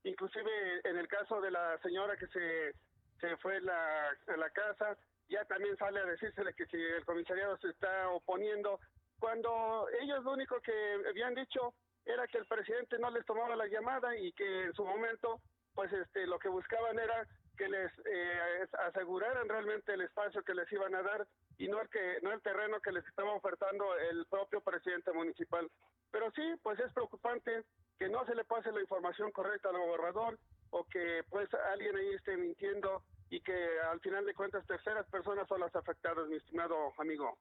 inclusive 0.04 0.80
en 0.84 0.98
el 0.98 1.08
caso 1.08 1.40
de 1.40 1.50
la 1.50 1.78
señora 1.78 2.16
que 2.16 2.26
se, 2.28 2.74
se 3.20 3.36
fue 3.38 3.60
la, 3.60 4.10
a 4.10 4.36
la 4.36 4.50
casa, 4.50 4.96
ya 5.28 5.44
también 5.44 5.76
sale 5.76 6.00
a 6.00 6.06
decírsele 6.06 6.54
que 6.54 6.66
si 6.66 6.76
el 6.76 7.04
comisariado 7.04 7.56
se 7.58 7.68
está 7.68 8.08
oponiendo, 8.10 8.80
cuando 9.18 9.86
ellos 10.00 10.24
lo 10.24 10.32
único 10.32 10.60
que 10.60 10.72
habían 11.08 11.34
dicho 11.34 11.74
era 12.04 12.26
que 12.26 12.38
el 12.38 12.46
presidente 12.46 12.98
no 12.98 13.10
les 13.10 13.24
tomaba 13.26 13.54
la 13.54 13.66
llamada 13.66 14.16
y 14.16 14.32
que 14.32 14.64
en 14.64 14.72
su 14.74 14.84
momento, 14.84 15.40
pues 15.74 15.92
este, 15.92 16.26
lo 16.26 16.38
que 16.38 16.48
buscaban 16.48 16.98
era 16.98 17.26
que 17.56 17.68
les 17.68 17.92
eh, 18.06 18.66
aseguraran 18.88 19.48
realmente 19.48 19.92
el 19.92 20.00
espacio 20.00 20.42
que 20.42 20.54
les 20.54 20.70
iban 20.72 20.94
a 20.94 21.02
dar 21.02 21.26
y 21.58 21.68
no 21.68 21.80
el 21.80 21.90
que 21.90 22.18
no 22.22 22.32
el 22.32 22.40
terreno 22.40 22.80
que 22.80 22.90
les 22.90 23.06
estaba 23.06 23.34
ofertando 23.34 23.96
el 23.98 24.24
propio 24.26 24.62
presidente 24.62 25.12
municipal. 25.12 25.70
Pero 26.10 26.30
sí, 26.32 26.54
pues 26.62 26.80
es 26.80 26.90
preocupante 26.94 27.62
que 28.00 28.08
no 28.08 28.24
se 28.24 28.34
le 28.34 28.44
pase 28.44 28.72
la 28.72 28.80
información 28.80 29.30
correcta 29.30 29.68
al 29.68 29.76
gobernador 29.76 30.38
o 30.70 30.84
que 30.84 31.22
pues 31.28 31.50
alguien 31.70 31.94
ahí 31.94 32.14
esté 32.14 32.34
mintiendo 32.34 33.02
y 33.28 33.42
que 33.42 33.78
al 33.92 34.00
final 34.00 34.24
de 34.24 34.32
cuentas 34.32 34.66
terceras 34.66 35.06
personas 35.08 35.46
son 35.46 35.60
las 35.60 35.76
afectadas, 35.76 36.26
mi 36.26 36.36
estimado 36.36 36.74
amigo. 36.96 37.36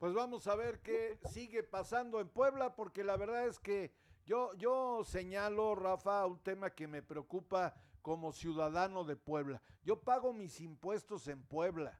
Pues 0.00 0.12
vamos 0.12 0.48
a 0.48 0.56
ver 0.56 0.80
qué 0.80 1.16
sigue 1.30 1.62
pasando 1.62 2.20
en 2.20 2.28
Puebla, 2.28 2.74
porque 2.74 3.04
la 3.04 3.16
verdad 3.16 3.46
es 3.46 3.60
que 3.60 3.92
yo, 4.26 4.52
yo 4.54 5.04
señalo, 5.04 5.76
Rafa, 5.76 6.26
un 6.26 6.42
tema 6.42 6.70
que 6.70 6.88
me 6.88 7.00
preocupa 7.00 7.72
como 8.02 8.32
ciudadano 8.32 9.04
de 9.04 9.14
Puebla. 9.14 9.62
Yo 9.84 10.00
pago 10.00 10.32
mis 10.32 10.60
impuestos 10.60 11.28
en 11.28 11.44
Puebla. 11.44 11.96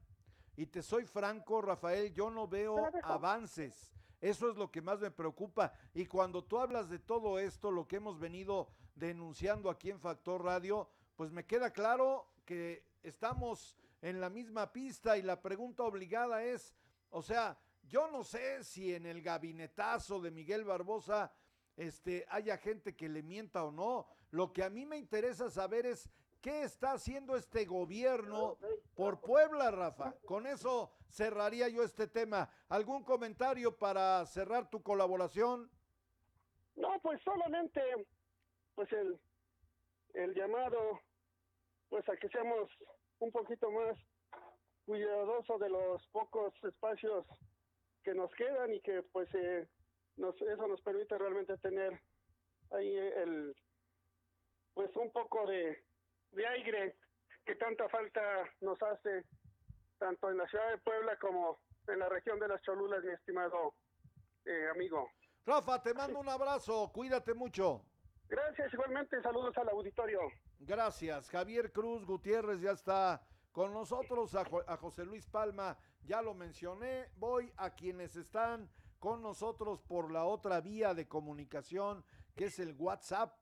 Y 0.57 0.67
te 0.67 0.83
soy 0.83 1.05
franco, 1.07 1.63
Rafael, 1.63 2.13
yo 2.13 2.31
no 2.31 2.49
veo 2.49 2.77
avances. 3.05 3.95
Eso 4.23 4.49
es 4.49 4.57
lo 4.57 4.71
que 4.71 4.81
más 4.81 5.01
me 5.01 5.11
preocupa. 5.11 5.73
Y 5.93 6.07
cuando 6.07 6.45
tú 6.45 6.59
hablas 6.59 6.89
de 6.89 7.01
todo 7.01 7.41
esto, 7.41 7.73
lo 7.73 7.89
que 7.89 7.97
hemos 7.97 8.21
venido 8.21 8.69
denunciando 8.95 9.69
aquí 9.69 9.91
en 9.91 9.99
Factor 9.99 10.45
Radio, 10.45 10.89
pues 11.17 11.33
me 11.33 11.45
queda 11.45 11.73
claro 11.73 12.29
que 12.45 12.85
estamos 13.03 13.77
en 14.01 14.21
la 14.21 14.31
misma 14.31 14.73
pista 14.73 15.19
y 15.19 15.23
la 15.23 15.43
pregunta 15.43 15.83
obligada 15.83 16.45
es, 16.45 16.73
o 17.11 17.21
sea, 17.21 17.59
yo 17.83 18.09
no 18.13 18.23
sé 18.23 18.63
si 18.63 18.95
en 18.95 19.07
el 19.07 19.23
gabinetazo 19.23 20.21
de 20.21 20.31
Miguel 20.31 20.65
Barbosa 20.65 21.33
este, 21.77 22.25
haya 22.29 22.57
gente 22.59 22.95
que 22.95 23.09
le 23.09 23.25
mienta 23.25 23.65
o 23.65 23.73
no. 23.73 24.07
Lo 24.31 24.53
que 24.53 24.63
a 24.63 24.71
mí 24.71 24.87
me 24.87 24.99
interesa 24.99 25.51
saber 25.51 25.85
es 25.85 26.09
qué 26.43 26.65
está 26.65 26.93
haciendo 26.93 27.37
este 27.37 27.65
gobierno 27.65 28.59
por 28.95 29.21
Puebla, 29.21 29.71
Rafa. 29.71 30.15
Con 30.27 30.47
eso 30.47 30.93
cerraría 31.09 31.69
yo 31.69 31.85
este 31.85 32.09
tema. 32.09 32.51
¿Algún 32.69 33.05
comentario 33.05 33.77
para 33.79 34.27
cerrar 34.27 34.69
tu 34.69 34.83
colaboración? 34.83 35.71
No, 36.75 37.01
pues 37.01 37.23
solamente 37.23 37.81
pues 38.75 38.93
el, 38.93 39.19
el 40.15 40.35
llamado 40.35 41.01
pues 41.89 42.07
a 42.09 42.17
que 42.17 42.29
seamos 42.29 42.69
un 43.21 43.31
poquito 43.31 43.71
más 43.71 43.97
cuidadosos 44.85 45.61
de 45.61 45.69
los 45.69 46.07
pocos 46.09 46.53
espacios 46.65 47.25
que 48.03 48.15
nos 48.15 48.33
quedan 48.35 48.73
y 48.73 48.81
que 48.81 49.03
pues 49.13 49.29
eh, 49.35 49.69
nos, 50.17 50.35
eso 50.43 50.67
nos 50.67 50.81
permite 50.81 51.17
realmente 51.17 51.57
tener 51.59 52.01
ahí 52.71 52.97
el 52.97 53.55
pues 54.75 54.91
un 54.97 55.13
poco 55.13 55.47
de, 55.47 55.85
de 56.33 56.47
aire 56.47 56.97
que 57.45 57.55
tanta 57.57 57.89
falta 57.89 58.21
nos 58.61 58.81
hace 58.83 59.25
tanto 59.99 60.31
en 60.31 60.39
la 60.39 60.49
ciudad 60.49 60.71
de 60.71 60.79
Puebla 60.79 61.17
como 61.21 61.59
en 61.89 61.99
la 61.99 62.09
región 62.09 62.39
de 62.39 62.49
las 62.49 62.61
Cholulas, 62.63 63.05
mi 63.05 63.13
estimado 63.13 63.75
eh, 64.45 64.69
amigo. 64.75 65.09
Rafa, 65.45 65.83
te 65.83 65.95
mando 65.95 66.21
un 66.21 66.29
abrazo, 66.29 66.91
cuídate 66.93 67.35
mucho. 67.35 67.85
Gracias, 68.29 68.73
igualmente, 68.73 69.21
saludos 69.23 69.57
al 69.59 69.69
auditorio. 69.69 70.21
Gracias, 70.61 71.29
Javier 71.29 71.73
Cruz 71.73 72.05
Gutiérrez 72.07 72.61
ya 72.61 72.71
está 72.73 73.21
con 73.51 73.73
nosotros, 73.73 74.35
a, 74.35 74.45
a 74.67 74.77
José 74.77 75.05
Luis 75.05 75.27
Palma, 75.27 75.77
ya 76.05 76.23
lo 76.23 76.35
mencioné, 76.35 77.09
voy 77.17 77.53
a 77.57 77.71
quienes 77.75 78.17
están 78.17 78.71
con 78.99 79.21
nosotros 79.21 79.83
por 79.83 80.11
la 80.13 80.25
otra 80.25 80.61
vía 80.61 80.95
de 80.95 81.09
comunicación 81.09 82.05
que 82.35 82.47
es 82.47 82.59
el 82.59 82.75
WhatsApp. 82.79 83.37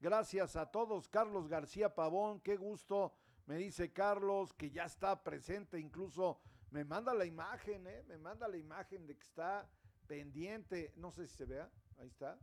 Gracias 0.00 0.56
a 0.56 0.70
todos. 0.70 1.08
Carlos 1.08 1.48
García 1.48 1.94
Pavón, 1.94 2.40
qué 2.40 2.56
gusto. 2.56 3.14
Me 3.46 3.56
dice 3.56 3.92
Carlos 3.92 4.52
que 4.52 4.70
ya 4.70 4.84
está 4.84 5.22
presente, 5.22 5.78
incluso 5.78 6.40
me 6.70 6.84
manda 6.84 7.14
la 7.14 7.24
imagen, 7.24 7.86
¿eh? 7.86 8.02
me 8.08 8.18
manda 8.18 8.48
la 8.48 8.56
imagen 8.56 9.06
de 9.06 9.16
que 9.16 9.22
está 9.22 9.70
pendiente, 10.08 10.92
no 10.96 11.12
sé 11.12 11.28
si 11.28 11.36
se 11.36 11.44
vea, 11.44 11.70
ahí 11.98 12.08
está, 12.08 12.38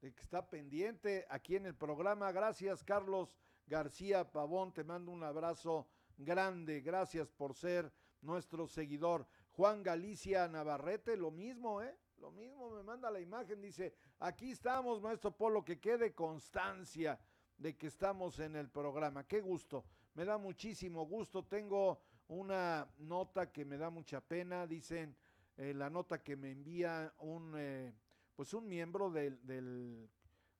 de 0.00 0.12
que 0.12 0.20
está 0.20 0.50
pendiente 0.50 1.26
aquí 1.30 1.54
en 1.54 1.66
el 1.66 1.76
programa. 1.76 2.32
Gracias 2.32 2.82
Carlos 2.82 3.32
García 3.66 4.30
Pavón, 4.32 4.72
te 4.72 4.82
mando 4.82 5.12
un 5.12 5.22
abrazo 5.22 5.88
grande, 6.18 6.80
gracias 6.80 7.30
por 7.30 7.54
ser 7.54 7.92
nuestro 8.20 8.66
seguidor. 8.66 9.28
Juan 9.52 9.82
Galicia 9.82 10.48
Navarrete, 10.48 11.16
lo 11.16 11.30
mismo, 11.30 11.82
¿eh? 11.82 11.96
Lo 12.18 12.30
mismo, 12.30 12.70
me 12.70 12.82
manda 12.82 13.10
la 13.10 13.20
imagen, 13.20 13.60
dice, 13.60 13.94
aquí 14.20 14.50
estamos, 14.50 15.02
maestro 15.02 15.30
Polo, 15.36 15.64
que 15.64 15.78
quede 15.78 16.14
constancia 16.14 17.18
de 17.58 17.76
que 17.76 17.86
estamos 17.86 18.38
en 18.38 18.56
el 18.56 18.70
programa. 18.70 19.26
Qué 19.26 19.40
gusto, 19.40 19.84
me 20.14 20.24
da 20.24 20.38
muchísimo 20.38 21.06
gusto. 21.06 21.44
Tengo 21.44 22.00
una 22.28 22.88
nota 22.98 23.52
que 23.52 23.64
me 23.64 23.76
da 23.76 23.90
mucha 23.90 24.20
pena, 24.20 24.66
dicen, 24.66 25.16
eh, 25.56 25.74
la 25.74 25.90
nota 25.90 26.22
que 26.22 26.36
me 26.36 26.50
envía 26.50 27.12
un, 27.18 27.54
eh, 27.56 27.94
pues 28.34 28.52
un 28.54 28.68
miembro 28.68 29.10
del, 29.10 29.44
del, 29.46 30.10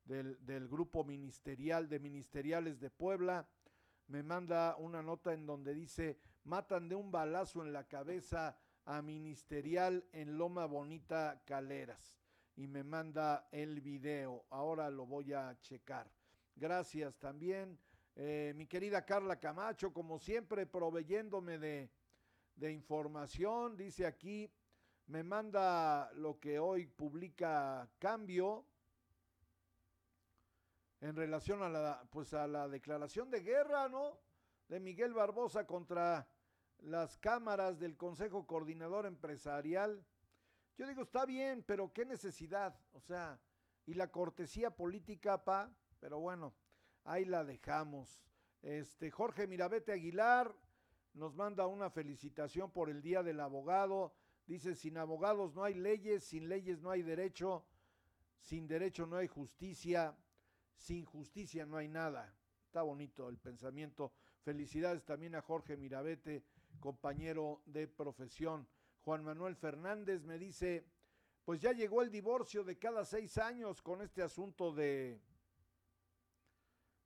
del, 0.04 0.44
del 0.44 0.68
grupo 0.68 1.04
ministerial 1.04 1.88
de 1.88 1.98
ministeriales 1.98 2.80
de 2.80 2.90
Puebla, 2.90 3.48
me 4.08 4.22
manda 4.22 4.76
una 4.76 5.02
nota 5.02 5.32
en 5.32 5.46
donde 5.46 5.74
dice, 5.74 6.18
matan 6.44 6.88
de 6.88 6.94
un 6.94 7.10
balazo 7.10 7.62
en 7.62 7.72
la 7.72 7.88
cabeza 7.88 8.56
a 8.86 9.02
Ministerial 9.02 10.04
en 10.12 10.38
Loma 10.38 10.64
Bonita 10.66 11.42
Caleras 11.44 12.16
y 12.54 12.66
me 12.66 12.82
manda 12.82 13.48
el 13.50 13.80
video. 13.80 14.46
Ahora 14.50 14.88
lo 14.90 15.06
voy 15.06 15.32
a 15.32 15.56
checar. 15.60 16.10
Gracias 16.54 17.18
también, 17.18 17.78
eh, 18.14 18.52
mi 18.56 18.66
querida 18.66 19.04
Carla 19.04 19.38
Camacho, 19.38 19.92
como 19.92 20.18
siempre, 20.18 20.66
proveyéndome 20.66 21.58
de, 21.58 21.90
de 22.54 22.72
información. 22.72 23.76
Dice 23.76 24.06
aquí, 24.06 24.50
me 25.06 25.22
manda 25.22 26.10
lo 26.14 26.38
que 26.40 26.58
hoy 26.58 26.86
publica 26.86 27.88
Cambio 27.98 28.64
en 31.00 31.14
relación 31.14 31.62
a 31.62 31.68
la, 31.68 32.08
pues 32.10 32.32
a 32.32 32.46
la 32.46 32.68
declaración 32.68 33.30
de 33.30 33.40
guerra, 33.40 33.88
¿no? 33.88 34.18
De 34.68 34.80
Miguel 34.80 35.12
Barbosa 35.12 35.66
contra 35.66 36.26
las 36.80 37.18
cámaras 37.18 37.78
del 37.78 37.96
Consejo 37.96 38.46
Coordinador 38.46 39.06
Empresarial. 39.06 40.04
Yo 40.76 40.86
digo, 40.86 41.02
está 41.02 41.24
bien, 41.24 41.64
pero 41.66 41.92
qué 41.92 42.04
necesidad, 42.04 42.78
o 42.92 43.00
sea, 43.00 43.40
y 43.86 43.94
la 43.94 44.10
cortesía 44.10 44.70
política, 44.70 45.42
pa, 45.44 45.72
pero 46.00 46.18
bueno, 46.18 46.54
ahí 47.04 47.24
la 47.24 47.44
dejamos. 47.44 48.22
Este 48.62 49.10
Jorge 49.10 49.46
Mirabete 49.46 49.92
Aguilar 49.92 50.54
nos 51.14 51.34
manda 51.34 51.66
una 51.66 51.88
felicitación 51.88 52.70
por 52.70 52.90
el 52.90 53.00
Día 53.00 53.22
del 53.22 53.40
Abogado. 53.40 54.14
Dice, 54.46 54.74
sin 54.74 54.98
abogados 54.98 55.54
no 55.54 55.64
hay 55.64 55.74
leyes, 55.74 56.24
sin 56.24 56.48
leyes 56.48 56.80
no 56.80 56.90
hay 56.90 57.02
derecho, 57.02 57.64
sin 58.38 58.68
derecho 58.68 59.06
no 59.06 59.16
hay 59.16 59.26
justicia, 59.26 60.16
sin 60.76 61.04
justicia 61.04 61.64
no 61.66 61.76
hay 61.78 61.88
nada. 61.88 62.32
Está 62.64 62.82
bonito 62.82 63.28
el 63.28 63.38
pensamiento. 63.38 64.12
Felicidades 64.42 65.04
también 65.04 65.34
a 65.34 65.42
Jorge 65.42 65.76
Mirabete, 65.76 66.44
compañero 66.78 67.62
de 67.66 67.88
profesión. 67.88 68.68
Juan 69.02 69.24
Manuel 69.24 69.56
Fernández 69.56 70.24
me 70.24 70.38
dice, 70.38 70.86
pues 71.44 71.60
ya 71.60 71.72
llegó 71.72 72.02
el 72.02 72.10
divorcio 72.10 72.64
de 72.64 72.78
cada 72.78 73.04
seis 73.04 73.38
años 73.38 73.82
con 73.82 74.02
este 74.02 74.22
asunto 74.22 74.72
de 74.72 75.20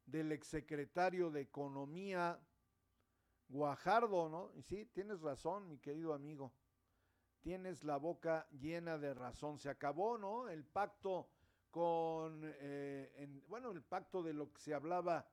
del 0.06 0.32
exsecretario 0.32 1.30
de 1.30 1.42
Economía 1.42 2.40
Guajardo, 3.48 4.28
¿no? 4.28 4.50
Y 4.54 4.62
sí, 4.62 4.86
tienes 4.86 5.20
razón, 5.20 5.68
mi 5.68 5.78
querido 5.78 6.14
amigo. 6.14 6.52
Tienes 7.40 7.84
la 7.84 7.96
boca 7.96 8.48
llena 8.50 8.98
de 8.98 9.14
razón. 9.14 9.58
Se 9.58 9.68
acabó, 9.68 10.18
¿no? 10.18 10.48
El 10.48 10.64
pacto 10.64 11.28
con, 11.70 12.40
eh, 12.44 13.42
bueno, 13.48 13.70
el 13.70 13.82
pacto 13.82 14.22
de 14.22 14.32
lo 14.32 14.52
que 14.52 14.60
se 14.60 14.74
hablaba, 14.74 15.28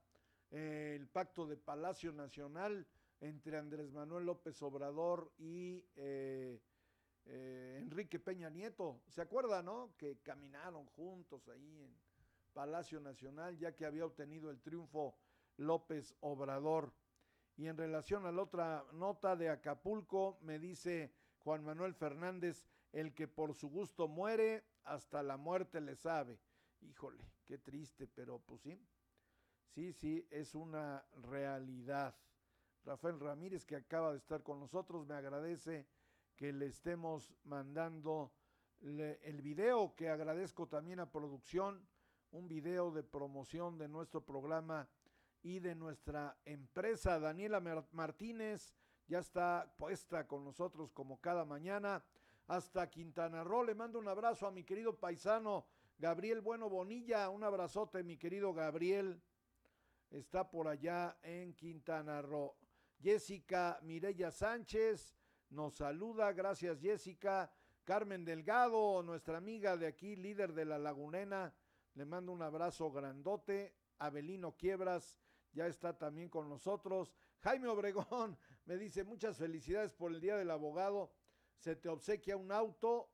eh, 0.52 0.96
el 0.96 1.08
pacto 1.08 1.46
de 1.46 1.58
Palacio 1.58 2.12
Nacional 2.12 2.88
entre 3.20 3.58
Andrés 3.58 3.92
Manuel 3.92 4.26
López 4.26 4.62
Obrador 4.62 5.32
y 5.38 5.84
eh, 5.96 6.62
Enrique 7.26 8.20
Peña 8.20 8.50
Nieto. 8.50 9.02
¿Se 9.10 9.22
acuerda, 9.22 9.62
no? 9.62 9.94
Que 9.98 10.20
caminaron 10.20 10.86
juntos 10.86 11.48
ahí 11.50 11.82
en 11.82 11.96
Palacio 12.54 13.00
Nacional, 13.00 13.58
ya 13.58 13.76
que 13.76 13.86
había 13.86 14.06
obtenido 14.06 14.50
el 14.50 14.62
triunfo 14.62 15.18
López 15.58 16.16
Obrador. 16.22 16.94
Y 17.56 17.68
en 17.68 17.78
relación 17.78 18.26
a 18.26 18.32
la 18.32 18.44
otra 18.44 18.86
nota 18.94 19.36
de 19.36 19.50
Acapulco, 19.50 20.38
me 20.42 20.60
dice 20.60 21.12
Juan 21.40 21.64
Manuel 21.64 21.96
Fernández, 21.96 22.66
el 22.92 23.14
que 23.14 23.28
por 23.28 23.54
su 23.54 23.70
gusto 23.70 24.08
muere, 24.08 24.64
hasta 24.84 25.24
la 25.24 25.38
muerte 25.38 25.82
le 25.82 25.96
sabe. 25.96 26.40
Híjole, 26.82 27.24
qué 27.46 27.58
triste, 27.58 28.08
pero 28.08 28.40
pues 28.40 28.62
sí, 28.62 28.80
sí, 29.70 29.92
sí, 29.92 30.28
es 30.30 30.56
una 30.56 31.04
realidad. 31.14 32.16
Rafael 32.88 33.20
Ramírez, 33.20 33.66
que 33.66 33.76
acaba 33.76 34.14
de 34.14 34.18
estar 34.18 34.42
con 34.44 34.62
nosotros, 34.62 35.06
me 35.06 35.14
agradece 35.14 35.86
que 36.38 36.54
le 36.54 36.68
estemos 36.68 37.36
mandando 37.44 38.32
el 38.80 39.42
video, 39.42 39.94
que 39.94 40.10
agradezco 40.10 40.68
también 40.68 41.02
a 41.02 41.12
producción 41.12 41.86
un 42.32 42.48
video 42.48 42.92
de 42.92 43.04
promoción 43.04 43.78
de 43.78 43.90
nuestro 43.90 44.24
programa 44.24 44.88
y 45.44 45.60
de 45.60 45.76
nuestra 45.76 46.38
empresa. 46.46 47.20
Daniela 47.20 47.60
Martínez 47.92 48.74
ya 49.08 49.20
está 49.20 49.74
puesta 49.78 50.26
con 50.26 50.46
nosotros 50.46 50.94
como 50.94 51.20
cada 51.20 51.44
mañana. 51.44 52.06
Hasta 52.48 52.90
Quintana 52.90 53.44
Roo 53.44 53.66
le 53.66 53.76
mando 53.76 54.00
un 54.00 54.08
abrazo 54.08 54.48
a 54.48 54.52
mi 54.52 54.64
querido 54.64 54.98
paisano 54.98 55.66
Gabriel 55.98 56.40
Bueno 56.40 56.70
Bonilla. 56.70 57.30
Un 57.30 57.44
abrazote, 57.44 58.02
mi 58.04 58.18
querido 58.18 58.54
Gabriel. 58.54 59.22
Está 60.10 60.50
por 60.50 60.70
allá 60.70 61.18
en 61.22 61.54
Quintana 61.54 62.22
Roo. 62.22 62.56
Jessica 63.02 63.80
Mireya 63.84 64.32
Sánchez 64.32 65.16
nos 65.50 65.76
saluda. 65.76 66.32
Gracias, 66.34 66.80
Jessica. 66.80 67.52
Carmen 67.84 68.26
Delgado, 68.26 69.02
nuestra 69.02 69.38
amiga 69.38 69.78
de 69.78 69.88
aquí, 69.88 70.16
líder 70.16 70.54
de 70.54 70.66
la 70.66 70.78
Lagunena 70.78 71.54
le 71.98 72.06
mando 72.06 72.32
un 72.32 72.44
abrazo 72.44 72.92
grandote. 72.92 73.74
Abelino 73.98 74.56
Quiebras 74.56 75.20
ya 75.52 75.66
está 75.66 75.98
también 75.98 76.30
con 76.30 76.48
nosotros. 76.48 77.12
Jaime 77.40 77.68
Obregón 77.70 78.38
me 78.66 78.78
dice 78.78 79.04
muchas 79.04 79.38
felicidades 79.38 79.96
por 79.96 80.12
el 80.12 80.22
Día 80.22 80.38
del 80.38 80.52
Abogado. 80.52 81.12
Se 81.58 81.76
te 81.76 81.90
obsequia 81.90 82.38
un 82.38 82.52
auto 82.52 83.10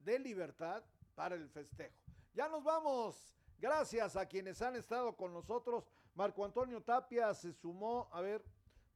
de 0.00 0.18
libertad 0.18 0.84
para 1.14 1.36
el 1.36 1.48
festejo. 1.48 1.94
Ya 2.34 2.48
nos 2.48 2.64
vamos. 2.64 3.36
Gracias 3.56 4.16
a 4.16 4.26
quienes 4.26 4.60
han 4.62 4.74
estado 4.74 5.16
con 5.16 5.32
nosotros. 5.32 5.88
Marco 6.14 6.44
Antonio 6.44 6.82
Tapia 6.82 7.32
se 7.34 7.52
sumó, 7.52 8.08
a 8.12 8.20
ver, 8.20 8.44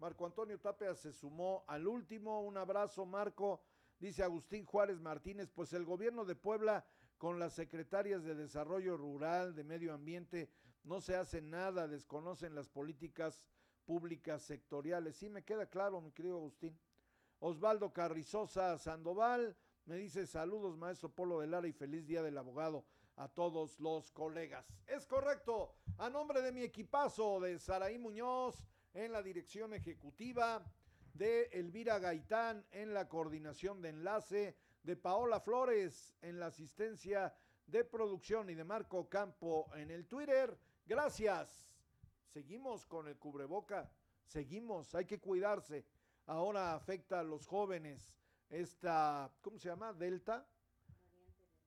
Marco 0.02 0.26
Antonio 0.26 0.58
Tapia 0.58 0.96
se 0.96 1.12
sumó 1.12 1.62
al 1.68 1.86
último. 1.86 2.40
Un 2.40 2.56
abrazo, 2.56 3.06
Marco. 3.06 3.62
Dice 4.00 4.24
Agustín 4.24 4.64
Juárez 4.64 4.98
Martínez, 4.98 5.48
pues 5.54 5.72
el 5.74 5.84
gobierno 5.84 6.24
de 6.24 6.34
Puebla 6.34 6.84
con 7.18 7.38
las 7.38 7.52
secretarias 7.52 8.24
de 8.24 8.34
Desarrollo 8.34 8.96
Rural, 8.96 9.54
de 9.54 9.62
Medio 9.62 9.94
Ambiente, 9.94 10.50
no 10.82 11.00
se 11.00 11.14
hace 11.14 11.40
nada, 11.40 11.86
desconocen 11.86 12.56
las 12.56 12.68
políticas 12.68 13.44
públicas 13.84 14.42
sectoriales. 14.42 15.14
Sí, 15.14 15.28
me 15.30 15.44
queda 15.44 15.66
claro, 15.66 16.00
mi 16.00 16.10
querido 16.10 16.38
Agustín. 16.38 16.76
Osvaldo 17.38 17.92
Carrizosa 17.92 18.76
Sandoval 18.78 19.56
me 19.84 19.94
dice 19.94 20.26
saludos, 20.26 20.76
maestro 20.76 21.10
Polo 21.10 21.38
de 21.38 21.46
Lara, 21.46 21.68
y 21.68 21.72
feliz 21.72 22.08
día 22.08 22.24
del 22.24 22.38
abogado 22.38 22.84
a 23.14 23.28
todos 23.28 23.78
los 23.78 24.10
colegas. 24.10 24.66
Es 24.88 25.06
correcto, 25.06 25.76
a 25.96 26.10
nombre 26.10 26.42
de 26.42 26.50
mi 26.50 26.62
equipazo 26.62 27.38
de 27.38 27.56
Saraí 27.60 27.98
Muñoz 27.98 28.66
en 28.94 29.12
la 29.12 29.22
dirección 29.22 29.72
ejecutiva, 29.74 30.64
de 31.14 31.44
Elvira 31.52 31.98
Gaitán 31.98 32.64
en 32.70 32.94
la 32.94 33.08
coordinación 33.08 33.82
de 33.82 33.90
enlace, 33.90 34.56
de 34.82 34.96
Paola 34.96 35.40
Flores 35.40 36.14
en 36.22 36.40
la 36.40 36.46
asistencia 36.46 37.34
de 37.66 37.84
producción 37.84 38.50
y 38.50 38.54
de 38.54 38.64
Marco 38.64 39.08
Campo 39.08 39.70
en 39.74 39.90
el 39.90 40.06
Twitter. 40.06 40.58
Gracias. 40.86 41.68
Seguimos 42.32 42.86
con 42.86 43.08
el 43.08 43.16
cubreboca. 43.18 43.90
Seguimos. 44.24 44.94
Hay 44.94 45.04
que 45.04 45.20
cuidarse. 45.20 45.84
Ahora 46.26 46.74
afecta 46.74 47.20
a 47.20 47.24
los 47.24 47.46
jóvenes 47.46 48.16
esta, 48.48 49.30
¿cómo 49.40 49.58
se 49.58 49.68
llama? 49.68 49.92
Delta. 49.92 50.46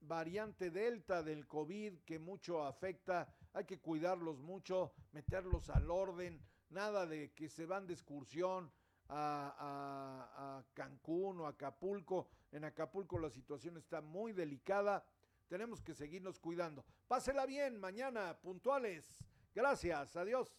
Variante 0.01 0.69
delta 0.69 1.23
del 1.23 1.47
COVID 1.47 1.99
que 1.99 2.19
mucho 2.19 2.63
afecta. 2.63 3.33
Hay 3.53 3.65
que 3.65 3.79
cuidarlos 3.79 4.39
mucho, 4.39 4.93
meterlos 5.11 5.69
al 5.69 5.89
orden. 5.89 6.39
Nada 6.75 7.05
de 7.05 7.31
que 7.31 7.47
se 7.47 7.65
van 7.65 7.87
de 7.87 7.93
excursión 7.93 8.69
a, 9.07 10.61
Cancún 10.73 11.39
o 11.39 11.47
Acapulco. 11.47 12.27
En 12.51 12.65
Acapulco 12.65 13.17
la 13.17 13.29
situación 13.29 13.77
está 13.77 14.01
muy 14.01 14.33
delicada. 14.33 15.05
Tenemos 15.47 15.81
que 15.81 15.93
seguirnos 15.93 16.37
cuidando. 16.37 16.83
Pásela 17.07 17.45
bien 17.45 17.79
mañana, 17.79 18.37
puntuales. 18.41 19.23
Gracias, 19.53 20.17
adiós. 20.17 20.53